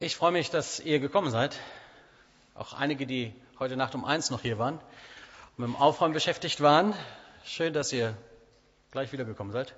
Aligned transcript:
Ich 0.00 0.16
freue 0.16 0.32
mich, 0.32 0.50
dass 0.50 0.80
ihr 0.80 0.98
gekommen 0.98 1.30
seid. 1.30 1.56
Auch 2.56 2.72
einige, 2.72 3.06
die 3.06 3.32
heute 3.60 3.76
Nacht 3.76 3.94
um 3.94 4.04
eins 4.04 4.28
noch 4.28 4.42
hier 4.42 4.58
waren 4.58 4.74
und 5.56 5.58
mit 5.58 5.68
dem 5.68 5.76
Aufräumen 5.76 6.12
beschäftigt 6.12 6.60
waren. 6.60 6.94
Schön, 7.44 7.72
dass 7.72 7.92
ihr 7.92 8.16
gleich 8.90 9.12
wiedergekommen 9.12 9.52
seid. 9.52 9.72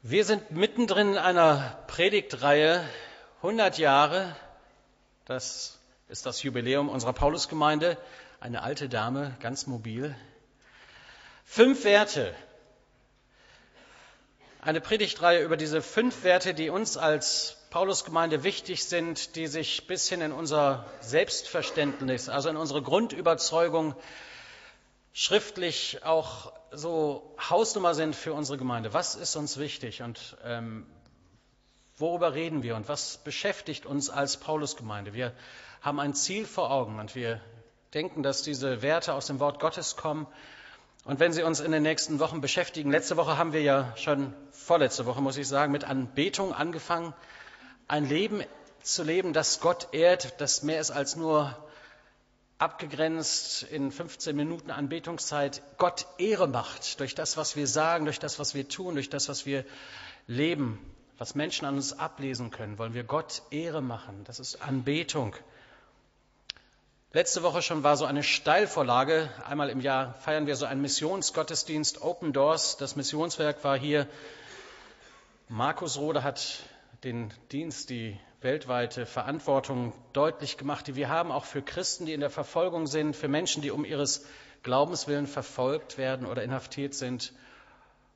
Wir 0.00 0.24
sind 0.24 0.50
mittendrin 0.50 1.10
in 1.10 1.18
einer 1.18 1.78
Predigtreihe 1.88 2.82
100 3.42 3.76
Jahre. 3.76 4.34
Das 5.26 5.78
ist 6.08 6.24
das 6.24 6.42
Jubiläum 6.42 6.88
unserer 6.88 7.12
Paulusgemeinde. 7.12 7.98
Eine 8.40 8.62
alte 8.62 8.88
Dame, 8.88 9.36
ganz 9.40 9.66
mobil. 9.66 10.16
Fünf 11.44 11.84
Werte. 11.84 12.34
Eine 14.62 14.80
Predigtreihe 14.80 15.44
über 15.44 15.58
diese 15.58 15.82
fünf 15.82 16.24
Werte, 16.24 16.54
die 16.54 16.70
uns 16.70 16.96
als 16.96 17.57
Paulusgemeinde 17.70 18.44
wichtig 18.44 18.84
sind, 18.84 19.36
die 19.36 19.46
sich 19.46 19.86
bis 19.86 20.08
hin 20.08 20.22
in 20.22 20.32
unser 20.32 20.86
Selbstverständnis, 21.00 22.30
also 22.30 22.48
in 22.48 22.56
unsere 22.56 22.80
Grundüberzeugung 22.80 23.94
schriftlich 25.12 26.04
auch 26.04 26.52
so 26.70 27.34
Hausnummer 27.38 27.94
sind 27.94 28.16
für 28.16 28.32
unsere 28.32 28.56
Gemeinde. 28.56 28.94
Was 28.94 29.14
ist 29.16 29.36
uns 29.36 29.58
wichtig 29.58 30.00
und 30.00 30.36
ähm, 30.44 30.86
worüber 31.98 32.34
reden 32.34 32.62
wir 32.62 32.74
und 32.76 32.88
was 32.88 33.18
beschäftigt 33.18 33.84
uns 33.84 34.08
als 34.08 34.38
Paulusgemeinde? 34.38 35.12
Wir 35.12 35.34
haben 35.82 36.00
ein 36.00 36.14
Ziel 36.14 36.46
vor 36.46 36.70
Augen 36.70 36.98
und 36.98 37.14
wir 37.14 37.40
denken, 37.92 38.22
dass 38.22 38.42
diese 38.42 38.80
Werte 38.80 39.12
aus 39.12 39.26
dem 39.26 39.40
Wort 39.40 39.60
Gottes 39.60 39.96
kommen. 39.96 40.26
Und 41.04 41.20
wenn 41.20 41.32
sie 41.32 41.42
uns 41.42 41.60
in 41.60 41.72
den 41.72 41.82
nächsten 41.82 42.18
Wochen 42.18 42.40
beschäftigen, 42.40 42.90
letzte 42.90 43.16
Woche 43.16 43.36
haben 43.38 43.52
wir 43.52 43.62
ja 43.62 43.94
schon, 43.96 44.34
vorletzte 44.52 45.04
Woche 45.06 45.20
muss 45.20 45.36
ich 45.36 45.48
sagen, 45.48 45.72
mit 45.72 45.84
Anbetung 45.84 46.54
angefangen 46.54 47.14
ein 47.88 48.08
Leben 48.08 48.42
zu 48.82 49.02
leben, 49.02 49.32
das 49.32 49.60
Gott 49.60 49.88
ehrt, 49.92 50.40
das 50.40 50.62
mehr 50.62 50.80
ist 50.80 50.90
als 50.90 51.16
nur 51.16 51.56
abgegrenzt 52.58 53.62
in 53.62 53.90
15 53.90 54.34
Minuten 54.36 54.70
Anbetungszeit, 54.70 55.62
Gott 55.78 56.06
Ehre 56.18 56.48
macht 56.48 57.00
durch 57.00 57.14
das, 57.14 57.36
was 57.36 57.56
wir 57.56 57.66
sagen, 57.66 58.04
durch 58.04 58.18
das, 58.18 58.38
was 58.38 58.54
wir 58.54 58.68
tun, 58.68 58.94
durch 58.94 59.08
das, 59.08 59.28
was 59.28 59.46
wir 59.46 59.64
leben, 60.26 60.78
was 61.18 61.34
Menschen 61.34 61.66
an 61.66 61.76
uns 61.76 61.98
ablesen 61.98 62.50
können, 62.50 62.78
wollen 62.78 62.94
wir 62.94 63.04
Gott 63.04 63.42
Ehre 63.50 63.80
machen. 63.80 64.24
Das 64.24 64.40
ist 64.40 64.60
Anbetung. 64.60 65.34
Letzte 67.12 67.42
Woche 67.42 67.62
schon 67.62 67.84
war 67.84 67.96
so 67.96 68.04
eine 68.04 68.22
Steilvorlage. 68.22 69.30
Einmal 69.46 69.70
im 69.70 69.80
Jahr 69.80 70.14
feiern 70.14 70.46
wir 70.46 70.56
so 70.56 70.66
einen 70.66 70.82
Missionsgottesdienst 70.82 72.02
Open 72.02 72.32
Doors. 72.32 72.76
Das 72.76 72.96
Missionswerk 72.96 73.64
war 73.64 73.78
hier. 73.78 74.06
Markus 75.48 75.96
Rode 75.96 76.22
hat 76.22 76.58
den 77.04 77.32
Dienst, 77.52 77.90
die 77.90 78.18
weltweite 78.40 79.06
Verantwortung 79.06 79.92
deutlich 80.12 80.56
gemacht, 80.56 80.86
die 80.86 80.96
wir 80.96 81.08
haben, 81.08 81.30
auch 81.30 81.44
für 81.44 81.62
Christen, 81.62 82.06
die 82.06 82.12
in 82.12 82.20
der 82.20 82.30
Verfolgung 82.30 82.86
sind, 82.86 83.14
für 83.14 83.28
Menschen, 83.28 83.62
die 83.62 83.70
um 83.70 83.84
ihres 83.84 84.24
Glaubens 84.62 85.06
willen 85.06 85.26
verfolgt 85.26 85.98
werden 85.98 86.26
oder 86.26 86.42
inhaftiert 86.42 86.94
sind. 86.94 87.32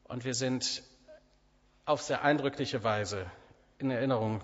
Und 0.05 0.25
wir 0.25 0.35
sind 0.35 0.83
auf 1.85 2.03
sehr 2.03 2.23
eindrückliche 2.23 2.85
Weise 2.85 3.27
in 3.79 3.91
Erinnerung 3.91 4.41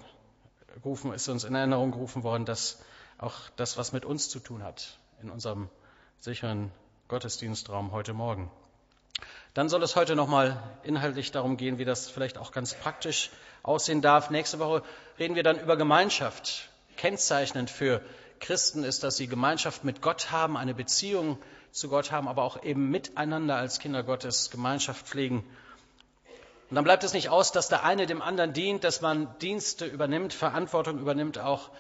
gerufen, 0.74 1.12
ist 1.12 1.28
uns 1.28 1.44
in 1.44 1.54
Erinnerung 1.54 1.92
gerufen 1.92 2.22
worden, 2.22 2.44
dass 2.44 2.82
auch 3.18 3.34
das, 3.56 3.76
was 3.76 3.92
mit 3.92 4.04
uns 4.04 4.28
zu 4.28 4.38
tun 4.38 4.62
hat, 4.62 4.98
in 5.22 5.30
unserem 5.30 5.68
sicheren 6.18 6.70
Gottesdienstraum 7.08 7.92
heute 7.92 8.12
Morgen. 8.12 8.50
Dann 9.54 9.68
soll 9.68 9.82
es 9.82 9.96
heute 9.96 10.14
nochmal 10.14 10.62
inhaltlich 10.84 11.32
darum 11.32 11.56
gehen, 11.56 11.78
wie 11.78 11.84
das 11.84 12.08
vielleicht 12.08 12.38
auch 12.38 12.52
ganz 12.52 12.74
praktisch 12.74 13.30
aussehen 13.62 14.02
darf. 14.02 14.30
Nächste 14.30 14.58
Woche 14.58 14.82
reden 15.18 15.34
wir 15.34 15.42
dann 15.42 15.58
über 15.58 15.76
Gemeinschaft. 15.76 16.68
Kennzeichnend 16.96 17.70
für 17.70 18.00
Christen 18.40 18.84
ist, 18.84 19.02
dass 19.04 19.16
sie 19.16 19.26
Gemeinschaft 19.26 19.84
mit 19.84 20.00
Gott 20.02 20.30
haben, 20.30 20.56
eine 20.56 20.74
Beziehung 20.74 21.38
zu 21.70 21.88
Gott 21.88 22.12
haben, 22.12 22.28
aber 22.28 22.42
auch 22.42 22.62
eben 22.62 22.90
miteinander 22.90 23.56
als 23.56 23.78
Kinder 23.78 24.02
Gottes 24.02 24.50
Gemeinschaft 24.50 25.06
pflegen. 25.06 25.44
Und 26.70 26.74
dann 26.74 26.84
bleibt 26.84 27.02
es 27.04 27.14
nicht 27.14 27.30
aus, 27.30 27.52
dass 27.52 27.68
der 27.68 27.84
eine 27.84 28.06
dem 28.06 28.20
anderen 28.20 28.52
dient, 28.52 28.84
dass 28.84 29.00
man 29.00 29.28
Dienste 29.38 29.86
übernimmt, 29.86 30.34
Verantwortung 30.34 30.98
übernimmt, 30.98 31.38
auch 31.38 31.70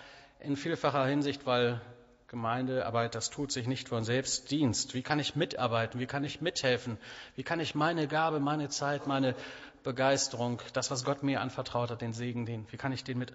in 0.40 0.56
vielfacher 0.56 1.04
Hinsicht, 1.04 1.46
weil 1.46 1.80
Gemeindearbeit, 2.28 3.14
das 3.14 3.30
tut 3.30 3.52
sich 3.52 3.66
nicht 3.66 3.88
von 3.88 4.04
selbst. 4.04 4.50
Dienst, 4.50 4.94
wie 4.94 5.02
kann 5.02 5.18
ich 5.18 5.34
mitarbeiten, 5.34 5.98
wie 5.98 6.06
kann 6.06 6.24
ich 6.24 6.40
mithelfen, 6.40 6.98
wie 7.36 7.42
kann 7.42 7.60
ich 7.60 7.74
meine 7.74 8.06
Gabe, 8.06 8.38
meine 8.38 8.68
Zeit, 8.68 9.06
meine 9.06 9.34
Begeisterung, 9.82 10.60
das, 10.72 10.90
was 10.90 11.04
Gott 11.04 11.22
mir 11.22 11.40
anvertraut 11.40 11.90
hat, 11.90 12.00
den 12.00 12.12
Segen, 12.12 12.46
den, 12.46 12.66
wie 12.70 12.76
kann 12.76 12.92
ich 12.92 13.04
den 13.04 13.18
mit 13.18 13.32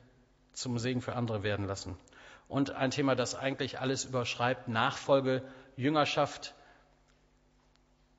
zum 0.54 0.78
Segen 0.78 1.02
für 1.02 1.16
andere 1.16 1.44
werden 1.44 1.66
lassen? 1.66 1.98
Und 2.48 2.72
ein 2.72 2.92
Thema, 2.92 3.16
das 3.16 3.36
eigentlich 3.36 3.80
alles 3.80 4.06
überschreibt, 4.06 4.68
Nachfolge, 4.68 5.44
Jüngerschaft. 5.76 6.54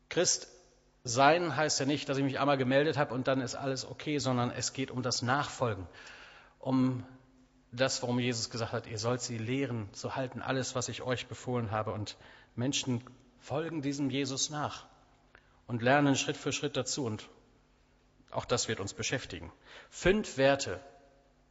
Christ 0.08 0.48
sein 1.04 1.54
heißt 1.54 1.80
ja 1.80 1.86
nicht, 1.86 2.08
dass 2.08 2.16
ich 2.16 2.24
mich 2.24 2.40
einmal 2.40 2.56
gemeldet 2.56 2.96
habe 2.96 3.14
und 3.14 3.28
dann 3.28 3.40
ist 3.40 3.54
alles 3.54 3.86
okay, 3.86 4.18
sondern 4.18 4.50
es 4.50 4.72
geht 4.72 4.90
um 4.90 5.02
das 5.02 5.22
Nachfolgen, 5.22 5.86
um 6.58 7.04
das, 7.72 8.02
warum 8.02 8.18
Jesus 8.18 8.50
gesagt 8.50 8.72
hat, 8.72 8.86
ihr 8.86 8.98
sollt 8.98 9.20
sie 9.20 9.36
lehren 9.36 9.88
zu 9.92 10.16
halten, 10.16 10.40
alles, 10.40 10.74
was 10.74 10.88
ich 10.88 11.02
euch 11.02 11.26
befohlen 11.26 11.70
habe. 11.70 11.92
Und 11.92 12.16
Menschen 12.54 13.02
folgen 13.40 13.82
diesem 13.82 14.10
Jesus 14.10 14.50
nach 14.50 14.86
und 15.66 15.82
lernen 15.82 16.16
Schritt 16.16 16.36
für 16.36 16.52
Schritt 16.52 16.76
dazu. 16.76 17.04
Und 17.04 17.28
auch 18.34 18.44
das 18.44 18.68
wird 18.68 18.80
uns 18.80 18.94
beschäftigen. 18.94 19.52
Fünf 19.90 20.36
Werte, 20.36 20.80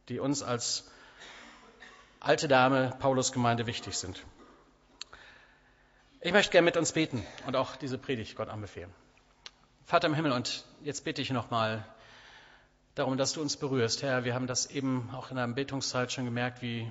die 0.08 0.18
uns 0.18 0.42
als 0.42 0.90
alte 2.20 2.48
Dame 2.48 2.94
Paulus 2.98 3.32
Gemeinde 3.32 3.66
wichtig 3.66 3.96
sind. 3.96 4.24
Ich 6.20 6.32
möchte 6.32 6.52
gerne 6.52 6.64
mit 6.64 6.76
uns 6.76 6.92
beten 6.92 7.24
und 7.46 7.56
auch 7.56 7.76
diese 7.76 7.98
Predigt 7.98 8.36
Gott 8.36 8.48
anbefehlen. 8.48 8.92
Vater 9.84 10.06
im 10.06 10.14
Himmel, 10.14 10.32
und 10.32 10.64
jetzt 10.82 11.04
bitte 11.04 11.20
ich 11.20 11.30
nochmal 11.30 11.84
darum, 12.94 13.18
dass 13.18 13.32
du 13.32 13.42
uns 13.42 13.56
berührst. 13.56 14.02
Herr, 14.02 14.24
wir 14.24 14.34
haben 14.34 14.46
das 14.46 14.66
eben 14.66 15.10
auch 15.12 15.30
in 15.30 15.36
der 15.36 15.46
Betungszeit 15.48 16.12
schon 16.12 16.24
gemerkt, 16.24 16.62
wie 16.62 16.90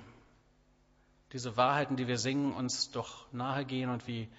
diese 1.32 1.58
Wahrheiten, 1.58 1.96
die 1.96 2.08
wir 2.08 2.20
singen, 2.20 2.54
uns 2.54 2.92
doch 2.92 3.26
nahe 3.32 3.66
gehen 3.66 3.90
und 3.90 4.08
wie 4.08 4.30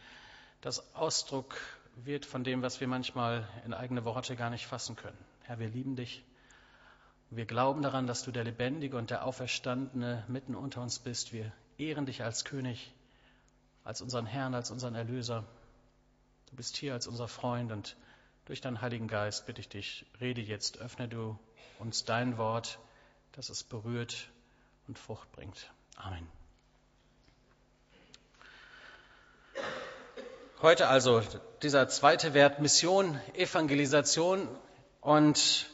das 0.61 0.95
Ausdruck 0.95 1.57
wird 1.97 2.25
von 2.25 2.45
dem, 2.45 2.63
was 2.63 2.81
wir 2.81 2.87
manchmal 2.87 3.49
in 3.65 3.75
eigene 3.75 4.05
Worte 4.05 4.37
gar 4.37 4.51
nicht 4.51 4.67
fassen 4.67 4.95
können. 4.95 5.19
Herr, 5.47 5.59
wir 5.59 5.69
lieben 5.69 5.95
dich. 5.95 6.25
Wir 7.29 7.45
glauben 7.45 7.83
daran, 7.83 8.07
dass 8.07 8.23
du 8.23 8.31
der 8.31 8.45
Lebendige 8.45 8.97
und 8.97 9.11
der 9.11 9.27
Auferstandene 9.27 10.25
mitten 10.27 10.55
unter 10.55 10.81
uns 10.81 10.99
bist. 10.99 11.35
Wir 11.35 11.53
ehren 11.77 12.07
dich 12.07 12.23
als 12.23 12.47
König, 12.47 12.95
als 13.85 14.01
unseren 14.01 14.25
Herrn, 14.25 14.55
als 14.55 14.71
unseren 14.71 14.95
Erlöser. 14.95 15.45
Du 16.49 16.57
bist 16.57 16.79
hier 16.79 16.95
als 16.95 17.07
unser 17.07 17.29
Freund 17.29 17.73
und 17.73 17.95
durch 18.47 18.63
deinen 18.63 18.81
Heiligen 18.81 19.07
Geist 19.07 19.45
bitte 19.45 19.61
ich 19.61 19.69
dich, 19.69 20.07
rede 20.19 20.41
jetzt, 20.41 20.79
öffne 20.79 21.09
du 21.09 21.39
uns 21.79 22.07
dein 22.07 22.39
Wort, 22.39 22.79
dass 23.33 23.51
es 23.51 23.65
berührt 23.65 24.31
und 24.89 24.99
Frucht 24.99 25.31
bringt. 25.33 25.71
Amen. 25.97 26.27
Heute 30.63 30.89
also 30.89 31.21
dieser 31.63 31.87
zweite 31.89 32.33
Wert 32.33 32.61
Mission, 32.61 33.21
Evangelisation. 33.35 34.49
Und 35.05 35.67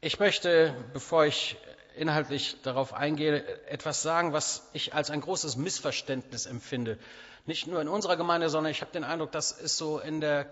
ich 0.00 0.18
möchte, 0.18 0.74
bevor 0.92 1.24
ich 1.24 1.56
inhaltlich 1.94 2.56
darauf 2.64 2.94
eingehe, 2.94 3.46
etwas 3.68 4.02
sagen, 4.02 4.32
was 4.32 4.68
ich 4.72 4.92
als 4.92 5.10
ein 5.10 5.20
großes 5.20 5.54
Missverständnis 5.54 6.46
empfinde. 6.46 6.98
Nicht 7.46 7.68
nur 7.68 7.80
in 7.80 7.86
unserer 7.86 8.16
Gemeinde, 8.16 8.48
sondern 8.48 8.72
ich 8.72 8.80
habe 8.80 8.90
den 8.90 9.04
Eindruck, 9.04 9.30
das 9.30 9.52
ist 9.52 9.76
so 9.76 10.00
in 10.00 10.20
der 10.20 10.50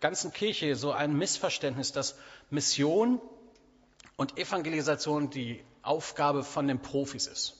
ganzen 0.00 0.34
Kirche 0.34 0.76
so 0.76 0.92
ein 0.92 1.16
Missverständnis, 1.16 1.92
dass 1.92 2.14
Mission 2.50 3.22
und 4.16 4.36
Evangelisation 4.36 5.30
die 5.30 5.64
Aufgabe 5.80 6.44
von 6.44 6.68
den 6.68 6.78
Profis 6.82 7.26
ist. 7.26 7.54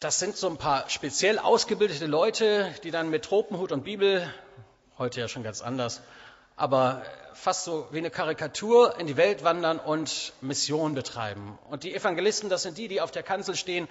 Das 0.00 0.18
sind 0.18 0.38
so 0.38 0.48
ein 0.48 0.56
paar 0.56 0.88
speziell 0.88 1.38
ausgebildete 1.38 2.06
Leute, 2.06 2.74
die 2.84 2.90
dann 2.90 3.10
mit 3.10 3.26
Tropenhut 3.26 3.70
und 3.70 3.84
Bibel, 3.84 4.32
heute 4.96 5.20
ja 5.20 5.28
schon 5.28 5.42
ganz 5.42 5.60
anders, 5.60 6.00
aber 6.62 7.02
fast 7.34 7.64
so 7.64 7.88
wie 7.90 7.98
eine 7.98 8.10
Karikatur 8.10 8.96
in 9.00 9.08
die 9.08 9.16
Welt 9.16 9.42
wandern 9.42 9.80
und 9.80 10.32
Mission 10.42 10.94
betreiben. 10.94 11.58
Und 11.68 11.82
die 11.82 11.92
Evangelisten, 11.92 12.48
das 12.48 12.62
sind 12.62 12.78
die, 12.78 12.86
die 12.86 13.00
auf 13.00 13.10
der 13.10 13.24
Kanzel 13.24 13.56
stehen 13.56 13.88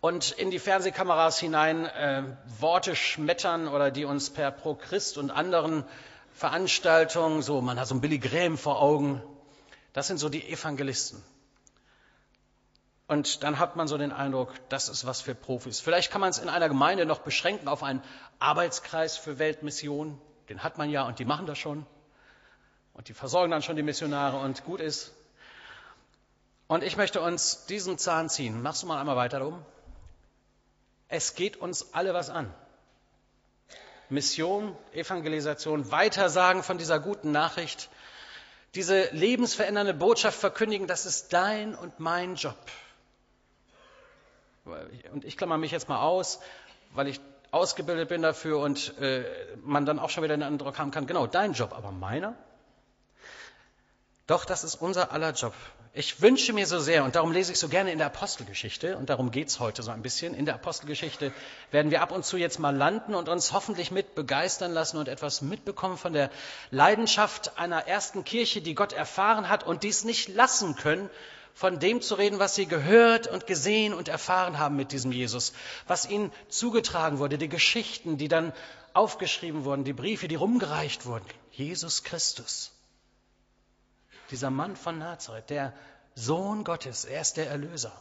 und 0.00 0.30
in 0.30 0.50
die 0.50 0.58
Fernsehkameras 0.58 1.38
hinein 1.38 1.84
äh, 1.84 2.22
Worte 2.60 2.96
schmettern 2.96 3.68
oder 3.68 3.90
die 3.90 4.06
uns 4.06 4.30
per 4.30 4.50
Pro 4.50 4.74
Christ 4.74 5.18
und 5.18 5.30
anderen 5.30 5.84
Veranstaltungen, 6.32 7.42
so 7.42 7.60
man 7.60 7.78
hat 7.78 7.88
so 7.88 7.94
ein 7.94 8.00
Billy 8.00 8.18
Graham 8.18 8.56
vor 8.56 8.80
Augen, 8.80 9.22
das 9.92 10.06
sind 10.06 10.16
so 10.16 10.30
die 10.30 10.48
Evangelisten. 10.48 11.22
Und 13.06 13.42
dann 13.42 13.58
hat 13.58 13.76
man 13.76 13.86
so 13.86 13.98
den 13.98 14.12
Eindruck, 14.12 14.54
das 14.70 14.88
ist 14.88 15.04
was 15.04 15.20
für 15.20 15.34
Profis. 15.34 15.80
Vielleicht 15.80 16.10
kann 16.10 16.22
man 16.22 16.30
es 16.30 16.38
in 16.38 16.48
einer 16.48 16.68
Gemeinde 16.68 17.04
noch 17.04 17.18
beschränken 17.18 17.68
auf 17.68 17.82
einen 17.82 18.02
Arbeitskreis 18.38 19.18
für 19.18 19.38
Weltmission. 19.38 20.18
Den 20.48 20.62
hat 20.62 20.78
man 20.78 20.88
ja 20.88 21.06
und 21.06 21.18
die 21.18 21.26
machen 21.26 21.44
das 21.44 21.58
schon. 21.58 21.84
Und 22.98 23.08
die 23.08 23.14
versorgen 23.14 23.52
dann 23.52 23.62
schon 23.62 23.76
die 23.76 23.84
Missionare 23.84 24.38
und 24.38 24.64
gut 24.64 24.80
ist. 24.80 25.12
Und 26.66 26.82
ich 26.82 26.96
möchte 26.96 27.20
uns 27.20 27.64
diesen 27.66 27.96
Zahn 27.96 28.28
ziehen. 28.28 28.60
Machst 28.60 28.82
du 28.82 28.88
mal 28.88 28.98
einmal 28.98 29.14
weiter 29.14 29.46
um? 29.46 29.64
Es 31.06 31.36
geht 31.36 31.56
uns 31.58 31.94
alle 31.94 32.12
was 32.12 32.28
an. 32.28 32.52
Mission, 34.08 34.76
Evangelisation, 34.92 35.92
Weitersagen 35.92 36.64
von 36.64 36.76
dieser 36.76 36.98
guten 36.98 37.30
Nachricht, 37.30 37.88
diese 38.74 39.08
lebensverändernde 39.12 39.94
Botschaft 39.94 40.40
verkündigen, 40.40 40.88
das 40.88 41.06
ist 41.06 41.32
dein 41.32 41.76
und 41.76 42.00
mein 42.00 42.34
Job. 42.34 42.58
Und 45.12 45.24
ich 45.24 45.36
klammer 45.36 45.56
mich 45.56 45.70
jetzt 45.70 45.88
mal 45.88 46.02
aus, 46.02 46.40
weil 46.94 47.06
ich 47.06 47.20
ausgebildet 47.52 48.08
bin 48.08 48.22
dafür 48.22 48.58
und 48.58 48.98
äh, 48.98 49.24
man 49.62 49.86
dann 49.86 50.00
auch 50.00 50.10
schon 50.10 50.24
wieder 50.24 50.36
den 50.36 50.42
Eindruck 50.42 50.80
haben 50.80 50.90
kann, 50.90 51.06
genau, 51.06 51.28
dein 51.28 51.52
Job, 51.52 51.72
aber 51.72 51.92
meiner? 51.92 52.34
Doch, 54.28 54.44
das 54.44 54.62
ist 54.62 54.74
unser 54.74 55.10
aller 55.10 55.32
Job. 55.32 55.54
Ich 55.94 56.20
wünsche 56.20 56.52
mir 56.52 56.66
so 56.66 56.78
sehr, 56.78 57.02
und 57.02 57.16
darum 57.16 57.32
lese 57.32 57.50
ich 57.50 57.58
so 57.58 57.68
gerne 57.68 57.92
in 57.92 57.96
der 57.96 58.08
Apostelgeschichte, 58.08 58.98
und 58.98 59.08
darum 59.08 59.30
geht 59.30 59.48
es 59.48 59.58
heute 59.58 59.82
so 59.82 59.90
ein 59.90 60.02
bisschen, 60.02 60.34
in 60.34 60.44
der 60.44 60.54
Apostelgeschichte 60.54 61.32
werden 61.70 61.90
wir 61.90 62.02
ab 62.02 62.12
und 62.12 62.26
zu 62.26 62.36
jetzt 62.36 62.58
mal 62.58 62.76
landen 62.76 63.14
und 63.14 63.30
uns 63.30 63.52
hoffentlich 63.54 63.90
mit 63.90 64.14
begeistern 64.14 64.74
lassen 64.74 64.98
und 64.98 65.08
etwas 65.08 65.40
mitbekommen 65.40 65.96
von 65.96 66.12
der 66.12 66.28
Leidenschaft 66.70 67.58
einer 67.58 67.88
ersten 67.88 68.22
Kirche, 68.22 68.60
die 68.60 68.74
Gott 68.74 68.92
erfahren 68.92 69.48
hat 69.48 69.66
und 69.66 69.82
dies 69.82 70.04
nicht 70.04 70.28
lassen 70.28 70.76
können, 70.76 71.08
von 71.54 71.78
dem 71.78 72.02
zu 72.02 72.14
reden, 72.14 72.38
was 72.38 72.54
sie 72.54 72.66
gehört 72.66 73.28
und 73.28 73.46
gesehen 73.46 73.94
und 73.94 74.08
erfahren 74.08 74.58
haben 74.58 74.76
mit 74.76 74.92
diesem 74.92 75.10
Jesus, 75.10 75.54
was 75.86 76.06
ihnen 76.06 76.32
zugetragen 76.50 77.18
wurde, 77.18 77.38
die 77.38 77.48
Geschichten, 77.48 78.18
die 78.18 78.28
dann 78.28 78.52
aufgeschrieben 78.92 79.64
wurden, 79.64 79.84
die 79.84 79.94
Briefe, 79.94 80.28
die 80.28 80.34
rumgereicht 80.34 81.06
wurden. 81.06 81.24
Jesus 81.50 82.04
Christus 82.04 82.72
dieser 84.30 84.50
Mann 84.50 84.76
von 84.76 84.98
Nazareth, 84.98 85.50
der 85.50 85.74
Sohn 86.14 86.64
Gottes, 86.64 87.04
er 87.04 87.20
ist 87.20 87.36
der 87.36 87.48
Erlöser. 87.48 87.92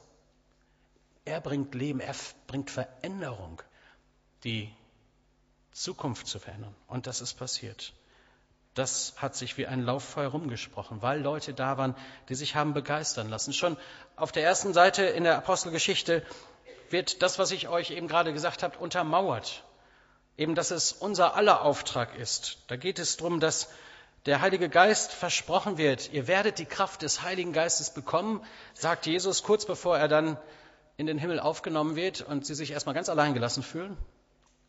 Er 1.25 1.41
bringt 1.41 1.75
Leben, 1.75 1.99
er 1.99 2.15
bringt 2.47 2.71
Veränderung, 2.71 3.61
die 4.43 4.73
Zukunft 5.71 6.27
zu 6.27 6.39
verändern. 6.39 6.75
Und 6.87 7.05
das 7.05 7.21
ist 7.21 7.35
passiert. 7.35 7.93
Das 8.73 9.13
hat 9.17 9.35
sich 9.35 9.57
wie 9.57 9.67
ein 9.67 9.81
Lauffeuer 9.81 10.29
rumgesprochen, 10.29 11.01
weil 11.01 11.19
Leute 11.19 11.53
da 11.53 11.77
waren, 11.77 11.95
die 12.29 12.35
sich 12.35 12.55
haben 12.55 12.73
begeistern 12.73 13.27
lassen. 13.29 13.51
Schon 13.51 13.75
auf 14.15 14.31
der 14.31 14.43
ersten 14.43 14.73
Seite 14.73 15.03
in 15.03 15.23
der 15.23 15.37
Apostelgeschichte 15.37 16.23
wird 16.89 17.21
das, 17.21 17.39
was 17.39 17.51
ich 17.51 17.67
euch 17.67 17.91
eben 17.91 18.07
gerade 18.07 18.33
gesagt 18.33 18.63
habe, 18.63 18.77
untermauert. 18.77 19.63
Eben, 20.37 20.53
dass 20.53 20.71
es 20.71 20.93
unser 20.93 21.35
aller 21.35 21.61
Auftrag 21.63 22.15
ist. 22.15 22.59
Da 22.67 22.75
geht 22.75 22.99
es 22.99 23.17
darum, 23.17 23.39
dass 23.39 23.69
der 24.27 24.41
Heilige 24.41 24.67
Geist 24.67 25.13
versprochen 25.13 25.77
wird, 25.77 26.11
ihr 26.11 26.27
werdet 26.27 26.59
die 26.59 26.65
Kraft 26.65 27.01
des 27.01 27.21
Heiligen 27.21 27.53
Geistes 27.53 27.89
bekommen, 27.91 28.43
sagt 28.73 29.05
Jesus 29.05 29.41
kurz 29.41 29.65
bevor 29.65 29.97
er 29.97 30.09
dann 30.09 30.37
in 30.97 31.07
den 31.07 31.17
Himmel 31.17 31.39
aufgenommen 31.39 31.95
wird 31.95 32.21
und 32.21 32.45
sie 32.45 32.53
sich 32.53 32.71
erstmal 32.71 32.93
ganz 32.93 33.07
allein 33.07 33.33
gelassen 33.33 33.63
fühlen. 33.63 33.97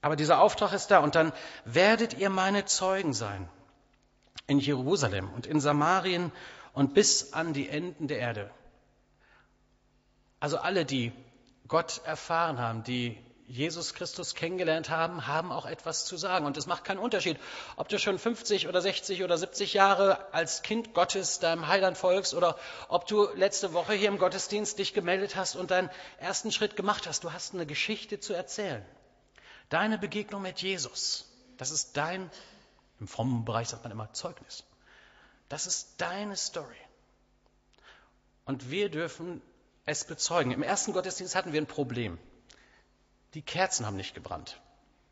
Aber 0.01 0.15
dieser 0.15 0.41
Auftrag 0.41 0.73
ist 0.73 0.93
da 0.93 1.01
und 1.01 1.17
dann 1.17 1.33
werdet 1.65 2.15
ihr 2.15 2.31
meine 2.31 2.67
Zeugen 2.67 3.13
sein 3.13 3.49
in 4.47 4.61
Jerusalem 4.61 5.29
und 5.35 5.45
in 5.45 5.59
Samarien 5.59 6.31
und 6.73 6.95
bis 6.95 7.33
an 7.33 7.53
die 7.53 7.69
Enden 7.69 8.07
der 8.07 8.21
Erde. 8.21 8.51
Also 10.39 10.59
alle, 10.59 10.85
die 10.85 11.11
Gott 11.67 12.01
erfahren 12.05 12.61
haben, 12.61 12.85
die 12.85 13.19
Jesus 13.49 13.95
Christus 13.95 14.35
kennengelernt 14.35 14.91
haben, 14.91 15.27
haben 15.27 15.53
auch 15.53 15.65
etwas 15.65 16.05
zu 16.05 16.19
sagen. 16.19 16.45
Und 16.45 16.59
es 16.59 16.67
macht 16.67 16.85
keinen 16.85 16.99
Unterschied, 16.99 17.39
ob 17.77 17.89
du 17.89 17.99
schon 17.99 18.19
50 18.19 18.69
oder 18.69 18.83
60 18.83 19.25
oder 19.25 19.39
70 19.39 19.73
Jahre 19.73 20.33
als 20.35 20.61
Kind 20.61 20.93
Gottes 20.93 21.39
deinem 21.39 21.67
Heiland 21.67 21.97
folgst 21.97 22.35
oder 22.35 22.59
ob 22.89 23.07
du 23.07 23.27
letzte 23.35 23.73
Woche 23.73 23.95
hier 23.95 24.09
im 24.09 24.19
Gottesdienst 24.19 24.79
dich 24.79 24.93
gemeldet 24.93 25.35
hast 25.35 25.57
und 25.57 25.71
deinen 25.71 25.89
ersten 26.19 26.53
Schritt 26.53 26.77
gemacht 26.77 27.07
hast. 27.07 27.25
Du 27.25 27.33
hast 27.33 27.55
eine 27.55 27.65
Geschichte 27.65 28.21
zu 28.21 28.35
erzählen. 28.35 28.85
Deine 29.71 29.97
Begegnung 29.97 30.43
mit 30.43 30.61
Jesus, 30.61 31.27
das 31.57 31.71
ist 31.71 31.97
dein, 31.97 32.31
im 33.01 33.09
frommen 33.09 33.47
Bereich 33.47 33.69
sagt 33.69 33.83
man 33.83 33.93
immer 33.93 34.13
Zeugnis. 34.13 34.63
Das 35.49 35.67
ist 35.67 36.03
deine 36.03 36.37
Story. 36.37 36.77
Und 38.45 38.71
wir 38.71 38.91
dürfen 38.91 39.41
es 39.87 40.05
bezeugen. 40.05 40.51
Im 40.51 40.63
ersten 40.63 40.93
Gottesdienst 40.93 41.35
hatten 41.35 41.55
wir 41.55 41.61
ein 41.63 41.67
Problem 41.67 42.19
die 43.35 43.43
Kerzen 43.43 43.87
haben 43.87 43.97
nicht 43.97 44.15
gebrannt. 44.15 44.61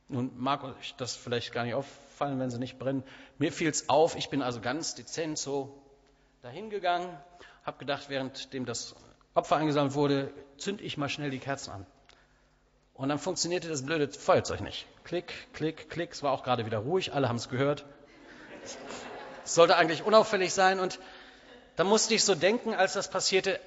Nun 0.09 0.31
mag 0.37 0.63
euch 0.65 0.95
das 0.97 1.17
vielleicht 1.17 1.53
gar 1.53 1.65
nicht 1.65 1.75
auffallen, 1.75 2.39
wenn 2.39 2.51
sie 2.51 2.59
nicht 2.59 2.79
brennen. 2.79 3.03
Mir 3.39 3.53
fiel 3.53 3.69
es 3.69 3.89
auf, 3.89 4.17
ich 4.17 4.31
bin 4.31 4.43
also 4.43 4.61
ganz 4.61 4.95
dezent 4.95 5.39
so 5.39 5.83
dahingegangen, 6.43 7.17
habe 7.65 7.79
gedacht, 7.79 8.09
währenddem 8.09 8.67
das 8.67 8.95
Opfer 9.35 9.57
eingesammelt 9.57 9.95
wurde, 9.95 10.33
zünd 10.59 10.81
ich 10.81 10.97
mal 10.97 11.09
schnell 11.09 11.31
die 11.31 11.41
Kerzen 11.41 11.73
an. 11.73 11.87
Und 12.95 13.11
dann 13.11 13.19
funktionierte 13.19 13.69
das 13.69 13.85
blöde 13.85 14.09
Feuerzeug 14.09 14.61
nicht. 14.61 14.87
Klick, 15.05 15.53
klick, 15.53 15.91
klick, 15.91 16.13
es 16.13 16.23
war 16.23 16.33
auch 16.33 16.45
gerade 16.45 16.65
wieder 16.65 16.79
ruhig, 16.79 17.13
alle 17.13 17.29
haben 17.29 17.37
es 17.37 17.49
gehört. 17.49 17.85
Es 19.45 19.55
sollte 19.55 19.77
eigentlich 19.77 20.05
unauffällig 20.05 20.55
sein 20.55 20.81
und 20.81 20.99
da 21.77 21.85
musste 21.85 22.15
ich 22.15 22.25
so 22.25 22.35
denken, 22.35 22.75
als 22.75 22.95
das 22.95 23.11
passierte, 23.11 23.61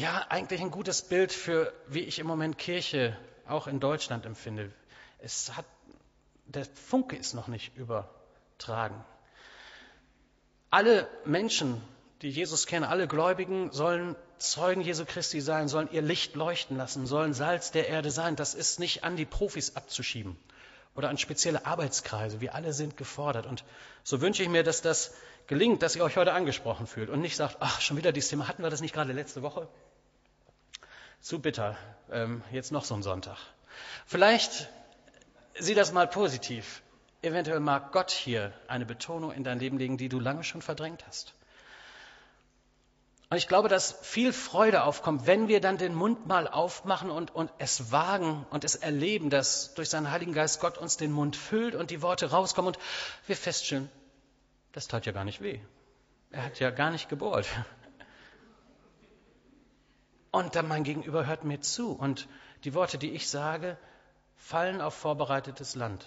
ja, 0.00 0.24
eigentlich 0.30 0.62
ein 0.62 0.70
gutes 0.70 1.02
Bild 1.02 1.30
für, 1.30 1.72
wie 1.86 2.00
ich 2.00 2.18
im 2.18 2.26
Moment 2.26 2.56
Kirche 2.56 3.16
auch 3.46 3.66
in 3.66 3.80
Deutschland 3.80 4.24
empfinde. 4.24 4.72
Es 5.18 5.54
hat, 5.56 5.66
der 6.46 6.64
Funke 6.64 7.16
ist 7.16 7.34
noch 7.34 7.48
nicht 7.48 7.76
übertragen. 7.76 9.04
Alle 10.70 11.06
Menschen, 11.26 11.82
die 12.22 12.30
Jesus 12.30 12.66
kennen, 12.66 12.84
alle 12.84 13.08
Gläubigen 13.08 13.72
sollen 13.72 14.16
Zeugen 14.38 14.80
Jesu 14.80 15.04
Christi 15.04 15.42
sein, 15.42 15.68
sollen 15.68 15.90
ihr 15.92 16.00
Licht 16.00 16.34
leuchten 16.34 16.78
lassen, 16.78 17.06
sollen 17.06 17.34
Salz 17.34 17.70
der 17.70 17.88
Erde 17.88 18.10
sein. 18.10 18.36
Das 18.36 18.54
ist 18.54 18.80
nicht 18.80 19.04
an 19.04 19.16
die 19.16 19.26
Profis 19.26 19.76
abzuschieben 19.76 20.38
oder 20.94 21.10
an 21.10 21.18
spezielle 21.18 21.66
Arbeitskreise. 21.66 22.40
Wir 22.40 22.54
alle 22.54 22.72
sind 22.72 22.96
gefordert. 22.96 23.44
Und 23.44 23.64
so 24.02 24.22
wünsche 24.22 24.42
ich 24.42 24.48
mir, 24.48 24.62
dass 24.62 24.80
das 24.80 25.12
gelingt, 25.46 25.82
dass 25.82 25.94
ihr 25.94 26.04
euch 26.04 26.16
heute 26.16 26.32
angesprochen 26.32 26.86
fühlt 26.86 27.10
und 27.10 27.20
nicht 27.20 27.36
sagt, 27.36 27.58
ach, 27.60 27.82
schon 27.82 27.98
wieder 27.98 28.12
dieses 28.12 28.30
Thema, 28.30 28.48
hatten 28.48 28.62
wir 28.62 28.70
das 28.70 28.80
nicht 28.80 28.94
gerade 28.94 29.12
letzte 29.12 29.42
Woche? 29.42 29.68
Zu 31.20 31.38
bitter, 31.38 31.76
ähm, 32.10 32.42
jetzt 32.50 32.72
noch 32.72 32.84
so 32.84 32.94
ein 32.94 33.02
Sonntag. 33.02 33.36
Vielleicht 34.06 34.68
sieh 35.58 35.74
das 35.74 35.92
mal 35.92 36.08
positiv. 36.08 36.82
Eventuell 37.22 37.60
mag 37.60 37.92
Gott 37.92 38.10
hier 38.10 38.52
eine 38.66 38.86
Betonung 38.86 39.32
in 39.32 39.44
dein 39.44 39.58
Leben 39.58 39.78
legen, 39.78 39.98
die 39.98 40.08
du 40.08 40.18
lange 40.18 40.42
schon 40.42 40.62
verdrängt 40.62 41.06
hast. 41.06 41.34
Und 43.28 43.36
ich 43.36 43.46
glaube, 43.46 43.68
dass 43.68 43.92
viel 44.02 44.32
Freude 44.32 44.82
aufkommt, 44.82 45.26
wenn 45.26 45.46
wir 45.46 45.60
dann 45.60 45.78
den 45.78 45.94
Mund 45.94 46.26
mal 46.26 46.48
aufmachen 46.48 47.10
und, 47.10 47.32
und 47.32 47.52
es 47.58 47.92
wagen 47.92 48.44
und 48.50 48.64
es 48.64 48.74
erleben, 48.74 49.30
dass 49.30 49.74
durch 49.74 49.88
seinen 49.88 50.10
Heiligen 50.10 50.32
Geist 50.32 50.60
Gott 50.60 50.78
uns 50.78 50.96
den 50.96 51.12
Mund 51.12 51.36
füllt 51.36 51.76
und 51.76 51.92
die 51.92 52.02
Worte 52.02 52.30
rauskommen 52.30 52.74
und 52.74 52.78
wir 53.28 53.36
feststellen, 53.36 53.88
das 54.72 54.88
tat 54.88 55.06
ja 55.06 55.12
gar 55.12 55.24
nicht 55.24 55.40
weh. 55.40 55.60
Er 56.32 56.44
hat 56.44 56.58
ja 56.58 56.70
gar 56.70 56.90
nicht 56.90 57.08
gebohrt. 57.08 57.46
Und 60.30 60.54
dann 60.54 60.68
mein 60.68 60.84
Gegenüber 60.84 61.26
hört 61.26 61.44
mir 61.44 61.60
zu. 61.60 61.92
Und 61.92 62.28
die 62.64 62.74
Worte, 62.74 62.98
die 62.98 63.10
ich 63.10 63.28
sage, 63.28 63.76
fallen 64.36 64.80
auf 64.80 64.94
vorbereitetes 64.94 65.74
Land. 65.74 66.06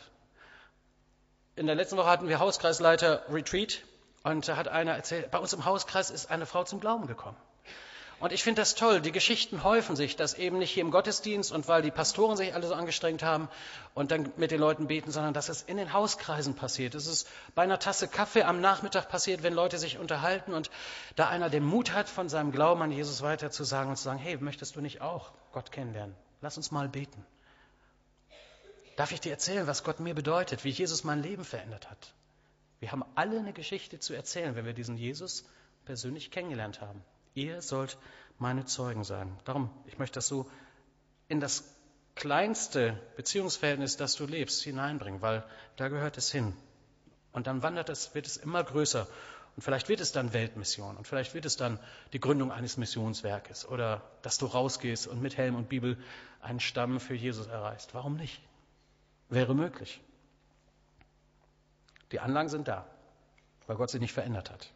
In 1.56 1.68
der 1.68 1.76
letzten 1.76 1.98
Woche 1.98 2.10
hatten 2.10 2.28
wir 2.28 2.40
Hauskreisleiter 2.40 3.24
Retreat 3.30 3.84
und 4.24 4.48
da 4.48 4.56
hat 4.56 4.68
einer 4.68 4.94
erzählt, 4.94 5.30
bei 5.30 5.38
uns 5.38 5.54
im 5.54 5.66
Hauskreis 5.66 6.10
ist 6.10 6.32
eine 6.32 6.46
Frau 6.46 6.64
zum 6.64 6.80
Glauben 6.80 7.08
gekommen. 7.08 7.38
Und 8.24 8.32
ich 8.32 8.42
finde 8.42 8.62
das 8.62 8.76
toll. 8.76 9.02
Die 9.02 9.12
Geschichten 9.12 9.66
häufen 9.66 9.98
sich, 9.98 10.16
dass 10.16 10.34
eben 10.34 10.58
nicht 10.58 10.72
hier 10.72 10.80
im 10.80 10.92
Gottesdienst 10.92 11.52
und 11.52 11.68
weil 11.68 11.82
die 11.82 11.92
Pastoren 11.92 12.38
sich 12.38 12.56
alle 12.56 12.66
so 12.66 12.74
angestrengt 12.74 13.22
haben 13.22 13.50
und 13.96 14.12
dann 14.12 14.32
mit 14.38 14.52
den 14.52 14.62
Leuten 14.62 14.88
beten, 14.88 15.12
sondern 15.12 15.34
dass 15.34 15.50
es 15.50 15.62
in 15.64 15.76
den 15.76 15.92
Hauskreisen 15.92 16.56
passiert. 16.56 16.96
Es 16.96 17.06
ist 17.06 17.28
bei 17.54 17.64
einer 17.64 17.80
Tasse 17.80 18.08
Kaffee 18.08 18.44
am 18.44 18.62
Nachmittag 18.62 19.10
passiert, 19.10 19.44
wenn 19.44 19.54
Leute 19.54 19.78
sich 19.78 19.98
unterhalten 19.98 20.54
und 20.54 20.72
da 21.18 21.28
einer 21.28 21.50
den 21.50 21.66
Mut 21.66 21.92
hat, 21.92 22.08
von 22.08 22.30
seinem 22.30 22.54
Glauben 22.54 22.82
an 22.82 22.94
Jesus 22.94 23.22
weiter 23.24 23.52
zu 23.52 23.66
sagen 23.66 23.90
und 23.90 23.98
zu 23.98 24.04
sagen, 24.04 24.20
hey, 24.20 24.38
möchtest 24.38 24.78
du 24.78 24.80
nicht 24.80 25.02
auch 25.02 25.34
Gott 25.52 25.74
kennenlernen? 25.74 26.16
Lass 26.40 26.56
uns 26.56 26.72
mal 26.72 26.88
beten. 26.88 27.26
Darf 28.96 29.12
ich 29.12 29.20
dir 29.20 29.34
erzählen, 29.34 29.68
was 29.68 29.84
Gott 29.84 30.00
mir 30.00 30.16
bedeutet, 30.16 30.64
wie 30.64 30.70
Jesus 30.70 31.04
mein 31.04 31.22
Leben 31.22 31.44
verändert 31.44 31.92
hat? 31.92 32.14
Wir 32.80 32.94
haben 32.94 33.04
alle 33.16 33.38
eine 33.38 33.52
Geschichte 33.52 34.00
zu 34.00 34.14
erzählen, 34.14 34.56
wenn 34.56 34.64
wir 34.64 34.72
diesen 34.72 34.96
Jesus 34.96 35.44
persönlich 35.84 36.32
kennengelernt 36.32 36.80
haben. 36.80 37.04
Ihr 37.34 37.62
sollt 37.62 37.98
meine 38.40 38.66
Zeugen 38.66 39.04
sein. 39.04 39.38
Darum, 39.46 39.70
ich 39.86 39.98
möchte 39.98 40.16
das 40.16 40.28
so 40.28 40.50
in 41.28 41.40
das 41.40 41.64
kleinste 42.16 43.00
Beziehungsverhältnis, 43.16 43.98
das 43.98 44.16
du 44.16 44.26
lebst, 44.26 44.62
hineinbringen, 44.62 45.22
weil 45.22 45.44
da 45.78 45.88
gehört 45.88 46.18
es 46.18 46.32
hin. 46.32 46.54
Und 47.32 47.48
dann 47.48 47.64
wandert 47.64 47.90
es, 47.90 48.14
wird 48.14 48.28
es 48.28 48.38
immer 48.38 48.64
größer. 48.64 49.08
Und 49.56 49.62
vielleicht 49.62 49.90
wird 49.90 50.00
es 50.00 50.12
dann 50.12 50.34
Weltmission 50.34 50.98
und 50.98 51.08
vielleicht 51.08 51.36
wird 51.36 51.46
es 51.46 51.58
dann 51.58 51.80
die 52.12 52.20
Gründung 52.20 52.52
eines 52.52 52.78
Missionswerkes 52.78 53.68
oder 53.68 54.02
dass 54.24 54.40
du 54.40 54.48
rausgehst 54.48 55.08
und 55.08 55.22
mit 55.22 55.38
Helm 55.38 55.56
und 55.56 55.70
Bibel 55.70 55.98
einen 56.42 56.60
Stamm 56.60 57.00
für 57.00 57.14
Jesus 57.14 57.46
erreichst. 57.46 57.94
Warum 57.94 58.16
nicht? 58.16 58.42
Wäre 59.30 59.54
möglich. 59.54 60.02
Die 62.12 62.20
Anlagen 62.20 62.50
sind 62.50 62.68
da, 62.68 62.88
weil 63.68 63.76
Gott 63.76 63.92
sie 63.92 64.00
nicht 64.00 64.14
verändert 64.14 64.50
hat. 64.50 64.72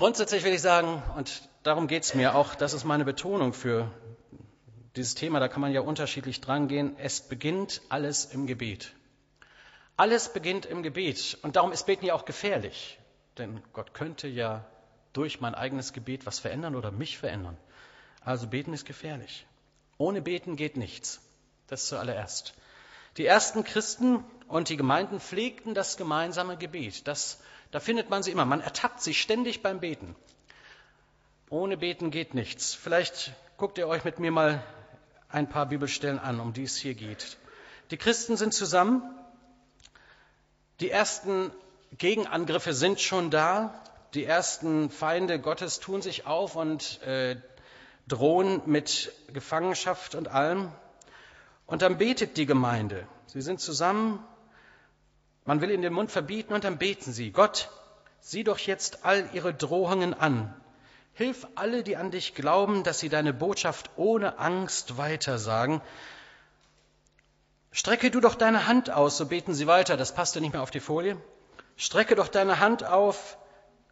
Grundsätzlich 0.00 0.44
will 0.44 0.54
ich 0.54 0.62
sagen, 0.62 1.02
und 1.18 1.46
darum 1.62 1.86
geht 1.86 2.04
es 2.04 2.14
mir 2.14 2.34
auch, 2.34 2.54
das 2.54 2.72
ist 2.72 2.84
meine 2.84 3.04
Betonung 3.04 3.52
für 3.52 3.90
dieses 4.96 5.14
Thema, 5.14 5.40
da 5.40 5.48
kann 5.48 5.60
man 5.60 5.72
ja 5.72 5.82
unterschiedlich 5.82 6.40
drangehen, 6.40 6.96
es 6.96 7.20
beginnt 7.20 7.82
alles 7.90 8.24
im 8.24 8.46
Gebet. 8.46 8.94
Alles 9.98 10.32
beginnt 10.32 10.64
im 10.64 10.82
Gebet. 10.82 11.36
Und 11.42 11.56
darum 11.56 11.70
ist 11.70 11.84
Beten 11.84 12.06
ja 12.06 12.14
auch 12.14 12.24
gefährlich. 12.24 12.98
Denn 13.36 13.62
Gott 13.74 13.92
könnte 13.92 14.26
ja 14.26 14.64
durch 15.12 15.42
mein 15.42 15.54
eigenes 15.54 15.92
Gebet 15.92 16.24
was 16.24 16.38
verändern 16.38 16.76
oder 16.76 16.90
mich 16.90 17.18
verändern. 17.18 17.58
Also 18.24 18.46
beten 18.46 18.72
ist 18.72 18.86
gefährlich. 18.86 19.46
Ohne 19.98 20.22
Beten 20.22 20.56
geht 20.56 20.78
nichts. 20.78 21.20
Das 21.66 21.88
zuallererst. 21.88 22.54
Die 23.18 23.26
ersten 23.26 23.64
Christen 23.64 24.24
und 24.50 24.68
die 24.68 24.76
Gemeinden 24.76 25.20
pflegten 25.20 25.72
das 25.74 25.96
gemeinsame 25.96 26.58
Gebet. 26.58 27.08
Das, 27.08 27.40
da 27.70 27.80
findet 27.80 28.10
man 28.10 28.22
sie 28.22 28.30
immer. 28.30 28.44
Man 28.44 28.60
ertappt 28.60 29.00
sich 29.00 29.20
ständig 29.20 29.62
beim 29.62 29.80
Beten. 29.80 30.14
Ohne 31.48 31.78
Beten 31.78 32.10
geht 32.10 32.34
nichts. 32.34 32.74
Vielleicht 32.74 33.32
guckt 33.56 33.78
ihr 33.78 33.88
euch 33.88 34.04
mit 34.04 34.18
mir 34.18 34.30
mal 34.30 34.62
ein 35.28 35.48
paar 35.48 35.66
Bibelstellen 35.66 36.18
an, 36.18 36.40
um 36.40 36.52
die 36.52 36.64
es 36.64 36.76
hier 36.76 36.94
geht. 36.94 37.38
Die 37.90 37.96
Christen 37.96 38.36
sind 38.36 38.52
zusammen 38.52 39.02
die 40.80 40.90
ersten 40.90 41.52
Gegenangriffe 41.98 42.72
sind 42.72 43.00
schon 43.00 43.30
da. 43.30 43.74
Die 44.14 44.24
ersten 44.24 44.88
Feinde 44.88 45.38
Gottes 45.38 45.78
tun 45.78 46.00
sich 46.00 46.26
auf 46.26 46.56
und 46.56 47.02
äh, 47.02 47.36
drohen 48.08 48.62
mit 48.64 49.12
Gefangenschaft 49.30 50.14
und 50.14 50.28
allem. 50.28 50.72
Und 51.66 51.82
dann 51.82 51.98
betet 51.98 52.38
die 52.38 52.46
Gemeinde. 52.46 53.06
Sie 53.26 53.42
sind 53.42 53.60
zusammen. 53.60 54.24
Man 55.50 55.60
will 55.60 55.72
ihnen 55.72 55.82
den 55.82 55.92
Mund 55.92 56.12
verbieten 56.12 56.54
und 56.54 56.62
dann 56.62 56.78
beten 56.78 57.12
sie. 57.12 57.32
Gott, 57.32 57.70
sieh 58.20 58.44
doch 58.44 58.56
jetzt 58.56 59.04
all 59.04 59.28
ihre 59.32 59.52
Drohungen 59.52 60.14
an. 60.14 60.54
Hilf 61.12 61.44
alle, 61.56 61.82
die 61.82 61.96
an 61.96 62.12
dich 62.12 62.36
glauben, 62.36 62.84
dass 62.84 63.00
sie 63.00 63.08
deine 63.08 63.32
Botschaft 63.32 63.90
ohne 63.96 64.38
Angst 64.38 64.96
weitersagen, 64.96 65.80
Strecke 67.72 68.12
du 68.12 68.20
doch 68.20 68.36
deine 68.36 68.68
Hand 68.68 68.90
aus, 68.90 69.16
so 69.16 69.26
beten 69.26 69.52
sie 69.52 69.66
weiter, 69.66 69.96
das 69.96 70.14
passte 70.14 70.40
nicht 70.40 70.52
mehr 70.52 70.62
auf 70.62 70.70
die 70.70 70.78
Folie. 70.78 71.16
Strecke 71.76 72.14
doch 72.14 72.28
deine 72.28 72.60
Hand 72.60 72.84
auf, 72.84 73.36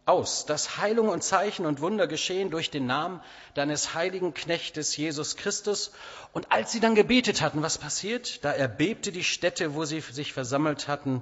aus, 0.05 0.45
dass 0.45 0.77
Heilung 0.77 1.09
und 1.09 1.25
Zeichen 1.25 1.65
und 1.65 1.81
Wunder 1.81 2.07
geschehen 2.07 2.51
durch 2.51 2.71
den 2.71 2.85
Namen 2.85 3.19
deines 3.53 3.93
heiligen 3.93 4.33
Knechtes 4.33 4.95
Jesus 4.95 5.35
Christus. 5.35 5.91
Und 6.31 6.53
als 6.53 6.71
sie 6.71 6.79
dann 6.79 6.95
gebetet 6.95 7.41
hatten, 7.41 7.61
was 7.61 7.77
passiert? 7.77 8.45
Da 8.45 8.53
erbebte 8.53 9.11
die 9.11 9.25
Stätte, 9.25 9.75
wo 9.75 9.83
sie 9.83 9.99
sich 9.99 10.31
versammelt 10.31 10.87
hatten, 10.87 11.21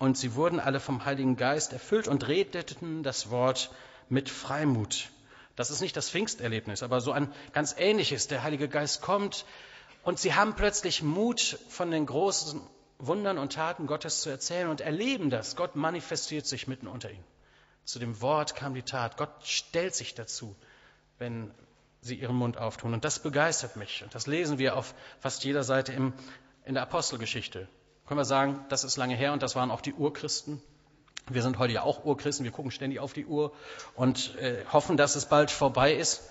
und 0.00 0.16
sie 0.16 0.34
wurden 0.34 0.58
alle 0.58 0.80
vom 0.80 1.04
Heiligen 1.04 1.36
Geist 1.36 1.72
erfüllt 1.72 2.08
und 2.08 2.26
redeten 2.26 3.04
das 3.04 3.30
Wort 3.30 3.70
mit 4.08 4.28
Freimut. 4.30 5.10
Das 5.56 5.70
ist 5.70 5.82
nicht 5.82 5.94
das 5.94 6.10
Pfingsterlebnis, 6.10 6.82
aber 6.82 7.02
so 7.02 7.12
ein 7.12 7.30
ganz 7.52 7.74
ähnliches. 7.78 8.26
Der 8.26 8.42
Heilige 8.42 8.68
Geist 8.68 9.02
kommt, 9.02 9.44
und 10.02 10.18
sie 10.18 10.32
haben 10.34 10.54
plötzlich 10.54 11.02
Mut, 11.02 11.58
von 11.68 11.90
den 11.90 12.06
großen 12.06 12.62
Wundern 12.98 13.36
und 13.36 13.52
Taten 13.52 13.86
Gottes 13.86 14.22
zu 14.22 14.30
erzählen 14.30 14.70
und 14.70 14.80
erleben 14.80 15.28
das. 15.28 15.54
Gott 15.54 15.76
manifestiert 15.76 16.46
sich 16.46 16.66
mitten 16.66 16.86
unter 16.86 17.10
ihnen. 17.10 17.24
Zu 17.84 17.98
dem 17.98 18.22
Wort 18.22 18.56
kam 18.56 18.72
die 18.72 18.82
Tat. 18.82 19.18
Gott 19.18 19.30
stellt 19.44 19.94
sich 19.94 20.14
dazu, 20.14 20.56
wenn 21.18 21.50
sie 22.00 22.14
ihren 22.14 22.36
Mund 22.36 22.56
auftun. 22.56 22.94
Und 22.94 23.04
das 23.04 23.18
begeistert 23.18 23.76
mich. 23.76 24.02
Und 24.02 24.14
das 24.14 24.26
lesen 24.26 24.58
wir 24.58 24.76
auf 24.76 24.94
fast 25.18 25.44
jeder 25.44 25.62
Seite 25.62 25.92
im, 25.92 26.14
in 26.64 26.72
der 26.72 26.84
Apostelgeschichte. 26.84 27.68
Können 28.10 28.18
wir 28.18 28.24
sagen, 28.24 28.66
das 28.68 28.82
ist 28.82 28.98
lange 28.98 29.14
her 29.14 29.32
und 29.32 29.40
das 29.40 29.54
waren 29.54 29.70
auch 29.70 29.80
die 29.80 29.94
Urchristen. 29.94 30.60
Wir 31.28 31.42
sind 31.42 31.58
heute 31.58 31.72
ja 31.72 31.84
auch 31.84 32.04
Urchristen. 32.04 32.44
Wir 32.44 32.50
gucken 32.50 32.72
ständig 32.72 32.98
auf 32.98 33.12
die 33.12 33.24
Uhr 33.24 33.52
und 33.94 34.34
äh, 34.36 34.64
hoffen, 34.72 34.96
dass 34.96 35.14
es 35.14 35.26
bald 35.26 35.50
vorbei 35.50 35.94
ist. 35.94 36.28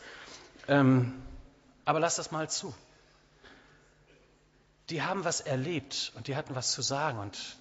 Ähm, 0.68 1.14
aber 1.86 2.00
lass 2.00 2.18
das 2.18 2.32
mal 2.32 2.50
zu 2.50 2.76
die 4.90 5.04
haben 5.04 5.24
was 5.24 5.42
erlebt 5.42 6.12
und 6.16 6.28
die 6.28 6.36
hatten 6.36 6.56
was 6.56 6.72
zu 6.72 6.82
sagen. 6.82 7.20
Und 7.20 7.58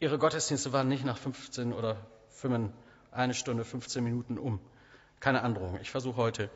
ihre 0.00 0.18
Gottesdienste 0.18 0.72
waren 0.72 0.88
nicht 0.88 1.04
nach 1.04 1.18
15 1.18 1.72
oder 1.72 1.96
5, 2.30 2.70
eine 3.10 3.34
Stunde, 3.34 3.64
15 3.64 4.04
Minuten 4.04 4.38
um. 4.38 4.60
Keine 5.20 5.42
Androhung. 5.42 5.78
Ich 5.80 5.90
versuche 5.90 6.16
heute 6.16 6.50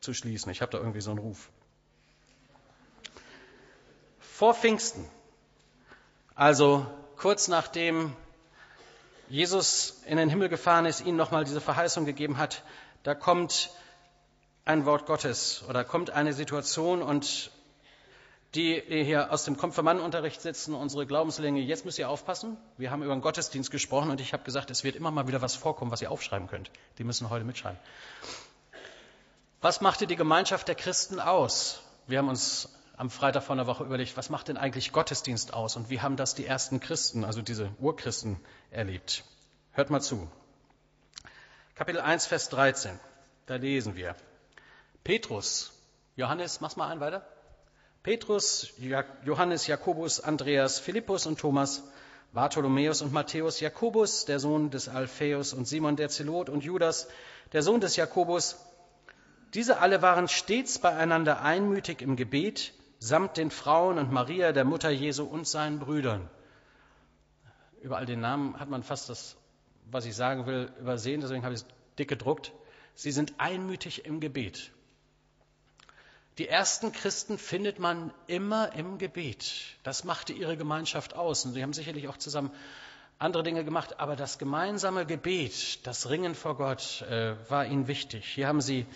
zu 0.00 0.14
schließen. 0.14 0.50
Ich 0.52 0.62
habe 0.62 0.72
da 0.72 0.78
irgendwie 0.78 1.00
so 1.00 1.10
einen 1.10 1.18
Ruf. 1.18 1.50
Vor 4.20 4.54
Pfingsten, 4.54 5.04
also 6.34 6.86
kurz 7.16 7.48
nachdem 7.48 8.14
Jesus 9.28 10.02
in 10.06 10.16
den 10.16 10.28
Himmel 10.28 10.48
gefahren 10.48 10.86
ist, 10.86 11.00
ihnen 11.00 11.16
nochmal 11.16 11.44
diese 11.44 11.60
Verheißung 11.60 12.04
gegeben 12.04 12.38
hat, 12.38 12.62
da 13.02 13.14
kommt 13.14 13.70
ein 14.64 14.84
Wort 14.84 15.06
Gottes 15.06 15.64
oder 15.68 15.84
kommt 15.84 16.10
eine 16.10 16.32
Situation 16.32 17.02
und 17.02 17.50
die 18.54 18.82
hier 18.86 19.32
aus 19.32 19.44
dem 19.44 19.56
Konfirmandenunterricht 19.56 20.42
sitzen, 20.42 20.74
unsere 20.74 21.06
Glaubenslänge, 21.06 21.60
jetzt 21.60 21.86
müsst 21.86 21.98
ihr 21.98 22.10
aufpassen. 22.10 22.58
Wir 22.76 22.90
haben 22.90 23.02
über 23.02 23.14
den 23.14 23.22
Gottesdienst 23.22 23.70
gesprochen 23.70 24.10
und 24.10 24.20
ich 24.20 24.34
habe 24.34 24.44
gesagt, 24.44 24.70
es 24.70 24.84
wird 24.84 24.94
immer 24.94 25.10
mal 25.10 25.26
wieder 25.26 25.40
was 25.40 25.54
vorkommen, 25.54 25.90
was 25.90 26.02
ihr 26.02 26.10
aufschreiben 26.10 26.48
könnt. 26.48 26.70
Die 26.98 27.04
müssen 27.04 27.30
heute 27.30 27.46
mitschreiben. 27.46 27.78
Was 29.62 29.80
machte 29.80 30.06
die 30.06 30.16
Gemeinschaft 30.16 30.68
der 30.68 30.74
Christen 30.74 31.18
aus? 31.18 31.80
Wir 32.06 32.18
haben 32.18 32.28
uns 32.28 32.68
am 33.02 33.10
Freitag 33.10 33.42
vor 33.42 33.56
einer 33.56 33.66
Woche 33.66 33.82
überlegt, 33.82 34.16
was 34.16 34.30
macht 34.30 34.46
denn 34.46 34.56
eigentlich 34.56 34.92
Gottesdienst 34.92 35.54
aus 35.54 35.74
und 35.74 35.90
wie 35.90 36.00
haben 36.00 36.14
das 36.14 36.36
die 36.36 36.46
ersten 36.46 36.78
Christen, 36.78 37.24
also 37.24 37.42
diese 37.42 37.68
Urchristen, 37.80 38.38
erlebt? 38.70 39.24
Hört 39.72 39.90
mal 39.90 40.00
zu. 40.00 40.30
Kapitel 41.74 42.00
1, 42.00 42.26
Vers 42.26 42.48
13. 42.50 42.96
Da 43.46 43.56
lesen 43.56 43.96
wir. 43.96 44.14
Petrus, 45.02 45.72
Johannes, 46.14 46.60
mach's 46.60 46.76
mal 46.76 46.90
ein 46.90 47.00
weiter. 47.00 47.26
Petrus, 48.04 48.72
Johannes, 49.24 49.66
Jakobus, 49.66 50.20
Andreas, 50.20 50.78
Philippus 50.78 51.26
und 51.26 51.40
Thomas, 51.40 51.82
Bartholomäus 52.32 53.02
und 53.02 53.12
Matthäus, 53.12 53.58
Jakobus, 53.58 54.26
der 54.26 54.38
Sohn 54.38 54.70
des 54.70 54.88
Alphaeus 54.88 55.54
und 55.54 55.66
Simon 55.66 55.96
der 55.96 56.08
Zelot 56.08 56.48
und 56.48 56.62
Judas, 56.62 57.08
der 57.52 57.62
Sohn 57.62 57.80
des 57.80 57.96
Jakobus. 57.96 58.64
Diese 59.54 59.80
alle 59.80 60.02
waren 60.02 60.28
stets 60.28 60.78
beieinander 60.78 61.42
einmütig 61.42 62.00
im 62.00 62.14
Gebet, 62.14 62.72
samt 63.02 63.36
den 63.36 63.50
Frauen 63.50 63.98
und 63.98 64.12
Maria, 64.12 64.52
der 64.52 64.64
Mutter 64.64 64.90
Jesu 64.90 65.24
und 65.24 65.44
seinen 65.46 65.80
Brüdern. 65.80 66.30
Über 67.80 67.96
all 67.96 68.06
den 68.06 68.20
Namen 68.20 68.60
hat 68.60 68.68
man 68.68 68.84
fast 68.84 69.08
das, 69.08 69.36
was 69.90 70.06
ich 70.06 70.14
sagen 70.14 70.46
will, 70.46 70.70
übersehen, 70.78 71.20
deswegen 71.20 71.42
habe 71.42 71.52
ich 71.52 71.62
es 71.62 71.66
dick 71.98 72.06
gedruckt. 72.06 72.52
Sie 72.94 73.10
sind 73.10 73.34
einmütig 73.38 74.04
im 74.04 74.20
Gebet. 74.20 74.70
Die 76.38 76.46
ersten 76.46 76.92
Christen 76.92 77.38
findet 77.38 77.80
man 77.80 78.14
immer 78.28 78.72
im 78.74 78.98
Gebet. 78.98 79.52
Das 79.82 80.04
machte 80.04 80.32
ihre 80.32 80.56
Gemeinschaft 80.56 81.16
aus. 81.16 81.44
Und 81.44 81.54
sie 81.54 81.62
haben 81.62 81.72
sicherlich 81.72 82.06
auch 82.06 82.18
zusammen 82.18 82.52
andere 83.18 83.42
Dinge 83.42 83.64
gemacht, 83.64 83.98
aber 83.98 84.14
das 84.14 84.38
gemeinsame 84.38 85.06
Gebet, 85.06 85.84
das 85.86 86.08
Ringen 86.08 86.36
vor 86.36 86.56
Gott 86.56 87.02
äh, 87.02 87.34
war 87.50 87.66
ihnen 87.66 87.88
wichtig. 87.88 88.26
Hier 88.26 88.46
haben 88.46 88.60
sie 88.60 88.86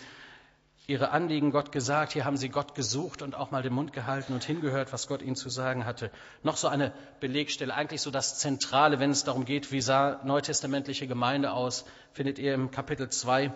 ihre 0.87 1.11
Anliegen 1.11 1.51
Gott 1.51 1.73
gesagt, 1.73 2.13
hier 2.13 2.23
haben 2.23 2.37
sie 2.37 2.47
Gott 2.47 2.73
gesucht 2.73 3.21
und 3.21 3.35
auch 3.35 3.51
mal 3.51 3.61
den 3.61 3.73
Mund 3.73 3.91
gehalten 3.91 4.33
und 4.33 4.45
hingehört, 4.45 4.93
was 4.93 5.07
Gott 5.07 5.21
ihnen 5.21 5.35
zu 5.35 5.49
sagen 5.49 5.85
hatte. 5.85 6.11
Noch 6.43 6.55
so 6.55 6.69
eine 6.69 6.93
Belegstelle, 7.19 7.73
eigentlich 7.73 8.01
so 8.01 8.09
das 8.09 8.39
Zentrale, 8.39 8.97
wenn 8.97 9.11
es 9.11 9.25
darum 9.25 9.43
geht, 9.43 9.73
wie 9.73 9.81
sah 9.81 10.21
neutestamentliche 10.23 11.05
Gemeinde 11.05 11.51
aus, 11.51 11.83
findet 12.13 12.39
ihr 12.39 12.53
im 12.53 12.71
Kapitel 12.71 13.09
2, 13.09 13.51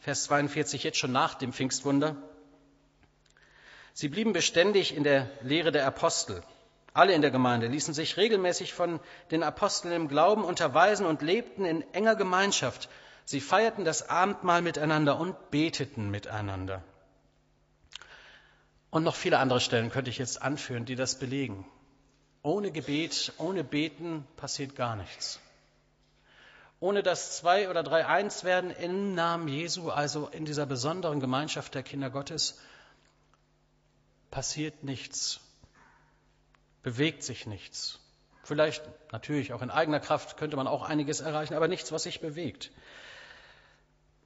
Vers 0.00 0.24
42, 0.24 0.84
jetzt 0.84 0.98
schon 0.98 1.12
nach 1.12 1.32
dem 1.34 1.54
Pfingstwunder. 1.54 2.16
Sie 3.94 4.08
blieben 4.08 4.34
beständig 4.34 4.94
in 4.94 5.04
der 5.04 5.30
Lehre 5.40 5.72
der 5.72 5.86
Apostel. 5.86 6.42
Alle 6.92 7.14
in 7.14 7.22
der 7.22 7.30
Gemeinde 7.30 7.66
ließen 7.66 7.94
sich 7.94 8.18
regelmäßig 8.18 8.74
von 8.74 9.00
den 9.30 9.42
Aposteln 9.42 9.94
im 9.94 10.08
Glauben 10.08 10.44
unterweisen 10.44 11.06
und 11.06 11.22
lebten 11.22 11.64
in 11.64 11.82
enger 11.94 12.14
Gemeinschaft. 12.14 12.90
Sie 13.24 13.40
feierten 13.40 13.84
das 13.84 14.08
Abendmahl 14.08 14.62
miteinander 14.62 15.18
und 15.18 15.50
beteten 15.50 16.10
miteinander. 16.10 16.82
Und 18.90 19.02
noch 19.02 19.16
viele 19.16 19.38
andere 19.38 19.60
Stellen 19.60 19.90
könnte 19.90 20.10
ich 20.10 20.18
jetzt 20.18 20.42
anführen, 20.42 20.84
die 20.84 20.94
das 20.94 21.18
belegen. 21.18 21.66
Ohne 22.42 22.70
Gebet, 22.70 23.32
ohne 23.38 23.64
Beten 23.64 24.26
passiert 24.36 24.76
gar 24.76 24.96
nichts. 24.96 25.40
Ohne 26.80 27.02
das 27.02 27.38
zwei 27.38 27.70
oder 27.70 27.82
drei 27.82 28.06
eins 28.06 28.44
werden 28.44 28.70
im 28.70 29.14
Namen 29.14 29.48
Jesu, 29.48 29.90
also 29.90 30.28
in 30.28 30.44
dieser 30.44 30.66
besonderen 30.66 31.18
Gemeinschaft 31.18 31.74
der 31.74 31.82
Kinder 31.82 32.10
Gottes, 32.10 32.60
passiert 34.30 34.84
nichts, 34.84 35.40
bewegt 36.82 37.22
sich 37.22 37.46
nichts. 37.46 38.00
Vielleicht 38.42 38.82
natürlich 39.12 39.54
auch 39.54 39.62
in 39.62 39.70
eigener 39.70 40.00
Kraft 40.00 40.36
könnte 40.36 40.56
man 40.56 40.66
auch 40.66 40.82
einiges 40.82 41.20
erreichen, 41.20 41.54
aber 41.54 41.68
nichts, 41.68 41.90
was 41.92 42.02
sich 42.02 42.20
bewegt. 42.20 42.70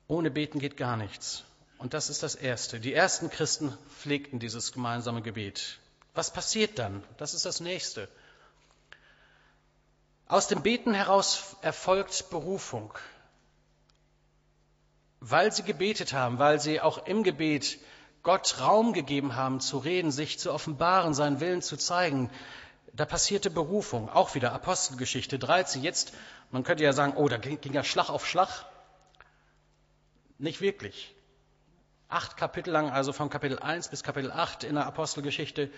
Ohne 0.08 0.30
Beten 0.30 0.58
geht 0.58 0.76
gar 0.76 0.96
nichts. 0.96 1.44
Und 1.78 1.94
das 1.94 2.10
ist 2.10 2.22
das 2.22 2.34
Erste. 2.34 2.80
Die 2.80 2.92
ersten 2.92 3.30
Christen 3.30 3.76
pflegten 4.00 4.40
dieses 4.40 4.72
gemeinsame 4.72 5.22
Gebet. 5.22 5.78
Was 6.14 6.32
passiert 6.32 6.78
dann? 6.78 7.04
Das 7.18 7.34
ist 7.34 7.44
das 7.46 7.60
Nächste. 7.60 8.08
Aus 10.26 10.48
dem 10.48 10.62
Beten 10.62 10.92
heraus 10.94 11.56
erfolgt 11.62 12.30
Berufung. 12.30 12.92
weil 15.20 15.52
sie 15.52 15.62
gebetet 15.62 16.12
haben, 16.12 16.38
weil 16.38 16.60
sie 16.60 16.80
auch 16.80 17.06
im 17.06 17.22
Gebet 17.22 17.78
Gott 18.22 18.60
Raum 18.60 18.92
gegeben 18.92 19.36
haben 19.36 19.60
zu 19.60 19.78
reden, 19.78 20.10
sich 20.10 20.38
zu 20.38 20.52
offenbaren, 20.52 21.14
seinen 21.14 21.40
Willen 21.40 21.62
zu 21.62 21.76
zeigen. 21.76 22.30
Da 22.92 23.04
passierte 23.04 23.50
Berufung, 23.50 24.08
auch 24.08 24.34
wieder 24.34 24.52
Apostelgeschichte 24.52 25.38
13. 25.38 25.82
Jetzt, 25.82 26.12
man 26.50 26.62
könnte 26.62 26.84
ja 26.84 26.92
sagen, 26.92 27.14
oh, 27.16 27.28
da 27.28 27.36
ging 27.36 27.72
ja 27.72 27.84
Schlag 27.84 28.10
auf 28.10 28.26
Schlag. 28.26 28.64
Nicht 30.38 30.61
wirklich. 30.61 31.14
Acht 32.09 32.37
Kapitel 32.37 32.71
lang, 32.71 32.90
also 32.90 33.12
von 33.12 33.28
Kapitel 33.28 33.59
1 33.59 33.88
bis 33.88 34.02
Kapitel 34.02 34.30
8 34.30 34.64
in 34.64 34.76
der 34.76 34.87
Apostelgeschichte, 34.87 35.71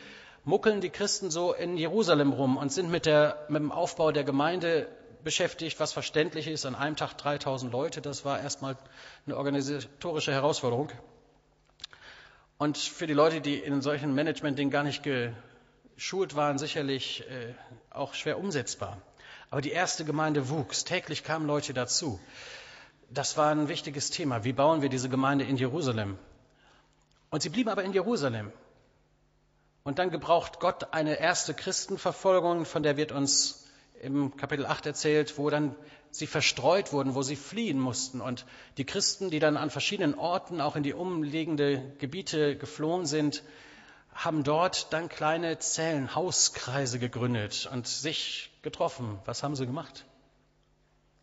muckeln 0.45 0.81
die 0.81 0.91
Christen 0.91 1.31
so 1.31 1.53
in 1.53 1.77
Jerusalem 1.77 2.33
rum 2.33 2.57
und 2.57 2.71
sind 2.71 2.91
mit, 2.91 3.07
der, 3.07 3.47
mit 3.49 3.61
dem 3.61 3.73
Aufbau 3.73 4.13
der 4.13 4.25
Gemeinde 4.25 4.89
beschäftigt, 5.25 5.81
was 5.81 5.93
verständlich 5.93 6.47
ist. 6.47 6.67
An 6.67 6.75
einem 6.75 6.97
Tag 6.97 7.17
3000 7.19 7.73
Leute, 7.73 8.01
das 8.01 8.25
war 8.25 8.41
erstmal 8.41 8.77
eine 9.27 9.37
organisatorische 9.37 10.33
Herausforderung. 10.33 10.91
Und 12.59 12.77
für 12.77 13.07
die 13.07 13.15
Leute, 13.15 13.41
die 13.41 13.57
in 13.57 13.81
solchen 13.81 14.15
Management-Dingen 14.15 14.71
gar 14.71 14.83
nicht 14.83 15.03
geschult 15.03 16.37
waren, 16.37 16.59
sicherlich 16.59 17.25
äh, 17.31 17.55
auch 17.89 18.13
schwer 18.13 18.39
umsetzbar. 18.39 19.01
Aber 19.51 19.63
die 19.63 19.73
erste 19.73 20.05
Gemeinde 20.05 20.51
wuchs. 20.51 20.85
Täglich 20.85 21.25
kamen 21.25 21.47
Leute 21.47 21.73
dazu. 21.73 22.21
Das 23.13 23.37
war 23.37 23.51
ein 23.51 23.69
wichtiges 23.69 24.11
Thema. 24.11 24.45
Wie 24.45 24.53
bauen 24.53 24.83
wir 24.83 24.89
diese 24.89 25.09
Gemeinde 25.09 25.45
in 25.45 25.57
Jerusalem? 25.57 26.17
Und 27.31 27.43
sie 27.43 27.49
blieben 27.49 27.69
aber 27.69 27.83
in 27.83 27.93
Jerusalem. 27.93 28.53
Und 29.83 29.99
dann 29.99 30.11
gebraucht 30.11 30.61
Gott 30.61 30.93
eine 30.93 31.19
erste 31.19 31.53
Christenverfolgung, 31.53 32.65
von 32.65 32.85
der 32.85 32.97
wird 32.97 33.11
uns 33.11 33.67
im 34.01 34.37
Kapitel 34.37 34.65
8 34.65 34.87
erzählt, 34.87 35.39
wo 35.39 35.51
dann 35.51 35.75
sie 36.13 36.29
verstreut 36.29 36.93
wurden, 36.93 37.17
wo 37.17 37.23
sie 37.23 37.35
fliehen 37.35 37.81
mussten. 37.81 38.21
Und 38.21 38.47
die 38.77 38.85
Christen, 38.85 39.31
die 39.31 39.41
dann 39.41 39.57
an 39.57 39.71
verschiedenen 39.71 40.15
Orten 40.15 40.61
auch 40.61 40.77
in 40.77 40.85
die 40.85 40.95
umliegende 40.95 41.93
Gebiete 41.99 42.57
geflohen 42.57 43.07
sind, 43.07 43.43
haben 44.15 44.45
dort 44.45 44.93
dann 44.93 45.09
kleine 45.09 45.59
Zellen, 45.59 46.15
Hauskreise 46.15 47.01
gegründet 47.01 47.69
und 47.73 47.89
sich 47.89 48.51
getroffen. 48.63 49.19
Was 49.25 49.43
haben 49.43 49.57
sie 49.57 49.67
gemacht? 49.67 50.05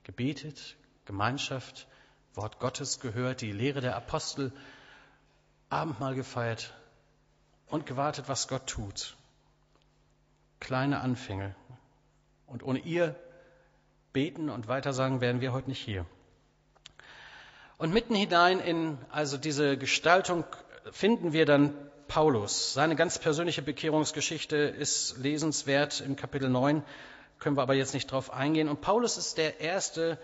Gebetet, 0.03 0.75
Gemeinschaft, 1.07 1.87
Wort 2.35 2.59
Gottes 2.59 2.99
gehört, 2.99 3.41
die 3.41 3.51
Lehre 3.51 3.81
der 3.81 3.95
Apostel, 3.95 4.51
Abendmahl 5.69 6.13
gefeiert 6.13 6.73
und 7.67 7.85
gewartet, 7.85 8.25
was 8.27 8.47
Gott 8.47 8.67
tut. 8.67 9.15
Kleine 10.59 10.99
Anfänge. 10.99 11.55
Und 12.45 12.61
ohne 12.61 12.79
ihr 12.79 13.15
beten 14.13 14.49
und 14.49 14.67
weitersagen 14.67 15.21
wären 15.21 15.41
wir 15.41 15.53
heute 15.53 15.69
nicht 15.69 15.81
hier. 15.81 16.05
Und 17.77 17.93
mitten 17.93 18.15
hinein 18.15 18.59
in 18.59 18.97
also 19.11 19.37
diese 19.37 19.77
Gestaltung 19.77 20.43
finden 20.91 21.33
wir 21.33 21.45
dann 21.45 21.73
Paulus. 22.07 22.73
Seine 22.73 22.95
ganz 22.95 23.19
persönliche 23.19 23.61
Bekehrungsgeschichte 23.61 24.55
ist 24.55 25.17
lesenswert 25.17 26.01
im 26.01 26.15
Kapitel 26.15 26.49
9, 26.49 26.83
können 27.39 27.57
wir 27.57 27.61
aber 27.61 27.75
jetzt 27.75 27.93
nicht 27.93 28.11
drauf 28.11 28.33
eingehen. 28.33 28.69
Und 28.69 28.81
Paulus 28.81 29.17
ist 29.17 29.37
der 29.37 29.59
erste 29.59 30.17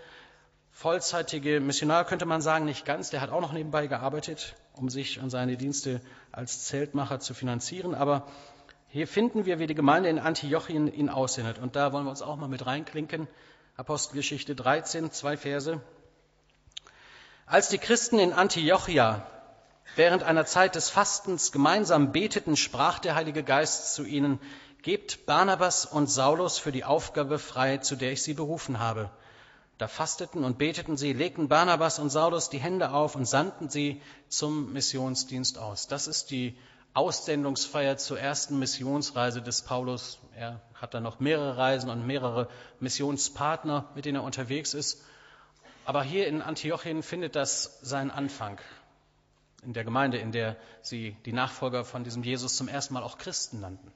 vollzeitige 0.74 1.60
Missionar, 1.60 2.04
könnte 2.04 2.26
man 2.26 2.42
sagen, 2.42 2.64
nicht 2.64 2.84
ganz. 2.84 3.08
Der 3.10 3.20
hat 3.20 3.30
auch 3.30 3.40
noch 3.40 3.52
nebenbei 3.52 3.86
gearbeitet, 3.86 4.56
um 4.74 4.90
sich 4.90 5.20
und 5.20 5.30
seine 5.30 5.56
Dienste 5.56 6.00
als 6.32 6.64
Zeltmacher 6.64 7.20
zu 7.20 7.32
finanzieren. 7.32 7.94
Aber 7.94 8.26
hier 8.88 9.06
finden 9.06 9.46
wir, 9.46 9.58
wie 9.58 9.68
die 9.68 9.74
Gemeinde 9.74 10.08
in 10.08 10.18
Antiochien 10.18 10.92
ihn 10.92 11.08
aussendet. 11.08 11.58
Und 11.58 11.76
da 11.76 11.92
wollen 11.92 12.04
wir 12.04 12.10
uns 12.10 12.22
auch 12.22 12.36
mal 12.36 12.48
mit 12.48 12.66
reinklinken. 12.66 13.28
Apostelgeschichte 13.76 14.54
13, 14.54 15.10
zwei 15.12 15.36
Verse. 15.36 15.80
Als 17.46 17.68
die 17.68 17.78
Christen 17.78 18.18
in 18.18 18.32
Antiochia 18.32 19.26
während 19.96 20.24
einer 20.24 20.44
Zeit 20.44 20.74
des 20.74 20.90
Fastens 20.90 21.52
gemeinsam 21.52 22.10
beteten, 22.10 22.56
sprach 22.56 22.98
der 22.98 23.14
Heilige 23.14 23.44
Geist 23.44 23.94
zu 23.94 24.04
ihnen, 24.04 24.40
Gebt 24.82 25.24
Barnabas 25.24 25.86
und 25.86 26.10
Saulus 26.10 26.58
für 26.58 26.72
die 26.72 26.84
Aufgabe 26.84 27.38
frei, 27.38 27.78
zu 27.78 27.96
der 27.96 28.12
ich 28.12 28.22
sie 28.22 28.34
berufen 28.34 28.80
habe. 28.80 29.10
Da 29.78 29.88
fasteten 29.88 30.44
und 30.44 30.56
beteten 30.56 30.96
sie, 30.96 31.12
legten 31.12 31.48
Barnabas 31.48 31.98
und 31.98 32.10
Saulus 32.10 32.48
die 32.48 32.58
Hände 32.58 32.92
auf 32.92 33.16
und 33.16 33.26
sandten 33.26 33.68
sie 33.68 34.00
zum 34.28 34.72
Missionsdienst 34.72 35.58
aus. 35.58 35.88
Das 35.88 36.06
ist 36.06 36.30
die 36.30 36.56
Aussendungsfeier 36.94 37.96
zur 37.96 38.20
ersten 38.20 38.60
Missionsreise 38.60 39.42
des 39.42 39.62
Paulus. 39.62 40.20
Er 40.36 40.60
hat 40.74 40.94
dann 40.94 41.02
noch 41.02 41.18
mehrere 41.18 41.56
Reisen 41.56 41.90
und 41.90 42.06
mehrere 42.06 42.48
Missionspartner, 42.78 43.90
mit 43.96 44.04
denen 44.04 44.18
er 44.18 44.22
unterwegs 44.22 44.74
ist. 44.74 45.02
Aber 45.84 46.04
hier 46.04 46.28
in 46.28 46.40
Antiochien 46.40 47.02
findet 47.02 47.34
das 47.34 47.80
seinen 47.82 48.12
Anfang. 48.12 48.60
In 49.64 49.72
der 49.72 49.82
Gemeinde, 49.82 50.18
in 50.18 50.30
der 50.30 50.56
sie 50.82 51.16
die 51.24 51.32
Nachfolger 51.32 51.84
von 51.84 52.04
diesem 52.04 52.22
Jesus 52.22 52.56
zum 52.56 52.68
ersten 52.68 52.94
Mal 52.94 53.02
auch 53.02 53.18
Christen 53.18 53.58
nannten. 53.58 53.92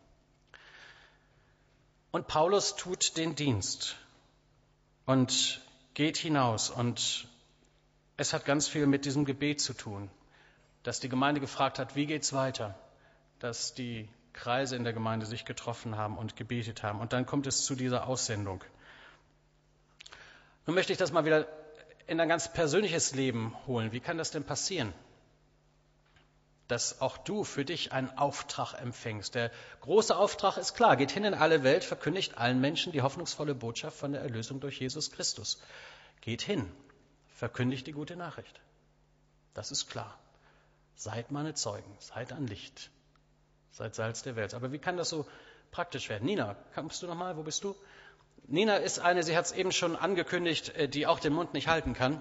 Und 2.10 2.26
Paulus 2.26 2.74
tut 2.74 3.16
den 3.16 3.36
Dienst 3.36 3.96
und 5.06 5.60
geht 5.94 6.16
hinaus. 6.16 6.70
Und 6.70 7.28
es 8.16 8.32
hat 8.32 8.44
ganz 8.44 8.68
viel 8.68 8.86
mit 8.86 9.04
diesem 9.04 9.24
Gebet 9.24 9.60
zu 9.60 9.72
tun, 9.72 10.10
dass 10.82 11.00
die 11.00 11.08
Gemeinde 11.08 11.40
gefragt 11.40 11.78
hat, 11.78 11.96
wie 11.96 12.06
geht's 12.06 12.32
weiter? 12.32 12.74
dass 13.38 13.74
die 13.74 14.08
Kreise 14.32 14.76
in 14.76 14.84
der 14.84 14.92
Gemeinde 14.92 15.26
sich 15.26 15.44
getroffen 15.44 15.96
haben 15.96 16.16
und 16.16 16.36
gebetet 16.36 16.82
haben. 16.82 17.00
Und 17.00 17.12
dann 17.12 17.26
kommt 17.26 17.46
es 17.46 17.64
zu 17.64 17.74
dieser 17.74 18.06
Aussendung. 18.06 18.62
Nun 20.66 20.74
möchte 20.74 20.92
ich 20.92 20.98
das 20.98 21.12
mal 21.12 21.24
wieder 21.24 21.46
in 22.06 22.20
ein 22.20 22.28
ganz 22.28 22.52
persönliches 22.52 23.14
Leben 23.14 23.54
holen. 23.66 23.92
Wie 23.92 24.00
kann 24.00 24.18
das 24.18 24.30
denn 24.30 24.44
passieren? 24.44 24.92
Dass 26.68 27.00
auch 27.00 27.18
du 27.18 27.44
für 27.44 27.64
dich 27.64 27.92
einen 27.92 28.16
Auftrag 28.18 28.74
empfängst. 28.74 29.34
Der 29.34 29.50
große 29.80 30.16
Auftrag 30.16 30.58
ist 30.58 30.74
klar, 30.74 30.96
geht 30.96 31.10
hin 31.10 31.24
in 31.24 31.34
alle 31.34 31.64
Welt, 31.64 31.82
verkündigt 31.82 32.38
allen 32.38 32.60
Menschen 32.60 32.92
die 32.92 33.02
hoffnungsvolle 33.02 33.54
Botschaft 33.54 33.96
von 33.98 34.12
der 34.12 34.20
Erlösung 34.20 34.60
durch 34.60 34.78
Jesus 34.78 35.10
Christus. 35.10 35.60
Geht 36.20 36.42
hin, 36.42 36.70
verkündigt 37.34 37.86
die 37.86 37.92
gute 37.92 38.16
Nachricht. 38.16 38.60
Das 39.54 39.70
ist 39.72 39.88
klar. 39.88 40.18
Seid 40.94 41.30
meine 41.30 41.54
Zeugen, 41.54 41.96
seid 42.00 42.32
ein 42.32 42.46
Licht. 42.46 42.90
Seid 43.70 43.94
Salz 43.94 44.22
der 44.22 44.36
Welt. 44.36 44.54
Aber 44.54 44.72
wie 44.72 44.78
kann 44.78 44.96
das 44.96 45.08
so 45.08 45.26
praktisch 45.70 46.08
werden? 46.08 46.26
Nina, 46.26 46.56
kommst 46.74 47.02
du 47.02 47.06
nochmal? 47.06 47.36
Wo 47.36 47.42
bist 47.44 47.64
du? 47.64 47.74
Nina 48.46 48.76
ist 48.76 48.98
eine, 48.98 49.22
sie 49.22 49.36
hat 49.36 49.44
es 49.44 49.52
eben 49.52 49.72
schon 49.72 49.94
angekündigt, 49.94 50.70
äh, 50.70 50.88
die 50.88 51.06
auch 51.06 51.20
den 51.20 51.32
Mund 51.34 51.54
nicht 51.54 51.68
halten 51.68 51.94
kann, 51.94 52.20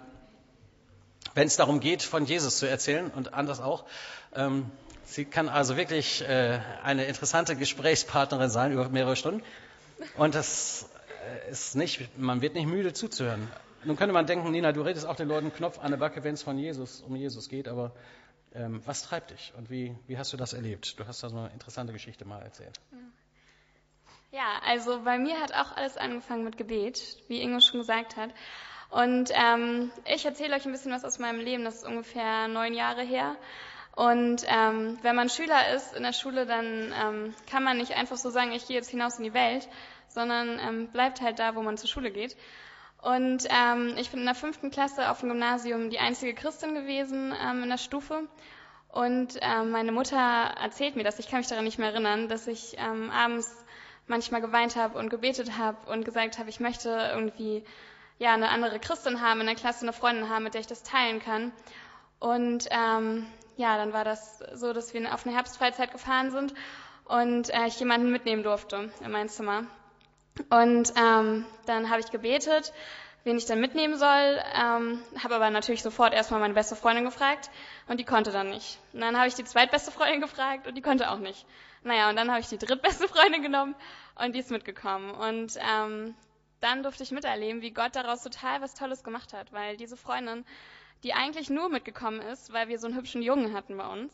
wenn 1.33 1.47
es 1.47 1.55
darum 1.55 1.79
geht, 1.79 2.01
von 2.01 2.25
Jesus 2.25 2.57
zu 2.57 2.67
erzählen 2.67 3.11
und 3.11 3.33
anders 3.33 3.59
auch. 3.59 3.85
Ähm, 4.33 4.71
sie 5.05 5.25
kann 5.25 5.49
also 5.49 5.77
wirklich 5.77 6.21
äh, 6.21 6.59
eine 6.83 7.05
interessante 7.05 7.55
Gesprächspartnerin 7.55 8.49
sein 8.49 8.71
über 8.71 8.89
mehrere 8.89 9.15
Stunden. 9.15 9.43
Und 10.17 10.35
das 10.35 10.89
äh, 11.47 11.51
ist 11.51 11.75
nicht, 11.75 12.17
man 12.17 12.41
wird 12.41 12.55
nicht 12.55 12.67
müde 12.67 12.93
zuzuhören. 12.93 13.47
Nun 13.83 13.95
könnte 13.95 14.13
man 14.13 14.25
denken, 14.25 14.51
Nina, 14.51 14.71
du 14.71 14.81
redest 14.81 15.05
auch 15.05 15.15
den 15.15 15.27
Leuten 15.27 15.53
Knopf 15.53 15.79
an 15.79 15.91
der 15.91 15.97
Backe, 15.97 16.23
wenn 16.23 16.33
es 16.33 16.43
von 16.43 16.57
Jesus, 16.57 17.01
um 17.01 17.15
Jesus 17.15 17.47
geht, 17.47 17.67
aber 17.67 17.93
ähm, 18.53 18.81
was 18.85 19.03
treibt 19.03 19.31
dich 19.31 19.53
und 19.57 19.69
wie, 19.69 19.95
wie 20.07 20.17
hast 20.17 20.33
du 20.33 20.37
das 20.37 20.53
erlebt? 20.53 20.99
Du 20.99 21.05
hast 21.05 21.21
da 21.23 21.29
so 21.29 21.37
eine 21.37 21.49
interessante 21.49 21.93
Geschichte 21.93 22.25
mal 22.25 22.41
erzählt. 22.41 22.79
Ja, 24.31 24.59
also 24.65 25.03
bei 25.03 25.17
mir 25.17 25.39
hat 25.39 25.53
auch 25.53 25.75
alles 25.77 25.95
angefangen 25.95 26.43
mit 26.43 26.57
Gebet, 26.57 27.17
wie 27.27 27.41
Ingo 27.41 27.59
schon 27.61 27.79
gesagt 27.79 28.17
hat. 28.17 28.31
Und 28.89 29.31
ähm, 29.33 29.91
ich 30.05 30.25
erzähle 30.25 30.55
euch 30.55 30.65
ein 30.65 30.71
bisschen 30.71 30.91
was 30.91 31.03
aus 31.03 31.19
meinem 31.19 31.39
Leben. 31.39 31.65
Das 31.65 31.77
ist 31.77 31.87
ungefähr 31.87 32.47
neun 32.47 32.73
Jahre 32.73 33.01
her. 33.01 33.35
Und 33.95 34.43
ähm, 34.47 34.99
wenn 35.01 35.15
man 35.15 35.29
Schüler 35.29 35.73
ist 35.75 35.95
in 35.95 36.03
der 36.03 36.13
Schule, 36.13 36.45
dann 36.45 36.93
ähm, 37.03 37.33
kann 37.49 37.63
man 37.63 37.77
nicht 37.77 37.93
einfach 37.93 38.17
so 38.17 38.29
sagen, 38.29 38.51
ich 38.51 38.67
gehe 38.67 38.77
jetzt 38.77 38.91
hinaus 38.91 39.17
in 39.17 39.23
die 39.23 39.33
Welt, 39.33 39.67
sondern 40.07 40.59
ähm, 40.59 40.87
bleibt 40.89 41.21
halt 41.21 41.39
da, 41.39 41.55
wo 41.55 41.63
man 41.63 41.77
zur 41.77 41.89
Schule 41.89 42.11
geht. 42.11 42.37
Und 43.01 43.47
ähm, 43.49 43.95
ich 43.97 44.11
bin 44.11 44.19
in 44.19 44.25
der 44.25 44.35
fünften 44.35 44.69
Klasse 44.69 45.09
auf 45.09 45.21
dem 45.21 45.29
Gymnasium 45.29 45.89
die 45.89 45.99
einzige 45.99 46.33
Christin 46.33 46.75
gewesen 46.75 47.33
ähm, 47.43 47.63
in 47.63 47.69
der 47.69 47.77
Stufe. 47.77 48.27
Und 48.89 49.37
ähm, 49.41 49.71
meine 49.71 49.91
Mutter 49.91 50.17
erzählt 50.17 50.95
mir 50.95 51.03
das, 51.03 51.19
ich 51.19 51.29
kann 51.29 51.39
mich 51.39 51.47
daran 51.47 51.65
nicht 51.65 51.77
mehr 51.77 51.89
erinnern, 51.89 52.29
dass 52.29 52.47
ich 52.47 52.75
ähm, 52.77 53.11
abends 53.11 53.65
manchmal 54.07 54.41
geweint 54.41 54.75
habe 54.75 54.97
und 54.97 55.09
gebetet 55.09 55.57
habe 55.57 55.91
und 55.91 56.05
gesagt 56.05 56.39
habe, 56.39 56.49
ich 56.49 56.59
möchte 56.59 56.89
irgendwie 56.89 57.63
ja 58.19 58.33
eine 58.33 58.49
andere 58.49 58.79
Christin 58.79 59.21
haben 59.21 59.41
in 59.41 59.47
der 59.47 59.55
Klasse, 59.55 59.83
eine 59.83 59.93
Freundin 59.93 60.29
haben, 60.29 60.43
mit 60.43 60.53
der 60.53 60.61
ich 60.61 60.67
das 60.67 60.83
teilen 60.83 61.19
kann. 61.19 61.51
Und 62.19 62.67
ähm, 62.71 63.27
ja, 63.57 63.77
dann 63.77 63.93
war 63.93 64.03
das 64.03 64.39
so, 64.53 64.73
dass 64.73 64.93
wir 64.93 65.13
auf 65.13 65.25
eine 65.25 65.35
Herbstfreizeit 65.35 65.91
gefahren 65.91 66.31
sind 66.31 66.53
und 67.05 67.53
äh, 67.53 67.67
ich 67.67 67.79
jemanden 67.79 68.11
mitnehmen 68.11 68.43
durfte 68.43 68.91
in 69.01 69.11
mein 69.11 69.29
Zimmer. 69.29 69.63
Und 70.49 70.93
ähm, 70.95 71.45
dann 71.65 71.89
habe 71.89 71.99
ich 71.99 72.11
gebetet, 72.11 72.73
wen 73.23 73.37
ich 73.37 73.45
dann 73.45 73.59
mitnehmen 73.59 73.97
soll, 73.97 74.41
ähm, 74.55 75.01
habe 75.21 75.35
aber 75.35 75.49
natürlich 75.49 75.81
sofort 75.81 76.13
erstmal 76.13 76.39
meine 76.39 76.53
beste 76.53 76.75
Freundin 76.75 77.05
gefragt 77.05 77.49
und 77.87 77.99
die 77.99 78.05
konnte 78.05 78.31
dann 78.31 78.49
nicht. 78.49 78.79
Und 78.93 79.01
dann 79.01 79.17
habe 79.17 79.27
ich 79.27 79.35
die 79.35 79.43
zweitbeste 79.43 79.91
Freundin 79.91 80.21
gefragt 80.21 80.67
und 80.67 80.75
die 80.75 80.81
konnte 80.81 81.09
auch 81.11 81.19
nicht. 81.19 81.45
Naja, 81.83 82.09
und 82.09 82.15
dann 82.15 82.29
habe 82.29 82.39
ich 82.39 82.47
die 82.47 82.57
drittbeste 82.57 83.07
Freundin 83.09 83.41
genommen 83.41 83.75
und 84.15 84.33
die 84.33 84.39
ist 84.39 84.51
mitgekommen. 84.51 85.11
Und 85.11 85.57
ähm, 85.57 86.15
dann 86.59 86.83
durfte 86.83 87.03
ich 87.03 87.11
miterleben, 87.11 87.61
wie 87.61 87.71
Gott 87.71 87.95
daraus 87.95 88.23
total 88.23 88.61
was 88.61 88.73
Tolles 88.73 89.03
gemacht 89.03 89.33
hat, 89.33 89.51
weil 89.53 89.77
diese 89.77 89.97
Freundin 89.97 90.45
die 91.03 91.13
eigentlich 91.13 91.49
nur 91.49 91.69
mitgekommen 91.69 92.21
ist, 92.21 92.51
weil 92.53 92.67
wir 92.67 92.79
so 92.79 92.87
einen 92.87 92.95
hübschen 92.95 93.21
Jungen 93.21 93.53
hatten 93.53 93.77
bei 93.77 93.87
uns. 93.87 94.11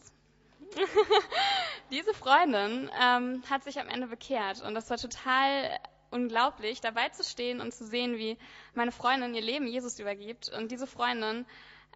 Diese 1.91 2.13
Freundin 2.13 2.89
ähm, 2.99 3.43
hat 3.49 3.63
sich 3.63 3.79
am 3.79 3.87
Ende 3.87 4.07
bekehrt 4.07 4.61
und 4.61 4.73
das 4.73 4.89
war 4.89 4.97
total 4.97 5.79
unglaublich, 6.09 6.81
dabei 6.81 7.09
zu 7.09 7.23
stehen 7.23 7.61
und 7.61 7.73
zu 7.73 7.85
sehen, 7.85 8.17
wie 8.17 8.37
meine 8.73 8.91
Freundin 8.91 9.33
ihr 9.33 9.41
Leben 9.41 9.67
Jesus 9.67 9.99
übergibt. 9.99 10.49
Und 10.49 10.71
diese 10.71 10.87
Freundin 10.87 11.45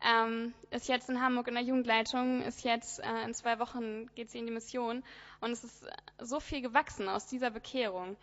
ähm, 0.03 0.53
ist 0.71 0.87
jetzt 0.87 1.09
in 1.09 1.21
Hamburg 1.21 1.47
in 1.47 1.55
der 1.55 1.63
Jugendleitung, 1.63 2.41
ist 2.43 2.63
jetzt 2.63 2.99
äh, 2.99 3.23
in 3.25 3.33
zwei 3.33 3.59
Wochen 3.59 4.07
geht 4.15 4.29
sie 4.29 4.39
in 4.39 4.45
die 4.45 4.51
Mission 4.51 5.03
und 5.39 5.51
es 5.51 5.63
ist 5.63 5.85
so 6.19 6.39
viel 6.39 6.61
gewachsen 6.61 7.09
aus 7.09 7.27
dieser 7.27 7.51
Bekehrung. 7.51 8.17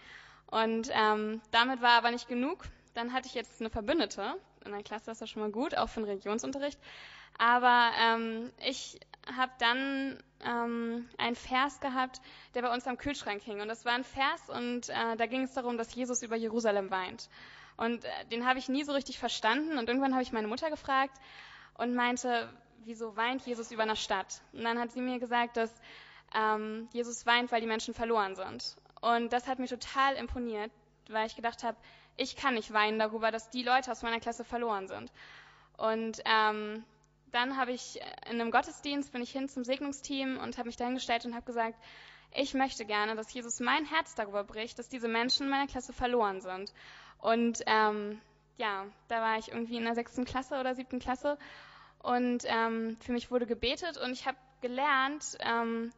Und 0.51 0.91
ähm, 0.93 1.41
damit 1.51 1.83
war 1.83 1.93
aber 1.93 2.11
nicht 2.11 2.29
genug. 2.29 2.65
Dann 2.95 3.13
hatte 3.13 3.27
ich 3.27 3.35
jetzt 3.35 3.61
eine 3.61 3.71
Verbündete 3.71 4.35
in 4.65 4.73
der 4.73 4.83
Klasse, 4.83 5.07
das 5.07 5.17
ist 5.17 5.21
ja 5.21 5.27
schon 5.27 5.43
mal 5.43 5.51
gut, 5.51 5.77
auch 5.77 5.89
für 5.89 6.01
den 6.01 6.09
Religionsunterricht. 6.09 6.79
Aber 7.39 7.91
ähm, 8.01 8.51
ich 8.65 9.01
habe 9.37 9.53
dann 9.59 10.23
ähm, 10.45 11.09
einen 11.19 11.37
Vers 11.37 11.81
gehabt, 11.81 12.21
der 12.55 12.63
bei 12.63 12.73
uns 12.73 12.87
am 12.87 12.97
Kühlschrank 12.97 13.43
hing. 13.43 13.61
Und 13.61 13.69
das 13.69 13.85
war 13.85 13.93
ein 13.93 14.05
Vers 14.05 14.49
und 14.49 14.89
äh, 14.89 15.17
da 15.17 15.27
ging 15.27 15.43
es 15.43 15.55
darum, 15.55 15.79
dass 15.79 15.95
Jesus 15.95 16.23
über 16.23 16.37
Jerusalem 16.37 16.91
weint. 16.91 17.29
Und 17.77 18.05
äh, 18.05 18.09
den 18.31 18.47
habe 18.47 18.59
ich 18.59 18.69
nie 18.69 18.85
so 18.85 18.93
richtig 18.93 19.19
verstanden. 19.19 19.79
Und 19.79 19.89
irgendwann 19.89 20.13
habe 20.13 20.23
ich 20.23 20.33
meine 20.33 20.49
Mutter 20.49 20.71
gefragt 20.71 21.19
und 21.77 21.95
meinte, 21.95 22.49
wieso 22.85 23.17
weint 23.17 23.45
Jesus 23.47 23.73
über 23.73 23.83
eine 23.83 23.97
Stadt? 23.97 24.43
Und 24.53 24.63
dann 24.63 24.79
hat 24.79 24.93
sie 24.93 25.01
mir 25.01 25.19
gesagt, 25.19 25.57
dass 25.57 25.73
ähm, 26.35 26.89
Jesus 26.93 27.27
weint, 27.27 27.51
weil 27.51 27.61
die 27.61 27.67
Menschen 27.67 27.95
verloren 27.95 28.37
sind. 28.37 28.77
Und 29.05 29.35
das 29.35 29.47
hat 29.47 29.59
mir 29.59 29.67
total 29.67 30.15
imponiert, 30.15 30.71
weil 31.11 31.27
ich 31.27 31.37
gedacht 31.37 31.63
habe, 31.63 31.77
ich 32.17 32.37
kann 32.37 32.55
nicht 32.55 32.73
weinen 32.73 32.99
darüber, 32.99 33.31
dass 33.31 33.51
die 33.51 33.63
Leute 33.63 33.93
aus 33.93 34.03
meiner 34.03 34.19
Klasse 34.19 34.45
verloren 34.45 34.89
sind. 34.89 35.13
Und 35.77 36.23
ähm, 36.25 36.85
dann 37.31 37.59
habe 37.59 37.73
ich 37.73 38.01
in 38.31 38.41
einem 38.41 38.51
Gottesdienst 38.51 39.13
bin 39.13 39.21
ich 39.21 39.31
hin 39.31 39.49
zum 39.49 39.63
Segnungsteam 39.63 40.39
und 40.39 40.57
habe 40.57 40.69
mich 40.69 40.77
dahingestellt 40.77 41.27
und 41.27 41.35
habe 41.35 41.45
gesagt, 41.45 41.75
ich 42.33 42.55
möchte 42.55 42.87
gerne, 42.87 43.15
dass 43.15 43.33
Jesus 43.33 43.61
mein 43.61 43.85
Herz 43.85 44.15
darüber 44.15 44.43
bricht, 44.43 44.79
dass 44.79 44.89
diese 44.89 45.09
Menschen 45.09 45.45
in 45.45 45.51
meiner 45.51 45.67
Klasse 45.67 45.93
verloren 45.93 46.41
sind. 46.41 46.73
Und 47.19 47.59
ähm, 47.67 48.23
ja, 48.57 48.87
da 49.09 49.21
war 49.21 49.39
ich 49.39 49.49
irgendwie 49.49 49.77
in 49.77 49.85
der 49.85 49.95
sechsten 49.95 50.25
Klasse 50.25 50.59
oder 50.59 50.75
siebten 50.75 50.99
Klasse 50.99 51.37
und 51.99 52.45
ähm, 52.47 52.97
für 53.01 53.13
mich 53.13 53.31
wurde 53.31 53.47
gebetet 53.47 53.99
und 53.99 54.13
ich 54.13 54.27
habe 54.27 54.39
gelernt 54.63 55.37
ähm, 55.41 55.93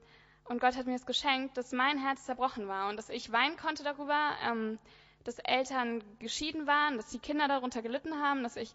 und 0.49 0.61
Gott 0.61 0.77
hat 0.77 0.87
mir 0.87 0.95
es 0.95 1.07
geschenkt, 1.07 1.57
dass 1.57 1.73
mein 1.73 1.99
Herz 1.99 2.25
zerbrochen 2.25 2.69
war 2.69 2.89
und 2.89 2.97
dass 2.97 3.09
ich 3.09 3.33
weinen 3.33 3.57
konnte 3.57 3.83
darüber, 3.83 4.33
ähm, 4.45 4.79
dass 5.25 5.39
Eltern 5.41 6.03
geschieden 6.21 6.67
waren, 6.67 6.97
dass 6.97 7.09
die 7.09 7.19
Kinder 7.19 7.49
darunter 7.49 7.83
gelitten 7.83 8.15
haben, 8.23 8.43
dass 8.43 8.57
ich 8.57 8.73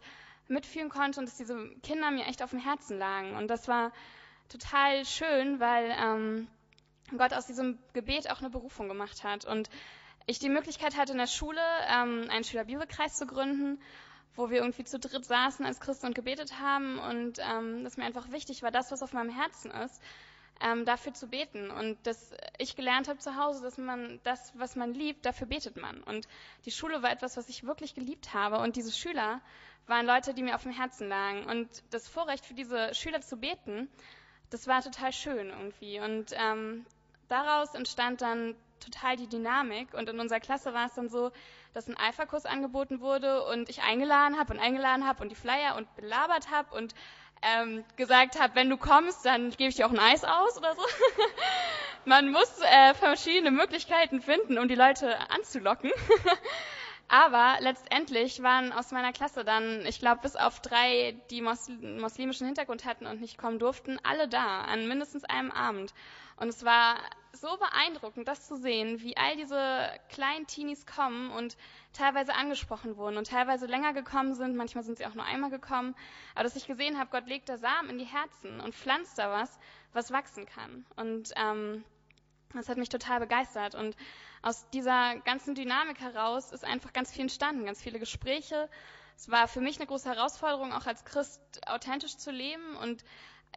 mitfühlen 0.47 0.89
konnte 0.89 1.19
und 1.19 1.27
dass 1.27 1.37
diese 1.37 1.69
Kinder 1.81 2.11
mir 2.11 2.25
echt 2.25 2.43
auf 2.43 2.49
dem 2.49 2.59
Herzen 2.59 2.97
lagen. 2.97 3.35
Und 3.35 3.47
das 3.47 3.67
war 3.67 3.91
total 4.49 5.05
schön, 5.05 5.59
weil 5.59 5.95
ähm, 5.97 6.47
Gott 7.17 7.33
aus 7.33 7.47
diesem 7.47 7.79
Gebet 7.93 8.29
auch 8.29 8.39
eine 8.39 8.49
Berufung 8.49 8.87
gemacht 8.87 9.23
hat. 9.23 9.45
Und 9.45 9.69
ich 10.25 10.39
die 10.39 10.49
Möglichkeit 10.49 10.97
hatte, 10.97 11.13
in 11.13 11.17
der 11.17 11.27
Schule 11.27 11.61
ähm, 11.87 12.27
einen 12.29 12.43
Schülerbibelkreis 12.43 13.17
zu 13.17 13.25
gründen, 13.25 13.81
wo 14.35 14.49
wir 14.49 14.59
irgendwie 14.59 14.83
zu 14.83 14.99
dritt 14.99 15.25
saßen 15.25 15.65
als 15.65 15.79
Christen 15.79 16.07
und 16.07 16.15
gebetet 16.15 16.59
haben. 16.59 16.99
Und 16.99 17.39
ähm, 17.39 17.83
das 17.83 17.97
mir 17.97 18.05
einfach 18.05 18.31
wichtig 18.31 18.61
war, 18.61 18.71
das, 18.71 18.91
was 18.91 19.01
auf 19.01 19.13
meinem 19.13 19.33
Herzen 19.33 19.71
ist, 19.71 20.01
ähm, 20.63 20.85
dafür 20.85 21.13
zu 21.13 21.27
beten. 21.27 21.71
Und 21.71 21.97
dass 22.05 22.31
ich 22.57 22.75
gelernt 22.75 23.07
habe 23.07 23.19
zu 23.19 23.35
Hause, 23.35 23.63
dass 23.63 23.77
man 23.77 24.19
das, 24.23 24.51
was 24.57 24.75
man 24.75 24.93
liebt, 24.93 25.25
dafür 25.25 25.47
betet 25.47 25.77
man. 25.77 26.01
Und 26.03 26.27
die 26.65 26.71
Schule 26.71 27.01
war 27.01 27.11
etwas, 27.11 27.37
was 27.37 27.49
ich 27.49 27.65
wirklich 27.65 27.95
geliebt 27.95 28.33
habe. 28.33 28.59
Und 28.59 28.75
diese 28.75 28.91
Schüler 28.91 29.41
waren 29.87 30.05
Leute, 30.05 30.33
die 30.33 30.43
mir 30.43 30.55
auf 30.55 30.63
dem 30.63 30.71
Herzen 30.71 31.09
lagen. 31.09 31.45
Und 31.45 31.67
das 31.89 32.07
Vorrecht 32.07 32.45
für 32.45 32.53
diese 32.53 32.93
Schüler 32.93 33.21
zu 33.21 33.37
beten, 33.37 33.89
das 34.49 34.67
war 34.67 34.81
total 34.81 35.13
schön 35.13 35.49
irgendwie. 35.49 35.99
Und 35.99 36.33
ähm, 36.33 36.85
daraus 37.27 37.73
entstand 37.73 38.21
dann 38.21 38.55
total 38.79 39.15
die 39.15 39.27
Dynamik. 39.27 39.93
Und 39.93 40.09
in 40.09 40.19
unserer 40.19 40.39
Klasse 40.39 40.73
war 40.73 40.87
es 40.87 40.93
dann 40.93 41.09
so, 41.09 41.31
dass 41.73 41.87
ein 41.87 41.97
Alpha-Kurs 41.97 42.45
angeboten 42.45 42.99
wurde 42.99 43.45
und 43.45 43.69
ich 43.69 43.81
eingeladen 43.81 44.37
habe 44.37 44.53
und 44.53 44.59
eingeladen 44.59 45.07
habe 45.07 45.23
und 45.23 45.29
die 45.29 45.35
Flyer 45.35 45.75
und 45.77 45.93
belabert 45.95 46.51
habe 46.51 46.75
und 46.75 46.93
ähm, 47.41 47.83
gesagt 47.95 48.39
habe, 48.39 48.55
wenn 48.55 48.69
du 48.69 48.77
kommst, 48.77 49.25
dann 49.25 49.49
gebe 49.51 49.69
ich 49.69 49.75
dir 49.75 49.85
auch 49.85 49.91
ein 49.91 49.99
Eis 49.99 50.23
aus 50.23 50.57
oder 50.57 50.75
so. 50.75 50.81
Man 52.05 52.31
muss 52.31 52.59
äh, 52.61 52.93
verschiedene 52.93 53.51
Möglichkeiten 53.51 54.21
finden, 54.21 54.57
um 54.57 54.67
die 54.67 54.75
Leute 54.75 55.17
anzulocken. 55.29 55.91
Aber 57.07 57.57
letztendlich 57.59 58.41
waren 58.41 58.71
aus 58.71 58.91
meiner 58.91 59.11
Klasse 59.11 59.43
dann, 59.43 59.85
ich 59.85 59.99
glaube, 59.99 60.21
bis 60.21 60.37
auf 60.37 60.61
drei, 60.61 61.15
die 61.29 61.41
muslimischen 61.41 62.45
Hintergrund 62.47 62.85
hatten 62.85 63.05
und 63.05 63.19
nicht 63.19 63.37
kommen 63.37 63.59
durften, 63.59 63.99
alle 64.03 64.29
da, 64.29 64.61
an 64.61 64.87
mindestens 64.87 65.25
einem 65.25 65.51
Abend. 65.51 65.93
Und 66.41 66.49
es 66.49 66.65
war 66.65 66.97
so 67.33 67.55
beeindruckend, 67.57 68.27
das 68.27 68.47
zu 68.47 68.55
sehen, 68.55 68.99
wie 69.01 69.15
all 69.15 69.35
diese 69.35 69.91
kleinen 70.09 70.47
Teenies 70.47 70.87
kommen 70.87 71.29
und 71.29 71.55
teilweise 71.93 72.33
angesprochen 72.33 72.97
wurden 72.97 73.17
und 73.17 73.27
teilweise 73.27 73.67
länger 73.67 73.93
gekommen 73.93 74.33
sind, 74.33 74.55
manchmal 74.55 74.83
sind 74.83 74.97
sie 74.97 75.05
auch 75.05 75.13
nur 75.13 75.23
einmal 75.23 75.51
gekommen, 75.51 75.93
aber 76.33 76.43
dass 76.43 76.55
ich 76.55 76.65
gesehen 76.65 76.97
habe, 76.97 77.11
Gott 77.11 77.27
legt 77.27 77.47
da 77.47 77.59
Samen 77.59 77.91
in 77.91 77.99
die 77.99 78.05
Herzen 78.05 78.59
und 78.59 78.73
pflanzt 78.73 79.19
da 79.19 79.29
was, 79.29 79.59
was 79.93 80.09
wachsen 80.11 80.47
kann. 80.47 80.83
Und 80.95 81.31
ähm, 81.35 81.83
das 82.55 82.69
hat 82.69 82.77
mich 82.77 82.89
total 82.89 83.19
begeistert. 83.19 83.75
Und 83.75 83.95
aus 84.41 84.67
dieser 84.71 85.19
ganzen 85.19 85.53
Dynamik 85.53 85.99
heraus 85.99 86.51
ist 86.51 86.65
einfach 86.65 86.91
ganz 86.91 87.11
viel 87.11 87.21
entstanden, 87.21 87.65
ganz 87.65 87.83
viele 87.83 87.99
Gespräche. 87.99 88.67
Es 89.15 89.29
war 89.29 89.47
für 89.47 89.61
mich 89.61 89.77
eine 89.77 89.85
große 89.85 90.09
Herausforderung, 90.09 90.73
auch 90.73 90.87
als 90.87 91.05
Christ 91.05 91.39
authentisch 91.67 92.17
zu 92.17 92.31
leben 92.31 92.75
und 92.77 93.03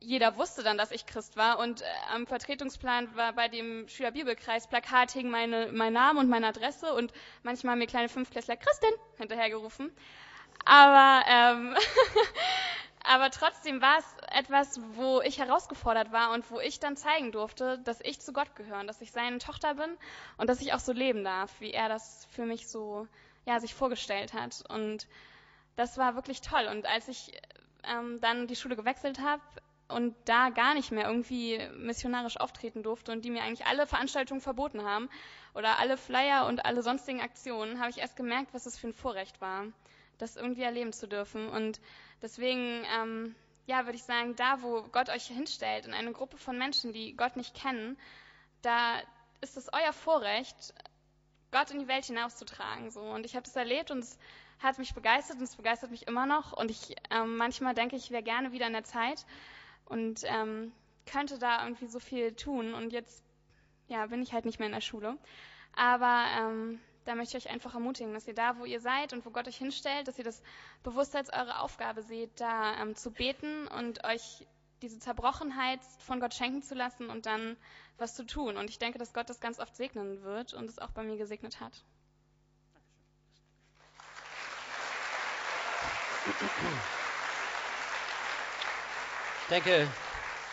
jeder 0.00 0.36
wusste 0.36 0.62
dann, 0.62 0.76
dass 0.76 0.90
ich 0.90 1.06
Christ 1.06 1.36
war 1.36 1.58
und 1.58 1.82
äh, 1.82 1.84
am 2.12 2.26
Vertretungsplan 2.26 3.14
war 3.16 3.32
bei 3.32 3.48
dem 3.48 3.88
Schülerbibelkreis 3.88 4.66
Plakat 4.66 5.12
hing 5.12 5.30
meine, 5.30 5.70
mein 5.72 5.92
Name 5.92 6.20
und 6.20 6.28
meine 6.28 6.48
Adresse 6.48 6.92
und 6.92 7.12
manchmal 7.42 7.72
haben 7.72 7.78
mir 7.78 7.86
kleine 7.86 8.08
Fünfklässler 8.08 8.56
Christin 8.56 8.92
hinterhergerufen. 9.16 9.90
Aber, 10.64 11.24
ähm, 11.28 11.76
aber 13.04 13.30
trotzdem 13.30 13.80
war 13.80 13.98
es 13.98 14.04
etwas, 14.30 14.80
wo 14.94 15.20
ich 15.20 15.38
herausgefordert 15.38 16.12
war 16.12 16.32
und 16.32 16.50
wo 16.50 16.60
ich 16.60 16.80
dann 16.80 16.96
zeigen 16.96 17.32
durfte, 17.32 17.78
dass 17.80 18.00
ich 18.00 18.20
zu 18.20 18.32
Gott 18.32 18.54
gehöre 18.56 18.80
und 18.80 18.86
dass 18.86 19.00
ich 19.00 19.12
seine 19.12 19.38
Tochter 19.38 19.74
bin 19.74 19.96
und 20.38 20.48
dass 20.48 20.60
ich 20.60 20.72
auch 20.72 20.80
so 20.80 20.92
leben 20.92 21.24
darf, 21.24 21.50
wie 21.60 21.72
er 21.72 21.88
das 21.88 22.26
für 22.30 22.46
mich 22.46 22.68
so 22.68 23.06
ja, 23.46 23.60
sich 23.60 23.74
vorgestellt 23.74 24.32
hat. 24.32 24.64
Und 24.68 25.06
das 25.76 25.98
war 25.98 26.14
wirklich 26.14 26.40
toll. 26.40 26.66
Und 26.70 26.86
als 26.86 27.08
ich 27.08 27.32
ähm, 27.84 28.20
dann 28.20 28.46
die 28.46 28.56
Schule 28.56 28.76
gewechselt 28.76 29.20
habe, 29.20 29.42
und 29.94 30.14
da 30.24 30.50
gar 30.50 30.74
nicht 30.74 30.90
mehr 30.90 31.06
irgendwie 31.06 31.60
missionarisch 31.76 32.38
auftreten 32.38 32.82
durfte 32.82 33.12
und 33.12 33.24
die 33.24 33.30
mir 33.30 33.42
eigentlich 33.42 33.66
alle 33.66 33.86
Veranstaltungen 33.86 34.40
verboten 34.40 34.82
haben 34.82 35.08
oder 35.54 35.78
alle 35.78 35.96
Flyer 35.96 36.46
und 36.46 36.64
alle 36.64 36.82
sonstigen 36.82 37.20
Aktionen, 37.20 37.78
habe 37.80 37.90
ich 37.90 37.98
erst 37.98 38.16
gemerkt, 38.16 38.52
was 38.52 38.66
es 38.66 38.76
für 38.76 38.88
ein 38.88 38.92
Vorrecht 38.92 39.40
war, 39.40 39.66
das 40.18 40.36
irgendwie 40.36 40.62
erleben 40.62 40.92
zu 40.92 41.06
dürfen. 41.06 41.48
Und 41.48 41.80
deswegen, 42.22 42.84
ähm, 42.98 43.34
ja, 43.66 43.84
würde 43.84 43.96
ich 43.96 44.04
sagen, 44.04 44.34
da, 44.36 44.62
wo 44.62 44.82
Gott 44.82 45.08
euch 45.08 45.26
hinstellt, 45.26 45.86
in 45.86 45.94
eine 45.94 46.12
Gruppe 46.12 46.36
von 46.36 46.58
Menschen, 46.58 46.92
die 46.92 47.16
Gott 47.16 47.36
nicht 47.36 47.54
kennen, 47.54 47.96
da 48.62 48.98
ist 49.40 49.56
es 49.56 49.72
euer 49.72 49.92
Vorrecht, 49.92 50.74
Gott 51.52 51.70
in 51.70 51.78
die 51.78 51.88
Welt 51.88 52.04
hinauszutragen. 52.04 52.90
So. 52.90 53.00
Und 53.00 53.24
ich 53.24 53.36
habe 53.36 53.44
das 53.44 53.54
erlebt 53.54 53.90
und 53.92 54.00
es 54.00 54.18
hat 54.58 54.78
mich 54.78 54.94
begeistert 54.94 55.36
und 55.36 55.44
es 55.44 55.56
begeistert 55.56 55.90
mich 55.90 56.08
immer 56.08 56.26
noch. 56.26 56.52
Und 56.52 56.70
ich 56.70 56.96
ähm, 57.10 57.36
manchmal 57.36 57.74
denke, 57.74 57.94
ich 57.96 58.10
wäre 58.10 58.22
gerne 58.22 58.50
wieder 58.52 58.66
in 58.66 58.72
der 58.72 58.84
Zeit, 58.84 59.24
und 59.86 60.22
ähm, 60.24 60.72
könnte 61.06 61.38
da 61.38 61.64
irgendwie 61.64 61.88
so 61.88 61.98
viel 61.98 62.34
tun. 62.34 62.74
Und 62.74 62.92
jetzt 62.92 63.24
ja, 63.88 64.06
bin 64.06 64.22
ich 64.22 64.32
halt 64.32 64.44
nicht 64.44 64.58
mehr 64.58 64.66
in 64.66 64.74
der 64.74 64.80
Schule. 64.80 65.18
Aber 65.74 66.24
ähm, 66.38 66.80
da 67.04 67.14
möchte 67.14 67.36
ich 67.36 67.46
euch 67.46 67.52
einfach 67.52 67.74
ermutigen, 67.74 68.14
dass 68.14 68.26
ihr 68.26 68.34
da, 68.34 68.58
wo 68.58 68.64
ihr 68.64 68.80
seid 68.80 69.12
und 69.12 69.26
wo 69.26 69.30
Gott 69.30 69.46
euch 69.48 69.56
hinstellt, 69.56 70.08
dass 70.08 70.18
ihr 70.18 70.24
das 70.24 70.42
bewusst 70.82 71.14
als 71.14 71.32
eure 71.32 71.60
Aufgabe 71.60 72.02
seht, 72.02 72.40
da 72.40 72.80
ähm, 72.80 72.94
zu 72.94 73.10
beten 73.10 73.68
und 73.68 74.04
euch 74.04 74.46
diese 74.82 74.98
Zerbrochenheit 74.98 75.80
von 75.98 76.20
Gott 76.20 76.34
schenken 76.34 76.62
zu 76.62 76.74
lassen 76.74 77.08
und 77.08 77.26
dann 77.26 77.56
was 77.98 78.14
zu 78.14 78.24
tun. 78.24 78.56
Und 78.56 78.70
ich 78.70 78.78
denke, 78.78 78.98
dass 78.98 79.12
Gott 79.12 79.30
das 79.30 79.40
ganz 79.40 79.58
oft 79.58 79.74
segnen 79.76 80.22
wird 80.22 80.54
und 80.54 80.68
es 80.68 80.78
auch 80.78 80.90
bei 80.90 81.02
mir 81.02 81.16
gesegnet 81.16 81.60
hat. 81.60 81.84
Dankeschön. 86.24 87.03
Ich 89.44 89.50
denke, 89.50 89.86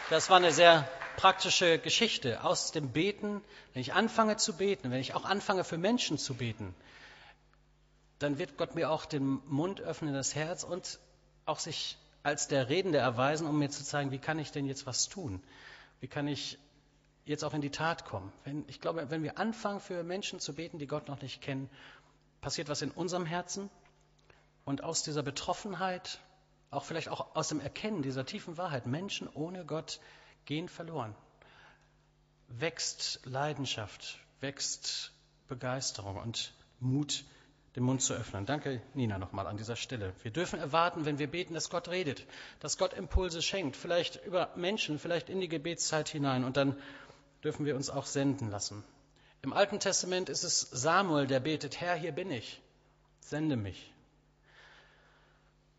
das 0.10 0.30
war 0.30 0.36
eine 0.36 0.51
sehr 0.51 0.86
praktische 1.15 1.80
Geschichte 1.80 2.43
aus 2.43 2.73
dem 2.73 2.89
Beten. 2.89 3.41
Wenn 3.71 3.82
ich 3.82 3.93
anfange 3.93 4.36
zu 4.36 4.58
beten, 4.58 4.91
wenn 4.91 4.99
ich 4.99 5.13
auch 5.15 5.23
anfange 5.23 5.63
für 5.63 5.77
Menschen 5.77 6.17
zu 6.17 6.34
beten, 6.34 6.75
dann 8.19 8.38
wird 8.38 8.58
Gott 8.58 8.75
mir 8.75 8.91
auch 8.91 9.06
den 9.06 9.39
Mund 9.47 9.80
öffnen, 9.80 10.13
das 10.13 10.36
Herz 10.36 10.65
und 10.65 10.99
auch 11.45 11.60
sich 11.60 11.97
als 12.23 12.49
der 12.49 12.67
Redende 12.67 12.97
erweisen, 12.97 13.47
um 13.47 13.58
mir 13.58 13.69
zu 13.69 13.86
zeigen, 13.86 14.12
wie 14.12 14.19
kann 14.19 14.39
ich 14.39 14.51
denn 14.51 14.65
jetzt 14.65 14.86
was 14.86 15.08
tun? 15.08 15.41
Wie 16.01 16.10
kann 16.10 16.27
ich 16.27 16.60
jetzt 17.23 17.45
auch 17.45 17.54
in 17.54 17.62
die 17.62 17.71
Tat 17.71 18.04
kommen? 18.04 18.34
Wenn, 18.43 18.65
ich 18.67 18.82
glaube, 18.82 19.10
wenn 19.10 19.23
wir 19.23 19.38
anfangen 19.38 19.80
für 19.80 20.04
Menschen 20.04 20.41
zu 20.41 20.54
beten, 20.54 20.80
die 20.80 20.88
Gott 20.88 21.08
noch 21.08 21.21
nicht 21.21 21.41
kennen, 21.41 21.69
passiert 22.41 22.67
was 22.67 22.82
in 22.82 22.91
unserem 22.91 23.25
Herzen 23.25 23.69
und 24.65 24.84
aus 24.84 25.01
dieser 25.01 25.23
Betroffenheit 25.23 26.19
auch 26.71 26.86
vielleicht 26.86 27.10
auch 27.10 27.36
aus 27.36 27.49
dem 27.49 27.60
Erkennen 27.60 28.01
dieser 28.01 28.25
tiefen 28.25 28.57
Wahrheit, 28.57 28.88
Menschen 28.88 29.27
ohne 29.27 29.65
Gott 29.65 29.99
gehen 30.45 30.69
verloren. 30.69 31.15
Wächst 32.47 33.19
Leidenschaft, 33.25 34.19
wächst 34.39 35.12
Begeisterung 35.47 36.17
und 36.17 36.53
Mut, 36.79 37.25
den 37.75 37.84
Mund 37.84 38.01
zu 38.01 38.13
öffnen. 38.13 38.45
Danke, 38.45 38.81
Nina, 38.93 39.17
nochmal 39.17 39.47
an 39.47 39.57
dieser 39.57 39.75
Stelle. 39.75 40.13
Wir 40.23 40.31
dürfen 40.31 40.60
erwarten, 40.60 41.05
wenn 41.05 41.19
wir 41.19 41.27
beten, 41.27 41.53
dass 41.53 41.69
Gott 41.69 41.88
redet, 41.89 42.25
dass 42.60 42.77
Gott 42.77 42.93
Impulse 42.93 43.41
schenkt, 43.41 43.77
vielleicht 43.77 44.25
über 44.25 44.49
Menschen, 44.55 44.99
vielleicht 44.99 45.29
in 45.29 45.39
die 45.39 45.47
Gebetszeit 45.47 46.10
hinein. 46.10 46.43
Und 46.43 46.57
dann 46.57 46.77
dürfen 47.43 47.65
wir 47.65 47.75
uns 47.75 47.89
auch 47.89 48.05
senden 48.05 48.49
lassen. 48.49 48.84
Im 49.41 49.53
Alten 49.53 49.79
Testament 49.79 50.29
ist 50.29 50.43
es 50.43 50.62
Samuel, 50.62 51.27
der 51.27 51.39
betet, 51.39 51.79
Herr, 51.79 51.95
hier 51.95 52.12
bin 52.12 52.29
ich, 52.29 52.62
sende 53.21 53.55
mich. 53.55 53.90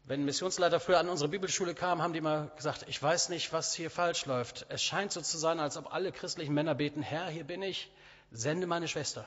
Wenn 0.04 0.24
Missionsleiter 0.24 0.80
früher 0.80 0.98
an 0.98 1.08
unsere 1.08 1.28
Bibelschule 1.28 1.74
kamen, 1.74 2.02
haben 2.02 2.12
die 2.12 2.18
immer 2.18 2.48
gesagt, 2.56 2.86
ich 2.88 3.00
weiß 3.00 3.28
nicht, 3.28 3.52
was 3.52 3.72
hier 3.72 3.88
falsch 3.88 4.26
läuft. 4.26 4.66
Es 4.68 4.82
scheint 4.82 5.12
so 5.12 5.20
zu 5.20 5.38
sein, 5.38 5.60
als 5.60 5.76
ob 5.76 5.94
alle 5.94 6.10
christlichen 6.10 6.54
Männer 6.54 6.74
beten, 6.74 7.02
Herr, 7.02 7.28
hier 7.28 7.44
bin 7.44 7.62
ich, 7.62 7.88
sende 8.32 8.66
meine 8.66 8.88
Schwester. 8.88 9.24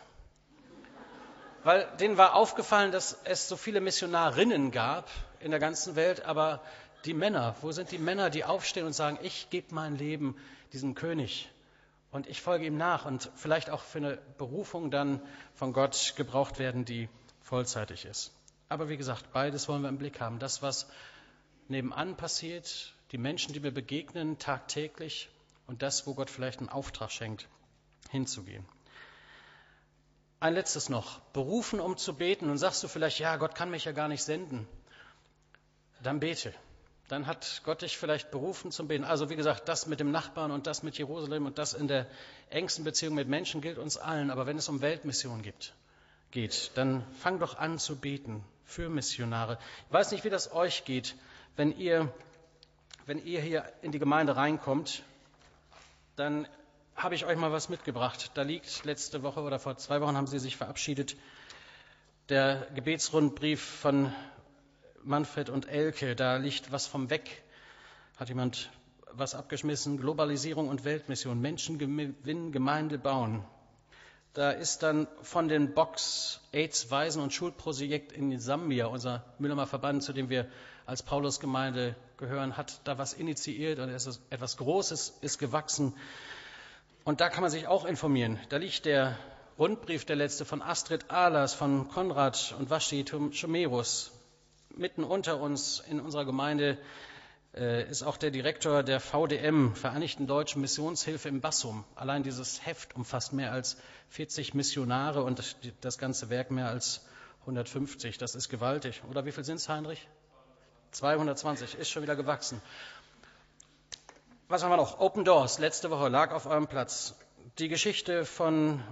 Weil 1.63 1.87
denen 1.99 2.17
war 2.17 2.35
aufgefallen, 2.35 2.91
dass 2.91 3.17
es 3.23 3.47
so 3.47 3.55
viele 3.55 3.79
Missionarinnen 3.79 4.71
gab 4.71 5.09
in 5.39 5.51
der 5.51 5.61
ganzen 5.61 5.95
Welt, 5.95 6.25
aber 6.25 6.61
die 7.05 7.13
Männer, 7.13 7.55
wo 7.61 7.71
sind 7.71 7.91
die 7.91 7.97
Männer, 7.97 8.29
die 8.29 8.43
aufstehen 8.43 8.85
und 8.85 8.93
sagen, 8.93 9.17
ich 9.21 9.49
gebe 9.49 9.73
mein 9.73 9.97
Leben 9.97 10.35
diesem 10.73 10.93
König 10.93 11.49
und 12.11 12.27
ich 12.27 12.41
folge 12.41 12.65
ihm 12.65 12.77
nach 12.77 13.05
und 13.05 13.31
vielleicht 13.35 13.69
auch 13.69 13.81
für 13.81 13.99
eine 13.99 14.17
Berufung 14.37 14.91
dann 14.91 15.21
von 15.53 15.71
Gott 15.71 16.15
gebraucht 16.17 16.59
werden, 16.59 16.83
die 16.83 17.07
vollzeitig 17.39 18.03
ist. 18.03 18.34
Aber 18.67 18.89
wie 18.89 18.97
gesagt, 18.97 19.31
beides 19.31 19.67
wollen 19.67 19.83
wir 19.83 19.89
im 19.89 19.97
Blick 19.97 20.19
haben. 20.19 20.39
Das, 20.39 20.61
was 20.61 20.87
nebenan 21.67 22.17
passiert, 22.17 22.93
die 23.11 23.17
Menschen, 23.17 23.53
die 23.53 23.63
wir 23.63 23.73
begegnen 23.73 24.39
tagtäglich 24.39 25.29
und 25.67 25.81
das, 25.81 26.07
wo 26.07 26.13
Gott 26.13 26.29
vielleicht 26.29 26.59
einen 26.59 26.69
Auftrag 26.69 27.11
schenkt, 27.11 27.47
hinzugehen. 28.09 28.65
Ein 30.39 30.53
letztes 30.53 30.89
noch. 30.89 31.19
Berufen, 31.33 31.79
um 31.79 31.97
zu 31.97 32.15
beten. 32.15 32.49
Und 32.49 32.57
sagst 32.57 32.83
du 32.83 32.87
vielleicht, 32.87 33.19
ja, 33.19 33.37
Gott 33.37 33.55
kann 33.55 33.71
mich 33.71 33.85
ja 33.85 33.91
gar 33.91 34.07
nicht 34.07 34.23
senden. 34.23 34.67
Dann 36.03 36.19
bete. 36.19 36.53
Dann 37.07 37.27
hat 37.27 37.61
Gott 37.63 37.83
dich 37.83 37.97
vielleicht 37.97 38.31
berufen 38.31 38.71
zum 38.71 38.87
Beten. 38.87 39.03
Also 39.03 39.29
wie 39.29 39.35
gesagt, 39.35 39.69
das 39.69 39.85
mit 39.85 39.99
dem 39.99 40.11
Nachbarn 40.11 40.51
und 40.51 40.65
das 40.65 40.81
mit 40.81 40.97
Jerusalem 40.97 41.45
und 41.45 41.59
das 41.59 41.73
in 41.73 41.87
der 41.87 42.07
engsten 42.49 42.83
Beziehung 42.83 43.13
mit 43.13 43.27
Menschen 43.27 43.61
gilt 43.61 43.77
uns 43.77 43.97
allen. 43.97 44.31
Aber 44.31 44.47
wenn 44.47 44.57
es 44.57 44.69
um 44.69 44.81
Weltmission 44.81 45.43
geht, 45.43 45.73
geht, 46.31 46.71
dann 46.75 47.05
fang 47.19 47.39
doch 47.39 47.57
an 47.57 47.77
zu 47.77 47.95
beten 47.95 48.43
für 48.65 48.89
Missionare. 48.89 49.57
Ich 49.87 49.93
weiß 49.93 50.11
nicht, 50.11 50.23
wie 50.23 50.29
das 50.29 50.51
euch 50.51 50.85
geht, 50.85 51.15
wenn 51.55 51.77
ihr, 51.77 52.11
wenn 53.05 53.23
ihr 53.23 53.41
hier 53.41 53.71
in 53.81 53.91
die 53.91 53.99
Gemeinde 53.99 54.35
reinkommt, 54.35 55.03
dann 56.15 56.47
habe 56.95 57.15
ich 57.15 57.25
euch 57.25 57.37
mal 57.37 57.51
was 57.51 57.69
mitgebracht. 57.69 58.31
Da 58.33 58.41
liegt 58.41 58.83
letzte 58.85 59.23
Woche 59.23 59.41
oder 59.41 59.59
vor 59.59 59.77
zwei 59.77 60.01
Wochen 60.01 60.15
haben 60.15 60.27
sie 60.27 60.39
sich 60.39 60.57
verabschiedet, 60.57 61.15
der 62.29 62.67
Gebetsrundbrief 62.73 63.61
von 63.61 64.13
Manfred 65.03 65.49
und 65.49 65.67
Elke. 65.67 66.15
Da 66.15 66.37
liegt 66.37 66.71
was 66.71 66.87
vom 66.87 67.09
Weg. 67.09 67.43
Hat 68.17 68.29
jemand 68.29 68.71
was 69.11 69.35
abgeschmissen? 69.35 69.97
Globalisierung 69.97 70.69
und 70.69 70.83
Weltmission. 70.83 71.39
Menschen 71.39 71.77
gewinnen, 71.77 72.51
Gemeinde 72.51 72.97
bauen. 72.97 73.45
Da 74.35 74.51
ist 74.51 74.83
dann 74.83 75.07
von 75.21 75.47
den 75.47 75.73
Box 75.73 76.41
AIDS 76.51 76.91
Waisen 76.91 77.21
und 77.21 77.31
Schulprojekt 77.31 78.11
in 78.11 78.37
Sambia, 78.37 78.87
unser 78.87 79.23
Müllermer 79.39 79.65
Verband, 79.65 80.03
zu 80.03 80.11
dem 80.11 80.29
wir 80.29 80.49
als 80.85 81.03
Paulusgemeinde 81.03 81.95
gehören, 82.17 82.57
hat 82.57 82.81
da 82.83 82.97
was 82.97 83.13
initiiert 83.13 83.79
und 83.79 83.87
etwas 83.87 84.57
Großes 84.57 85.19
ist 85.21 85.39
gewachsen. 85.39 85.95
Und 87.05 87.21
da 87.21 87.29
kann 87.29 87.43
man 87.43 87.49
sich 87.49 87.67
auch 87.67 87.85
informieren. 87.85 88.37
Da 88.49 88.57
liegt 88.57 88.83
der 88.83 89.17
Rundbrief, 89.57 90.03
der 90.03 90.17
letzte, 90.17 90.43
von 90.43 90.61
Astrid 90.61 91.09
Ahlers, 91.09 91.53
von 91.53 91.87
Konrad 91.87 92.55
und 92.59 92.69
Waschi 92.69 93.05
Chomerus. 93.05 94.11
Mitten 94.75 95.05
unter 95.05 95.39
uns 95.39 95.81
in 95.89 96.01
unserer 96.01 96.25
Gemeinde 96.25 96.77
ist 97.55 98.03
auch 98.03 98.17
der 98.17 98.31
Direktor 98.31 98.83
der 98.83 98.99
VDM, 98.99 99.75
Vereinigten 99.75 100.27
Deutschen 100.27 100.59
Missionshilfe 100.59 101.29
im 101.29 101.39
Bassum. 101.39 101.85
Allein 101.95 102.21
dieses 102.21 102.65
Heft 102.65 102.97
umfasst 102.97 103.31
mehr 103.31 103.53
als 103.53 103.77
40 104.09 104.53
Missionare 104.53 105.23
und 105.23 105.55
das 105.79 105.97
ganze 105.97 106.29
Werk 106.29 106.51
mehr 106.51 106.67
als 106.67 107.05
150. 107.41 108.17
Das 108.17 108.35
ist 108.35 108.49
gewaltig. 108.49 109.03
Oder 109.09 109.25
wie 109.25 109.31
viel 109.31 109.45
sind 109.45 109.55
es, 109.55 109.69
Heinrich? 109.69 110.05
220. 110.91 111.75
Ist 111.75 111.89
schon 111.89 112.03
wieder 112.03 112.17
gewachsen. 112.17 112.61
Was 114.49 114.61
haben 114.61 114.71
wir 114.71 114.77
noch? 114.77 114.99
Open 114.99 115.23
Doors. 115.23 115.57
Letzte 115.57 115.89
Woche 115.89 116.09
lag 116.09 116.33
auf 116.33 116.47
eurem 116.47 116.67
Platz. 116.67 117.15
Die 117.57 117.69
Geschichte 117.69 118.25
von 118.25 118.83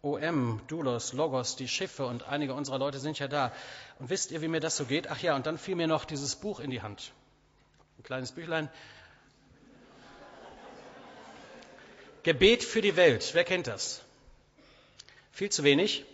OM, 0.00 0.62
Doulos, 0.68 1.12
Logos, 1.12 1.56
die 1.56 1.68
Schiffe 1.68 2.06
und 2.06 2.26
einige 2.26 2.54
unserer 2.54 2.78
Leute 2.78 2.98
sind 2.98 3.18
ja 3.18 3.28
da. 3.28 3.52
Und 3.98 4.08
wisst 4.08 4.30
ihr, 4.30 4.40
wie 4.40 4.48
mir 4.48 4.60
das 4.60 4.78
so 4.78 4.86
geht? 4.86 5.10
Ach 5.10 5.20
ja, 5.20 5.36
und 5.36 5.44
dann 5.44 5.58
fiel 5.58 5.74
mir 5.74 5.86
noch 5.86 6.06
dieses 6.06 6.36
Buch 6.36 6.60
in 6.60 6.70
die 6.70 6.80
Hand 6.80 7.12
kleines 8.02 8.32
Büchlein. 8.32 8.68
Gebet 12.22 12.64
für 12.64 12.80
die 12.80 12.96
Welt. 12.96 13.30
Wer 13.34 13.44
kennt 13.44 13.66
das? 13.66 14.02
Viel 15.32 15.50
zu 15.50 15.62
wenig. 15.64 16.04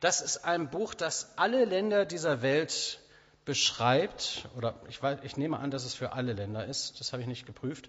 Das 0.00 0.20
ist 0.20 0.44
ein 0.44 0.70
Buch, 0.70 0.94
das 0.94 1.38
alle 1.38 1.64
Länder 1.64 2.04
dieser 2.04 2.42
Welt 2.42 3.00
beschreibt, 3.44 4.48
oder 4.56 4.74
ich, 4.88 5.02
weiß, 5.02 5.20
ich 5.22 5.36
nehme 5.36 5.58
an, 5.58 5.70
dass 5.70 5.84
es 5.84 5.94
für 5.94 6.12
alle 6.12 6.32
Länder 6.32 6.64
ist, 6.64 7.00
das 7.00 7.12
habe 7.12 7.22
ich 7.22 7.28
nicht 7.28 7.46
geprüft, 7.46 7.88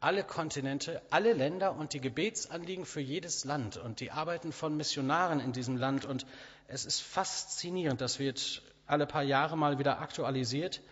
alle 0.00 0.24
Kontinente, 0.24 1.00
alle 1.10 1.32
Länder 1.32 1.74
und 1.74 1.92
die 1.92 2.00
Gebetsanliegen 2.00 2.84
für 2.84 3.00
jedes 3.00 3.44
Land 3.44 3.76
und 3.76 4.00
die 4.00 4.10
Arbeiten 4.10 4.52
von 4.52 4.76
Missionaren 4.76 5.40
in 5.40 5.52
diesem 5.52 5.76
Land. 5.76 6.04
Und 6.04 6.26
es 6.68 6.84
ist 6.84 7.00
faszinierend, 7.00 8.00
das 8.00 8.18
wird 8.18 8.62
alle 8.86 9.06
paar 9.06 9.22
Jahre 9.22 9.56
mal 9.56 9.78
wieder 9.78 10.00
aktualisiert. 10.00 10.82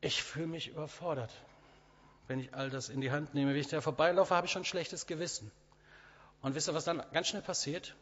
Ich 0.00 0.22
fühle 0.22 0.46
mich 0.46 0.68
überfordert, 0.68 1.32
wenn 2.26 2.40
ich 2.40 2.54
all 2.54 2.70
das 2.70 2.88
in 2.88 3.00
die 3.00 3.10
Hand 3.10 3.34
nehme. 3.34 3.52
Wenn 3.52 3.60
ich 3.60 3.68
da 3.68 3.80
vorbeilaufe, 3.80 4.34
habe 4.34 4.46
ich 4.46 4.52
schon 4.52 4.62
ein 4.62 4.66
schlechtes 4.66 5.06
Gewissen. 5.06 5.50
Und 6.40 6.54
wisst 6.54 6.68
ihr, 6.68 6.74
was 6.74 6.84
dann 6.84 7.02
ganz 7.12 7.28
schnell 7.28 7.42
passiert? 7.42 7.94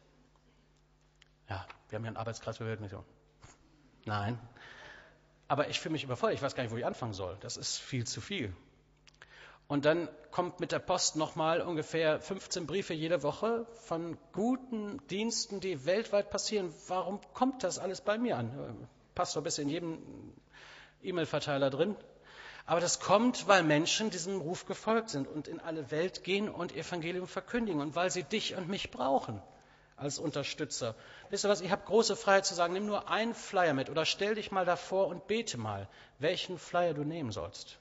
Ja, 1.48 1.66
wir 1.88 1.96
haben 1.96 2.04
ja 2.04 2.08
einen 2.08 2.16
Arbeitskreis 2.16 2.58
für 2.58 2.66
Weltmission. 2.66 3.04
Nein. 4.04 4.38
Aber 5.48 5.68
ich 5.68 5.80
fühle 5.80 5.92
mich 5.92 6.04
überfordert. 6.04 6.36
Ich 6.36 6.42
weiß 6.42 6.54
gar 6.54 6.62
nicht, 6.62 6.72
wo 6.72 6.76
ich 6.76 6.86
anfangen 6.86 7.14
soll. 7.14 7.36
Das 7.40 7.56
ist 7.56 7.78
viel 7.78 8.06
zu 8.06 8.20
viel. 8.20 8.54
Und 9.66 9.84
dann 9.84 10.08
kommt 10.30 10.60
mit 10.60 10.72
der 10.72 10.78
Post 10.78 11.16
nochmal 11.16 11.60
ungefähr 11.60 12.20
15 12.20 12.66
Briefe 12.66 12.94
jede 12.94 13.22
Woche 13.22 13.66
von 13.74 14.16
guten 14.32 15.06
Diensten, 15.08 15.60
die 15.60 15.84
weltweit 15.84 16.30
passieren. 16.30 16.72
Warum 16.86 17.20
kommt 17.34 17.64
das 17.64 17.78
alles 17.78 18.00
bei 18.00 18.18
mir 18.18 18.38
an? 18.38 18.88
Passt 19.14 19.32
so 19.32 19.40
ein 19.40 19.44
bisschen 19.44 19.64
in 19.64 19.70
jedem 19.70 20.32
E-Mail-Verteiler 21.02 21.70
drin. 21.70 21.96
Aber 22.66 22.80
das 22.80 23.00
kommt, 23.00 23.48
weil 23.48 23.62
Menschen 23.62 24.10
diesem 24.10 24.40
Ruf 24.40 24.66
gefolgt 24.66 25.08
sind 25.10 25.26
und 25.26 25.48
in 25.48 25.58
alle 25.58 25.90
Welt 25.90 26.22
gehen 26.22 26.50
und 26.50 26.76
Evangelium 26.76 27.26
verkündigen 27.26 27.80
und 27.80 27.94
weil 27.96 28.10
sie 28.10 28.24
dich 28.24 28.56
und 28.56 28.68
mich 28.68 28.90
brauchen 28.90 29.42
als 29.96 30.18
Unterstützer. 30.18 30.94
Wisst 31.30 31.44
ihr 31.44 31.48
was? 31.48 31.60
Ich 31.60 31.70
habe 31.70 31.84
große 31.84 32.14
Freiheit 32.14 32.46
zu 32.46 32.54
sagen, 32.54 32.74
nimm 32.74 32.86
nur 32.86 33.08
einen 33.08 33.34
Flyer 33.34 33.74
mit 33.74 33.90
oder 33.90 34.04
stell 34.04 34.34
dich 34.34 34.50
mal 34.50 34.64
davor 34.64 35.08
und 35.08 35.26
bete 35.26 35.58
mal, 35.58 35.88
welchen 36.18 36.58
Flyer 36.58 36.94
du 36.94 37.04
nehmen 37.04 37.32
sollst. 37.32 37.78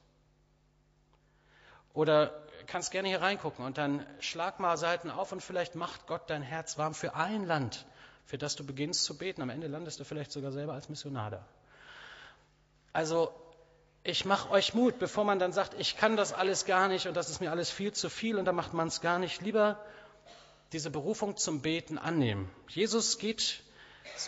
Oder 1.93 2.43
kannst 2.67 2.91
gerne 2.91 3.07
hier 3.07 3.21
reingucken 3.21 3.65
und 3.65 3.77
dann 3.77 4.05
schlag 4.19 4.59
mal 4.59 4.77
Seiten 4.77 5.09
auf 5.09 5.31
und 5.31 5.41
vielleicht 5.41 5.75
macht 5.75 6.07
Gott 6.07 6.29
dein 6.29 6.41
Herz 6.41 6.77
warm 6.77 6.93
für 6.93 7.15
ein 7.15 7.45
Land, 7.45 7.85
für 8.25 8.37
das 8.37 8.55
du 8.55 8.65
beginnst 8.65 9.03
zu 9.03 9.17
beten. 9.17 9.41
Am 9.41 9.49
Ende 9.49 9.67
landest 9.67 9.99
du 9.99 10.03
vielleicht 10.03 10.31
sogar 10.31 10.51
selber 10.51 10.73
als 10.73 10.89
Missionar 10.89 11.31
da. 11.31 11.45
Also 12.93 13.31
ich 14.03 14.25
mache 14.25 14.49
euch 14.51 14.73
Mut, 14.73 14.99
bevor 14.99 15.25
man 15.25 15.39
dann 15.39 15.51
sagt, 15.51 15.73
ich 15.77 15.97
kann 15.97 16.15
das 16.15 16.33
alles 16.33 16.65
gar 16.65 16.87
nicht 16.87 17.07
und 17.07 17.15
das 17.15 17.29
ist 17.29 17.41
mir 17.41 17.51
alles 17.51 17.69
viel 17.69 17.91
zu 17.91 18.09
viel 18.09 18.37
und 18.37 18.45
da 18.45 18.53
macht 18.53 18.73
man 18.73 18.87
es 18.87 19.01
gar 19.01 19.19
nicht. 19.19 19.41
Lieber 19.41 19.79
diese 20.71 20.89
Berufung 20.89 21.37
zum 21.37 21.61
Beten 21.61 21.97
annehmen. 21.97 22.49
Jesus 22.69 23.17
geht, 23.19 23.63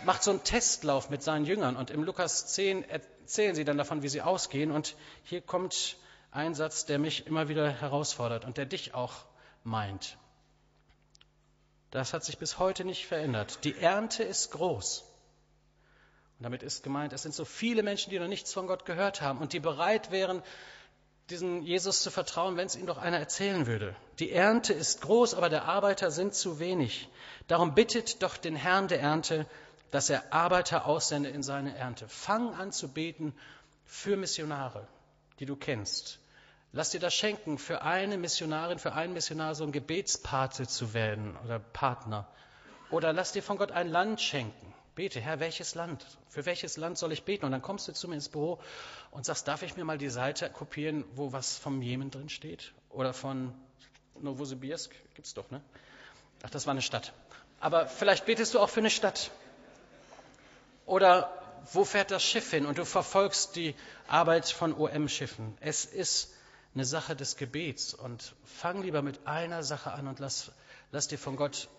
macht 0.05 0.23
so 0.23 0.31
einen 0.31 0.43
Testlauf 0.43 1.09
mit 1.09 1.23
seinen 1.23 1.45
Jüngern 1.45 1.75
und 1.75 1.91
im 1.91 2.03
Lukas 2.03 2.47
10 2.47 2.89
erzählen 2.89 3.55
sie 3.55 3.65
dann 3.65 3.77
davon, 3.77 4.03
wie 4.03 4.09
sie 4.09 4.21
ausgehen 4.21 4.71
und 4.71 4.95
hier 5.23 5.41
kommt 5.41 5.97
ein 6.31 6.53
Satz, 6.53 6.85
der 6.85 6.99
mich 6.99 7.27
immer 7.27 7.49
wieder 7.49 7.69
herausfordert 7.69 8.45
und 8.45 8.57
der 8.57 8.65
dich 8.65 8.93
auch 8.93 9.13
meint. 9.63 10.17
Das 11.91 12.13
hat 12.13 12.23
sich 12.23 12.37
bis 12.37 12.59
heute 12.59 12.85
nicht 12.85 13.07
verändert. 13.07 13.63
Die 13.63 13.75
Ernte 13.77 14.23
ist 14.23 14.51
groß. 14.51 15.08
Und 16.39 16.43
damit 16.43 16.63
ist 16.63 16.83
gemeint, 16.83 17.11
es 17.11 17.23
sind 17.23 17.35
so 17.35 17.43
viele 17.43 17.83
Menschen, 17.83 18.11
die 18.11 18.19
noch 18.19 18.29
nichts 18.29 18.53
von 18.53 18.65
Gott 18.65 18.85
gehört 18.85 19.19
haben 19.19 19.39
und 19.39 19.51
die 19.51 19.59
bereit 19.59 20.09
wären, 20.09 20.41
diesen 21.29 21.63
Jesus 21.63 22.01
zu 22.01 22.11
vertrauen, 22.11 22.55
wenn 22.55 22.65
es 22.65 22.77
ihnen 22.77 22.87
doch 22.87 22.97
einer 22.97 23.19
erzählen 23.19 23.67
würde. 23.67 23.93
Die 24.19 24.31
Ernte 24.31 24.71
ist 24.71 25.01
groß, 25.01 25.33
aber 25.33 25.49
der 25.49 25.65
Arbeiter 25.65 26.11
sind 26.11 26.33
zu 26.33 26.59
wenig. 26.59 27.09
Darum 27.47 27.75
bittet 27.75 28.23
doch 28.23 28.37
den 28.37 28.55
Herrn 28.55 28.87
der 28.87 29.01
Ernte, 29.01 29.45
dass 29.91 30.09
er 30.09 30.31
Arbeiter 30.33 30.85
aussende 30.85 31.29
in 31.29 31.43
seine 31.43 31.75
Ernte. 31.75 32.07
Fang 32.07 32.53
an 32.53 32.71
zu 32.71 32.87
beten 32.87 33.35
für 33.83 34.15
Missionare, 34.15 34.87
die 35.39 35.45
du 35.45 35.57
kennst. 35.57 36.19
Lass 36.71 36.91
dir 36.91 37.01
das 37.01 37.13
schenken, 37.13 37.57
für 37.57 37.81
eine 37.81 38.17
Missionarin, 38.17 38.79
für 38.79 38.93
einen 38.93 39.11
Missionar 39.11 39.55
so 39.55 39.65
ein 39.65 39.73
Gebetspate 39.73 40.67
zu 40.67 40.93
werden 40.93 41.35
oder 41.43 41.59
Partner. 41.59 42.27
Oder 42.91 43.11
lass 43.11 43.33
dir 43.33 43.43
von 43.43 43.57
Gott 43.57 43.71
ein 43.71 43.89
Land 43.89 44.21
schenken. 44.21 44.73
Bete, 44.99 45.21
Herr, 45.21 45.39
welches 45.39 45.75
Land? 45.75 46.05
Für 46.27 46.45
welches 46.45 46.75
Land 46.75 46.97
soll 46.97 47.13
ich 47.13 47.23
beten? 47.23 47.45
Und 47.45 47.53
dann 47.53 47.61
kommst 47.61 47.87
du 47.87 47.93
zu 47.93 48.09
mir 48.09 48.15
ins 48.15 48.27
Büro 48.27 48.59
und 49.11 49.25
sagst, 49.25 49.47
darf 49.47 49.63
ich 49.63 49.77
mir 49.77 49.85
mal 49.85 49.97
die 49.97 50.09
Seite 50.09 50.49
kopieren, 50.49 51.05
wo 51.15 51.31
was 51.31 51.57
vom 51.57 51.81
Jemen 51.81 52.11
drin 52.11 52.27
steht? 52.27 52.73
Oder 52.89 53.13
von 53.13 53.53
Novosibirsk? 54.19 54.93
Gibt's 55.15 55.33
doch, 55.33 55.49
ne? 55.51 55.61
Ach, 56.43 56.49
das 56.49 56.65
war 56.65 56.71
eine 56.71 56.81
Stadt. 56.81 57.13
Aber 57.61 57.87
vielleicht 57.87 58.25
betest 58.25 58.53
du 58.53 58.59
auch 58.59 58.69
für 58.69 58.81
eine 58.81 58.89
Stadt. 58.89 59.31
Oder 60.85 61.31
wo 61.71 61.85
fährt 61.85 62.11
das 62.11 62.21
Schiff 62.21 62.51
hin? 62.51 62.65
Und 62.65 62.77
du 62.77 62.83
verfolgst 62.83 63.55
die 63.55 63.75
Arbeit 64.09 64.49
von 64.49 64.73
OM-Schiffen. 64.73 65.57
Es 65.61 65.85
ist 65.85 66.33
eine 66.75 66.83
Sache 66.83 67.15
des 67.15 67.37
Gebets. 67.37 67.93
Und 67.93 68.35
fang 68.43 68.81
lieber 68.81 69.01
mit 69.01 69.25
einer 69.25 69.63
Sache 69.63 69.93
an 69.93 70.09
und 70.09 70.19
lass, 70.19 70.51
lass 70.91 71.07
dir 71.07 71.17
von 71.17 71.37
Gott 71.37 71.69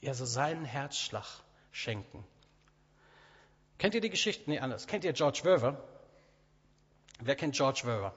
ja 0.00 0.12
so 0.12 0.24
seinen 0.24 0.64
Herzschlag 0.64 1.24
schenken. 1.72 2.24
Kennt 3.78 3.94
ihr 3.94 4.00
die 4.00 4.10
Geschichte? 4.10 4.48
Nee, 4.48 4.60
anders. 4.60 4.86
Kennt 4.86 5.04
ihr 5.04 5.12
George 5.12 5.40
Verver? 5.42 5.82
Wer 7.20 7.34
kennt 7.34 7.56
George 7.56 7.80
Verver? 7.82 8.14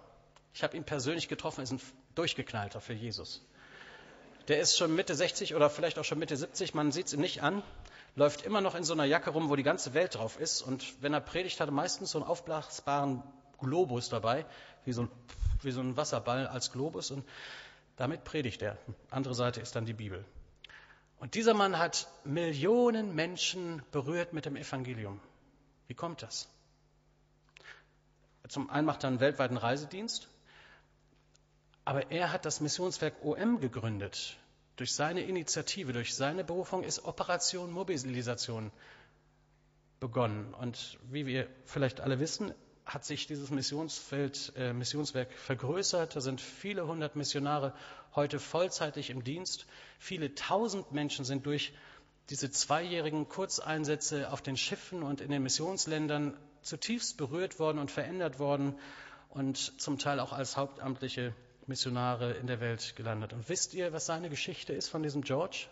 Ich 0.54 0.64
habe 0.64 0.78
ihn 0.78 0.84
persönlich 0.84 1.28
getroffen, 1.28 1.62
ist 1.62 1.72
ein 1.72 1.82
Durchgeknallter 2.14 2.80
für 2.80 2.94
Jesus. 2.94 3.44
Der 4.48 4.60
ist 4.60 4.78
schon 4.78 4.94
Mitte 4.94 5.16
60 5.16 5.56
oder 5.56 5.70
vielleicht 5.70 5.98
auch 5.98 6.06
schon 6.06 6.20
Mitte 6.20 6.38
70, 6.38 6.76
man 6.76 6.92
sieht 6.92 7.08
es 7.08 7.14
ihm 7.14 7.22
nicht 7.22 7.42
an, 7.42 7.64
läuft 8.16 8.44
immer 8.44 8.62
noch 8.62 8.76
in 8.76 8.84
so 8.84 8.94
einer 8.94 9.06
Jacke 9.06 9.32
rum, 9.32 9.50
wo 9.50 9.56
die 9.56 9.64
ganze 9.64 9.94
Welt 9.94 10.16
drauf 10.16 10.40
ist. 10.40 10.62
Und 10.62 11.02
wenn 11.02 11.14
er 11.14 11.22
predigt, 11.22 11.60
hat 11.60 11.68
er 11.68 11.74
meistens 11.74 12.12
so 12.12 12.20
einen 12.20 12.28
aufblasbaren 12.28 13.24
Globus 13.60 14.10
dabei, 14.10 14.46
wie 14.86 14.94
so, 14.94 15.04
ein, 15.04 15.12
wie 15.62 15.72
so 15.72 15.82
ein 15.82 15.98
Wasserball 15.98 16.48
als 16.48 16.72
Globus. 16.72 17.12
Und 17.12 17.26
damit 17.98 18.24
predigt 18.24 18.62
er. 18.62 18.78
Andere 19.10 19.34
Seite 19.34 19.62
ist 19.62 19.76
dann 19.76 19.86
die 19.86 19.94
Bibel. 19.94 20.24
Und 21.20 21.36
dieser 21.36 21.54
Mann 21.54 21.78
hat 21.78 22.08
Millionen 22.24 23.16
Menschen 23.16 23.82
berührt 23.92 24.34
mit 24.34 24.46
dem 24.46 24.56
Evangelium. 24.56 25.20
Wie 25.88 25.94
kommt 25.94 26.22
das? 26.22 26.48
Zum 28.48 28.70
einen 28.70 28.86
macht 28.86 29.04
er 29.04 29.08
einen 29.08 29.20
weltweiten 29.20 29.58
Reisedienst, 29.58 30.28
aber 31.84 32.12
er 32.12 32.32
hat 32.32 32.46
das 32.46 32.62
Missionswerk 32.62 33.24
OM 33.24 33.60
gegründet. 33.60 34.38
Durch 34.76 34.94
seine 34.94 35.22
Initiative, 35.22 35.94
durch 35.94 36.16
seine 36.16 36.44
Berufung 36.44 36.84
ist 36.84 37.06
Operation 37.06 37.72
Mobilisation 37.72 38.72
begonnen. 40.00 40.54
Und 40.54 41.00
wie 41.10 41.26
wir 41.26 41.48
vielleicht 41.66 42.02
alle 42.02 42.20
wissen, 42.20 42.54
hat 42.86 43.04
sich 43.04 43.28
dieses 43.28 43.50
Missionsfeld, 43.50 44.54
äh, 44.56 44.74
Missionswerk 44.74 45.32
vergrößert. 45.34 46.16
Da 46.16 46.22
sind 46.22 46.40
viele 46.40 46.88
hundert 46.88 47.16
Missionare 47.16 47.74
heute 48.16 48.40
vollzeitig 48.40 49.10
im 49.10 49.24
Dienst. 49.24 49.66
Viele 49.98 50.36
tausend 50.36 50.92
Menschen 50.92 51.26
sind 51.26 51.46
durch 51.46 51.74
diese 52.30 52.50
zweijährigen 52.52 53.28
Kurzeinsätze 53.28 54.32
auf 54.32 54.42
den 54.42 54.58
Schiffen 54.58 55.04
und 55.04 55.22
in 55.22 55.32
den 55.32 55.44
Missionsländern 55.44 56.38
zutiefst 56.62 57.18
berührt 57.18 57.60
worden 57.60 57.80
und 57.80 57.92
verändert 57.92 58.40
worden 58.40 58.76
und 59.30 59.80
zum 59.82 60.00
Teil 60.00 60.20
auch 60.20 60.34
als 60.34 60.58
hauptamtliche 60.58 61.34
Missionare 61.68 62.34
in 62.34 62.48
der 62.48 62.60
Welt 62.60 62.96
gelandet. 62.96 63.34
Und 63.34 63.50
wisst 63.50 63.74
ihr, 63.74 63.94
was 63.94 64.06
seine 64.06 64.30
Geschichte 64.30 64.74
ist 64.74 64.90
von 64.90 65.04
diesem 65.04 65.22
George? 65.22 65.68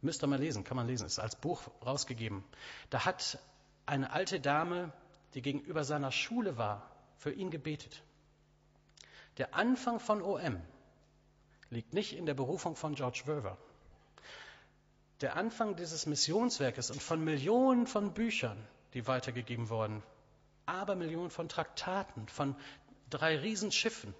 Müsst 0.00 0.22
ihr 0.22 0.26
mal 0.26 0.38
lesen, 0.38 0.64
kann 0.64 0.76
man 0.76 0.88
lesen, 0.88 1.06
ist 1.06 1.20
als 1.20 1.36
Buch 1.36 1.62
rausgegeben. 1.84 2.44
Da 2.90 3.04
hat 3.04 3.38
eine 3.86 4.12
alte 4.12 4.40
Dame 4.40 4.92
die 5.34 5.42
gegenüber 5.42 5.84
seiner 5.84 6.12
Schule 6.12 6.56
war, 6.56 6.90
für 7.16 7.32
ihn 7.32 7.50
gebetet. 7.50 8.02
Der 9.38 9.54
Anfang 9.54 10.00
von 10.00 10.22
OM 10.22 10.60
liegt 11.70 11.94
nicht 11.94 12.16
in 12.16 12.26
der 12.26 12.34
Berufung 12.34 12.76
von 12.76 12.94
George 12.94 13.22
Verver. 13.24 13.56
Der 15.20 15.36
Anfang 15.36 15.76
dieses 15.76 16.06
Missionswerkes 16.06 16.90
und 16.90 17.02
von 17.02 17.22
Millionen 17.22 17.86
von 17.86 18.12
Büchern, 18.12 18.58
die 18.92 19.06
weitergegeben 19.06 19.70
wurden, 19.70 20.02
aber 20.66 20.96
Millionen 20.96 21.30
von 21.30 21.48
Traktaten, 21.48 22.28
von 22.28 22.56
drei 23.08 23.38
Riesenschiffen, 23.38 24.14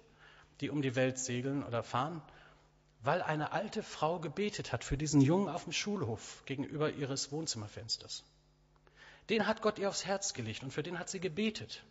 die 0.61 0.69
um 0.69 0.81
die 0.81 0.95
Welt 0.95 1.19
segeln 1.19 1.63
oder 1.63 1.83
fahren, 1.83 2.21
weil 3.01 3.21
eine 3.21 3.51
alte 3.51 3.83
Frau 3.83 4.19
gebetet 4.19 4.71
hat 4.71 4.83
für 4.83 4.97
diesen 4.97 5.19
Jungen 5.19 5.49
auf 5.49 5.65
dem 5.65 5.73
Schulhof 5.73 6.43
gegenüber 6.45 6.89
ihres 6.89 7.31
Wohnzimmerfensters. 7.31 8.23
Den 9.29 9.47
hat 9.47 9.61
Gott 9.61 9.79
ihr 9.79 9.89
aufs 9.89 10.05
Herz 10.05 10.33
gelegt 10.33 10.63
und 10.63 10.71
für 10.71 10.83
den 10.83 10.99
hat 10.99 11.09
sie 11.09 11.19
gebetet, 11.19 11.83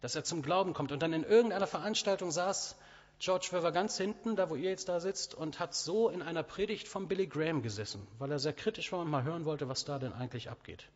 dass 0.00 0.16
er 0.16 0.24
zum 0.24 0.42
Glauben 0.42 0.74
kommt. 0.74 0.92
Und 0.92 1.00
dann 1.00 1.12
in 1.12 1.24
irgendeiner 1.24 1.66
Veranstaltung 1.66 2.30
saß 2.30 2.76
George 3.18 3.48
Weaver 3.52 3.72
ganz 3.72 3.96
hinten, 3.96 4.36
da 4.36 4.50
wo 4.50 4.56
ihr 4.56 4.70
jetzt 4.70 4.88
da 4.88 5.00
sitzt, 5.00 5.34
und 5.34 5.58
hat 5.58 5.74
so 5.74 6.08
in 6.08 6.22
einer 6.22 6.42
Predigt 6.42 6.86
von 6.86 7.08
Billy 7.08 7.26
Graham 7.26 7.62
gesessen, 7.62 8.06
weil 8.18 8.30
er 8.30 8.38
sehr 8.38 8.52
kritisch 8.52 8.92
war 8.92 9.00
und 9.00 9.10
mal 9.10 9.22
hören 9.22 9.44
wollte, 9.44 9.68
was 9.68 9.84
da 9.84 9.98
denn 9.98 10.12
eigentlich 10.12 10.50
abgeht 10.50 10.88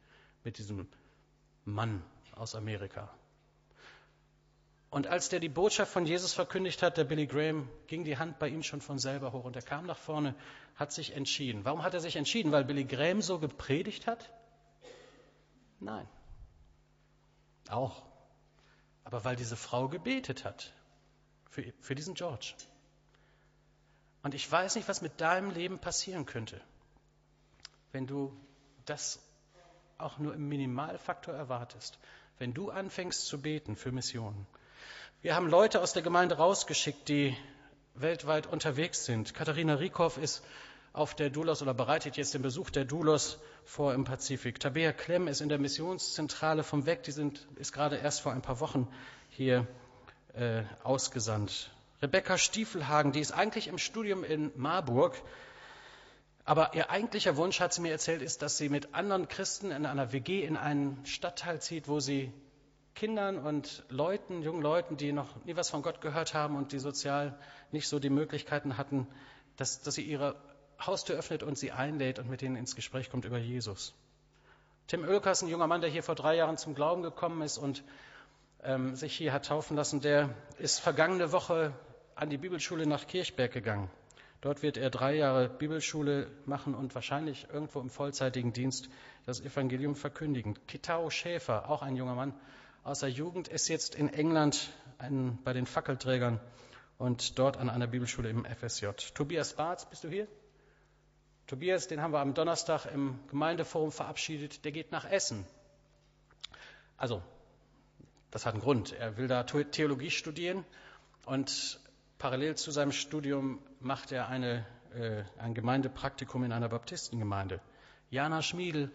mit 0.44 0.58
diesem 0.58 0.86
Mann 1.64 2.02
aus 2.34 2.54
Amerika. 2.54 3.10
Und 4.90 5.06
als 5.06 5.28
der 5.28 5.38
die 5.38 5.48
Botschaft 5.48 5.92
von 5.92 6.04
Jesus 6.04 6.32
verkündigt 6.32 6.82
hat, 6.82 6.96
der 6.96 7.04
Billy 7.04 7.26
Graham, 7.26 7.68
ging 7.86 8.02
die 8.04 8.18
Hand 8.18 8.40
bei 8.40 8.48
ihm 8.48 8.64
schon 8.64 8.80
von 8.80 8.98
selber 8.98 9.32
hoch 9.32 9.44
und 9.44 9.54
er 9.54 9.62
kam 9.62 9.86
nach 9.86 9.96
vorne, 9.96 10.34
hat 10.74 10.92
sich 10.92 11.14
entschieden. 11.14 11.64
Warum 11.64 11.84
hat 11.84 11.94
er 11.94 12.00
sich 12.00 12.16
entschieden? 12.16 12.50
Weil 12.50 12.64
Billy 12.64 12.84
Graham 12.84 13.22
so 13.22 13.38
gepredigt 13.38 14.08
hat? 14.08 14.30
Nein. 15.80 16.06
Auch. 17.68 18.02
Aber 19.04 19.24
weil 19.24 19.36
diese 19.36 19.56
Frau 19.56 19.88
gebetet 19.88 20.44
hat 20.44 20.72
für, 21.48 21.64
für 21.80 21.94
diesen 21.94 22.14
George. 22.14 22.54
Und 24.22 24.34
ich 24.34 24.50
weiß 24.50 24.74
nicht, 24.76 24.88
was 24.88 25.00
mit 25.00 25.20
deinem 25.20 25.50
Leben 25.50 25.78
passieren 25.78 26.26
könnte, 26.26 26.60
wenn 27.92 28.06
du 28.06 28.38
das 28.84 29.18
auch 29.98 30.18
nur 30.18 30.34
im 30.34 30.48
Minimalfaktor 30.48 31.34
erwartest, 31.34 31.98
wenn 32.38 32.52
du 32.54 32.70
anfängst 32.70 33.26
zu 33.26 33.40
beten 33.40 33.76
für 33.76 33.92
Missionen. 33.92 34.46
Wir 35.22 35.34
haben 35.34 35.48
Leute 35.48 35.80
aus 35.80 35.92
der 35.92 36.02
Gemeinde 36.02 36.36
rausgeschickt, 36.36 37.08
die 37.08 37.36
weltweit 37.94 38.46
unterwegs 38.46 39.04
sind. 39.04 39.34
Katharina 39.34 39.74
Riekow 39.74 40.16
ist 40.16 40.42
auf 40.92 41.14
der 41.14 41.30
Dulos 41.30 41.62
oder 41.62 41.74
bereitet 41.74 42.16
jetzt 42.16 42.34
den 42.34 42.42
Besuch 42.42 42.70
der 42.70 42.84
Dulos 42.84 43.38
vor 43.64 43.94
im 43.94 44.04
Pazifik. 44.04 44.58
Tabea 44.58 44.92
Klemm 44.92 45.28
ist 45.28 45.40
in 45.40 45.48
der 45.48 45.58
Missionszentrale 45.58 46.64
vom 46.64 46.86
Weg, 46.86 47.04
die 47.04 47.12
sind, 47.12 47.46
ist 47.56 47.72
gerade 47.72 47.96
erst 47.96 48.20
vor 48.22 48.32
ein 48.32 48.42
paar 48.42 48.60
Wochen 48.60 48.88
hier 49.30 49.66
äh, 50.34 50.62
ausgesandt. 50.82 51.70
Rebecca 52.02 52.38
Stiefelhagen, 52.38 53.12
die 53.12 53.20
ist 53.20 53.32
eigentlich 53.32 53.68
im 53.68 53.78
Studium 53.78 54.24
in 54.24 54.50
Marburg, 54.56 55.14
aber 56.44 56.74
ihr 56.74 56.90
eigentlicher 56.90 57.36
Wunsch, 57.36 57.60
hat 57.60 57.72
sie 57.72 57.82
mir 57.82 57.92
erzählt, 57.92 58.22
ist, 58.22 58.42
dass 58.42 58.56
sie 58.56 58.68
mit 58.68 58.94
anderen 58.94 59.28
Christen 59.28 59.70
in 59.70 59.86
einer 59.86 60.12
WG 60.12 60.42
in 60.42 60.56
einen 60.56 61.04
Stadtteil 61.04 61.60
zieht, 61.60 61.86
wo 61.86 62.00
sie 62.00 62.32
Kindern 62.96 63.38
und 63.38 63.84
Leuten, 63.88 64.42
jungen 64.42 64.62
Leuten, 64.62 64.96
die 64.96 65.12
noch 65.12 65.36
nie 65.44 65.54
was 65.54 65.70
von 65.70 65.82
Gott 65.82 66.00
gehört 66.00 66.34
haben 66.34 66.56
und 66.56 66.72
die 66.72 66.80
sozial 66.80 67.38
nicht 67.70 67.86
so 67.86 68.00
die 68.00 68.10
Möglichkeiten 68.10 68.76
hatten, 68.76 69.06
dass, 69.56 69.82
dass 69.82 69.94
sie 69.94 70.02
ihre 70.02 70.34
Haustür 70.80 71.16
öffnet 71.16 71.42
und 71.42 71.58
sie 71.58 71.72
einlädt 71.72 72.18
und 72.18 72.28
mit 72.28 72.42
ihnen 72.42 72.56
ins 72.56 72.76
Gespräch 72.76 73.10
kommt 73.10 73.24
über 73.24 73.38
Jesus. 73.38 73.94
Tim 74.86 75.04
Oelkers, 75.04 75.42
ein 75.42 75.48
junger 75.48 75.66
Mann, 75.66 75.80
der 75.80 75.90
hier 75.90 76.02
vor 76.02 76.14
drei 76.14 76.36
Jahren 76.36 76.56
zum 76.56 76.74
Glauben 76.74 77.02
gekommen 77.02 77.42
ist 77.42 77.58
und 77.58 77.84
ähm, 78.62 78.96
sich 78.96 79.16
hier 79.16 79.32
hat 79.32 79.46
taufen 79.46 79.76
lassen, 79.76 80.00
der 80.00 80.34
ist 80.58 80.80
vergangene 80.80 81.32
Woche 81.32 81.72
an 82.14 82.28
die 82.28 82.38
Bibelschule 82.38 82.86
nach 82.86 83.06
Kirchberg 83.06 83.52
gegangen. 83.52 83.90
Dort 84.40 84.62
wird 84.62 84.78
er 84.78 84.90
drei 84.90 85.16
Jahre 85.16 85.48
Bibelschule 85.48 86.30
machen 86.46 86.74
und 86.74 86.94
wahrscheinlich 86.94 87.46
irgendwo 87.52 87.80
im 87.80 87.90
vollzeitigen 87.90 88.52
Dienst 88.52 88.88
das 89.26 89.40
Evangelium 89.40 89.94
verkündigen. 89.94 90.58
Kitao 90.66 91.10
Schäfer, 91.10 91.68
auch 91.70 91.82
ein 91.82 91.94
junger 91.94 92.14
Mann 92.14 92.34
aus 92.82 93.00
der 93.00 93.10
Jugend, 93.10 93.48
ist 93.48 93.68
jetzt 93.68 93.94
in 93.94 94.08
England 94.08 94.70
ein, 94.98 95.38
bei 95.44 95.52
den 95.52 95.66
Fackelträgern 95.66 96.40
und 96.96 97.38
dort 97.38 97.58
an 97.58 97.68
einer 97.68 97.86
Bibelschule 97.86 98.30
im 98.30 98.46
FSJ. 98.46 98.86
Tobias 99.14 99.54
Barth, 99.54 99.88
bist 99.90 100.04
du 100.04 100.08
hier? 100.08 100.26
Tobias, 101.50 101.88
den 101.88 102.00
haben 102.00 102.12
wir 102.12 102.20
am 102.20 102.32
Donnerstag 102.32 102.86
im 102.86 103.18
Gemeindeforum 103.28 103.90
verabschiedet, 103.90 104.64
der 104.64 104.70
geht 104.70 104.92
nach 104.92 105.04
Essen. 105.04 105.44
Also, 106.96 107.24
das 108.30 108.46
hat 108.46 108.54
einen 108.54 108.62
Grund. 108.62 108.92
Er 108.92 109.16
will 109.16 109.26
da 109.26 109.42
Theologie 109.42 110.12
studieren 110.12 110.64
und 111.26 111.80
parallel 112.18 112.54
zu 112.54 112.70
seinem 112.70 112.92
Studium 112.92 113.58
macht 113.80 114.12
er 114.12 114.28
eine, 114.28 114.64
äh, 114.94 115.24
ein 115.38 115.54
Gemeindepraktikum 115.54 116.44
in 116.44 116.52
einer 116.52 116.68
Baptistengemeinde. 116.68 117.60
Jana 118.10 118.42
Schmiedel 118.42 118.92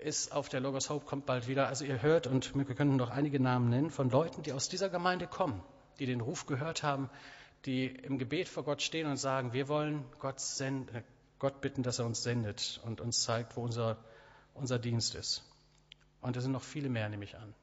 ist 0.00 0.32
auf 0.32 0.48
der 0.48 0.58
Logos 0.58 0.90
Hope, 0.90 1.06
kommt 1.06 1.24
bald 1.24 1.46
wieder. 1.46 1.68
Also 1.68 1.84
ihr 1.84 2.02
hört, 2.02 2.26
und 2.26 2.52
wir 2.56 2.64
können 2.64 2.96
noch 2.96 3.10
einige 3.10 3.38
Namen 3.38 3.70
nennen, 3.70 3.90
von 3.92 4.10
Leuten, 4.10 4.42
die 4.42 4.52
aus 4.52 4.68
dieser 4.68 4.88
Gemeinde 4.88 5.28
kommen, 5.28 5.62
die 6.00 6.06
den 6.06 6.20
Ruf 6.20 6.46
gehört 6.46 6.82
haben, 6.82 7.08
die 7.64 7.86
im 7.86 8.18
Gebet 8.18 8.48
vor 8.48 8.64
Gott 8.64 8.82
stehen 8.82 9.06
und 9.06 9.18
sagen, 9.18 9.52
wir 9.52 9.68
wollen 9.68 10.04
Gott 10.18 10.40
senden, 10.40 11.04
Gott 11.38 11.60
bitten, 11.60 11.82
dass 11.82 11.98
er 11.98 12.06
uns 12.06 12.22
sendet 12.22 12.80
und 12.84 13.00
uns 13.00 13.22
zeigt, 13.22 13.56
wo 13.56 13.62
unser, 13.62 13.98
unser 14.54 14.78
Dienst 14.78 15.14
ist. 15.14 15.42
Und 16.20 16.36
es 16.36 16.42
sind 16.42 16.52
noch 16.52 16.62
viele 16.62 16.88
mehr, 16.88 17.08
nehme 17.08 17.24
ich 17.24 17.36
an. 17.36 17.54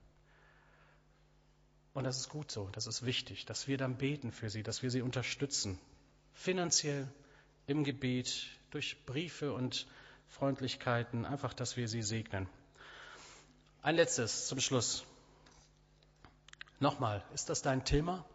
Und 1.93 2.05
das 2.05 2.17
ist 2.17 2.30
gut 2.30 2.51
so, 2.51 2.69
das 2.71 2.88
ist 2.88 3.05
wichtig, 3.05 3.45
dass 3.45 3.67
wir 3.67 3.78
dann 3.78 3.97
beten 3.97 4.32
für 4.32 4.49
sie, 4.49 4.63
dass 4.63 4.82
wir 4.82 4.89
sie 4.89 5.01
unterstützen, 5.01 5.80
finanziell, 6.34 7.07
im 7.67 7.84
Gebet, 7.84 8.47
durch 8.71 9.05
Briefe 9.05 9.53
und 9.53 9.88
Freundlichkeiten, 10.28 11.26
einfach, 11.26 11.53
dass 11.53 11.78
wir 11.78 11.88
sie 11.88 12.01
segnen. 12.01 12.49
Ein 13.82 13.95
letztes 13.95 14.47
zum 14.47 14.59
Schluss. 14.59 15.05
Nochmal, 16.80 17.24
ist 17.34 17.49
das 17.49 17.61
dein 17.61 17.86
Thema? 17.86 18.26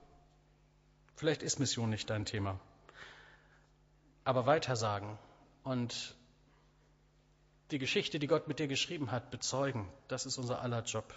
Vielleicht 1.16 1.42
ist 1.42 1.58
Mission 1.58 1.90
nicht 1.90 2.08
dein 2.08 2.24
Thema. 2.24 2.60
Aber 4.24 4.46
weitersagen 4.46 5.18
und 5.68 6.16
die 7.70 7.78
Geschichte, 7.78 8.18
die 8.18 8.26
Gott 8.26 8.48
mit 8.48 8.58
dir 8.58 8.68
geschrieben 8.68 9.10
hat, 9.10 9.30
bezeugen, 9.30 9.86
das 10.08 10.24
ist 10.24 10.38
unser 10.38 10.62
aller 10.62 10.82
Job. 10.82 11.14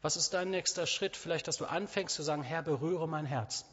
Was 0.00 0.16
ist 0.16 0.32
dein 0.32 0.50
nächster 0.50 0.86
Schritt? 0.86 1.16
Vielleicht, 1.16 1.48
dass 1.48 1.58
du 1.58 1.66
anfängst 1.66 2.14
zu 2.14 2.22
sagen, 2.22 2.42
Herr, 2.42 2.62
berühre 2.62 3.06
mein 3.06 3.26
Herz. 3.26 3.66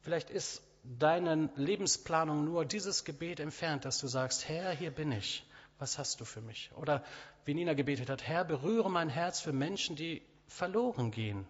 Vielleicht 0.00 0.30
ist 0.30 0.62
deine 0.82 1.48
Lebensplanung 1.54 2.44
nur 2.44 2.64
dieses 2.64 3.04
Gebet 3.04 3.38
entfernt, 3.38 3.84
dass 3.84 3.98
du 3.98 4.08
sagst, 4.08 4.48
Herr, 4.48 4.72
hier 4.72 4.90
bin 4.90 5.12
ich. 5.12 5.44
Was 5.78 5.98
hast 5.98 6.20
du 6.20 6.24
für 6.24 6.40
mich? 6.40 6.70
Oder 6.74 7.04
wie 7.44 7.54
Nina 7.54 7.74
gebetet 7.74 8.08
hat, 8.08 8.26
Herr, 8.26 8.44
berühre 8.44 8.90
mein 8.90 9.08
Herz 9.08 9.40
für 9.40 9.52
Menschen, 9.52 9.94
die 9.94 10.22
verloren 10.48 11.12
gehen. 11.12 11.46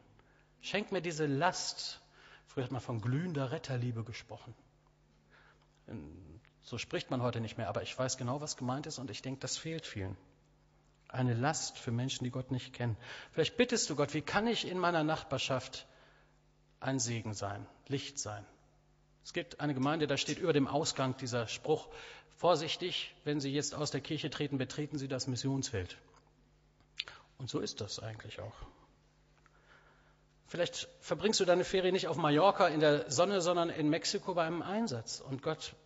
Schenk 0.60 0.92
mir 0.92 1.00
diese 1.00 1.26
Last. 1.26 2.00
Früher 2.46 2.64
hat 2.64 2.72
man 2.72 2.80
von 2.82 3.00
glühender 3.00 3.52
Retterliebe 3.52 4.04
gesprochen. 4.04 4.54
So 6.66 6.78
spricht 6.78 7.12
man 7.12 7.22
heute 7.22 7.40
nicht 7.40 7.58
mehr, 7.58 7.68
aber 7.68 7.82
ich 7.82 7.96
weiß 7.96 8.16
genau, 8.16 8.40
was 8.40 8.56
gemeint 8.56 8.86
ist 8.86 8.98
und 8.98 9.08
ich 9.08 9.22
denke, 9.22 9.38
das 9.38 9.56
fehlt 9.56 9.86
vielen. 9.86 10.16
Eine 11.06 11.32
Last 11.32 11.78
für 11.78 11.92
Menschen, 11.92 12.24
die 12.24 12.32
Gott 12.32 12.50
nicht 12.50 12.72
kennen. 12.72 12.96
Vielleicht 13.30 13.56
bittest 13.56 13.88
du 13.88 13.94
Gott, 13.94 14.14
wie 14.14 14.20
kann 14.20 14.48
ich 14.48 14.66
in 14.66 14.76
meiner 14.76 15.04
Nachbarschaft 15.04 15.86
ein 16.80 16.98
Segen 16.98 17.34
sein, 17.34 17.64
Licht 17.86 18.18
sein? 18.18 18.44
Es 19.24 19.32
gibt 19.32 19.60
eine 19.60 19.74
Gemeinde, 19.74 20.08
da 20.08 20.16
steht 20.16 20.38
über 20.38 20.52
dem 20.52 20.66
Ausgang 20.66 21.16
dieser 21.16 21.46
Spruch, 21.46 21.88
vorsichtig, 22.34 23.14
wenn 23.22 23.38
Sie 23.38 23.52
jetzt 23.52 23.72
aus 23.72 23.92
der 23.92 24.00
Kirche 24.00 24.28
treten, 24.28 24.58
betreten 24.58 24.98
Sie 24.98 25.06
das 25.06 25.28
Missionsfeld. 25.28 25.96
Und 27.38 27.48
so 27.48 27.60
ist 27.60 27.80
das 27.80 28.00
eigentlich 28.00 28.40
auch. 28.40 28.56
Vielleicht 30.48 30.88
verbringst 30.98 31.38
du 31.38 31.44
deine 31.44 31.62
Ferien 31.62 31.92
nicht 31.92 32.08
auf 32.08 32.16
Mallorca 32.16 32.66
in 32.66 32.80
der 32.80 33.08
Sonne, 33.08 33.40
sondern 33.40 33.70
in 33.70 33.88
Mexiko 33.88 34.34
bei 34.34 34.44
einem 34.44 34.62
Einsatz. 34.62 35.20
Und 35.20 35.42
Gott 35.42 35.76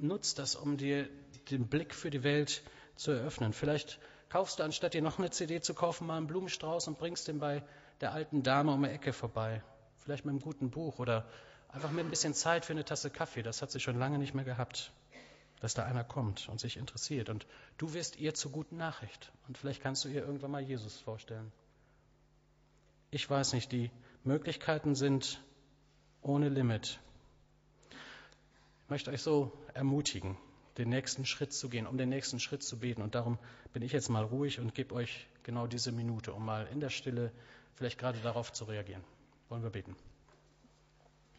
nutzt 0.00 0.38
das, 0.38 0.54
um 0.54 0.76
dir 0.76 1.08
den 1.50 1.68
Blick 1.68 1.94
für 1.94 2.10
die 2.10 2.22
Welt 2.22 2.62
zu 2.96 3.12
eröffnen. 3.12 3.52
Vielleicht 3.52 3.98
kaufst 4.28 4.58
du, 4.58 4.62
anstatt 4.62 4.94
dir 4.94 5.02
noch 5.02 5.18
eine 5.18 5.30
CD 5.30 5.60
zu 5.60 5.74
kaufen, 5.74 6.06
mal 6.06 6.16
einen 6.16 6.26
Blumenstrauß 6.26 6.88
und 6.88 6.98
bringst 6.98 7.28
den 7.28 7.38
bei 7.38 7.62
der 8.00 8.12
alten 8.12 8.42
Dame 8.42 8.72
um 8.72 8.82
die 8.82 8.90
Ecke 8.90 9.12
vorbei. 9.12 9.62
Vielleicht 9.98 10.24
mit 10.24 10.32
einem 10.32 10.40
guten 10.40 10.70
Buch 10.70 10.98
oder 10.98 11.26
einfach 11.68 11.90
mit 11.90 12.04
ein 12.04 12.10
bisschen 12.10 12.34
Zeit 12.34 12.64
für 12.64 12.72
eine 12.72 12.84
Tasse 12.84 13.10
Kaffee. 13.10 13.42
Das 13.42 13.62
hat 13.62 13.70
sie 13.70 13.80
schon 13.80 13.98
lange 13.98 14.18
nicht 14.18 14.34
mehr 14.34 14.44
gehabt, 14.44 14.92
dass 15.60 15.74
da 15.74 15.84
einer 15.84 16.04
kommt 16.04 16.48
und 16.48 16.60
sich 16.60 16.76
interessiert. 16.76 17.28
Und 17.28 17.46
du 17.76 17.94
wirst 17.94 18.18
ihr 18.18 18.34
zur 18.34 18.52
guten 18.52 18.76
Nachricht. 18.76 19.32
Und 19.46 19.58
vielleicht 19.58 19.82
kannst 19.82 20.04
du 20.04 20.08
ihr 20.08 20.22
irgendwann 20.24 20.50
mal 20.50 20.62
Jesus 20.62 20.96
vorstellen. 20.98 21.52
Ich 23.10 23.28
weiß 23.28 23.54
nicht, 23.54 23.72
die 23.72 23.90
Möglichkeiten 24.24 24.94
sind 24.94 25.40
ohne 26.20 26.48
Limit. 26.48 27.00
Ich 28.88 28.90
möchte 28.90 29.10
euch 29.10 29.20
so 29.20 29.52
ermutigen, 29.74 30.38
den 30.78 30.88
nächsten 30.88 31.26
Schritt 31.26 31.52
zu 31.52 31.68
gehen, 31.68 31.86
um 31.86 31.98
den 31.98 32.08
nächsten 32.08 32.40
Schritt 32.40 32.62
zu 32.62 32.78
beten. 32.78 33.02
Und 33.02 33.14
darum 33.14 33.38
bin 33.74 33.82
ich 33.82 33.92
jetzt 33.92 34.08
mal 34.08 34.24
ruhig 34.24 34.60
und 34.60 34.74
gebe 34.74 34.94
euch 34.94 35.26
genau 35.42 35.66
diese 35.66 35.92
Minute, 35.92 36.32
um 36.32 36.42
mal 36.46 36.66
in 36.72 36.80
der 36.80 36.88
Stille 36.88 37.30
vielleicht 37.74 37.98
gerade 37.98 38.18
darauf 38.20 38.50
zu 38.50 38.64
reagieren. 38.64 39.04
Wollen 39.50 39.62
wir 39.62 39.68
beten. 39.68 39.94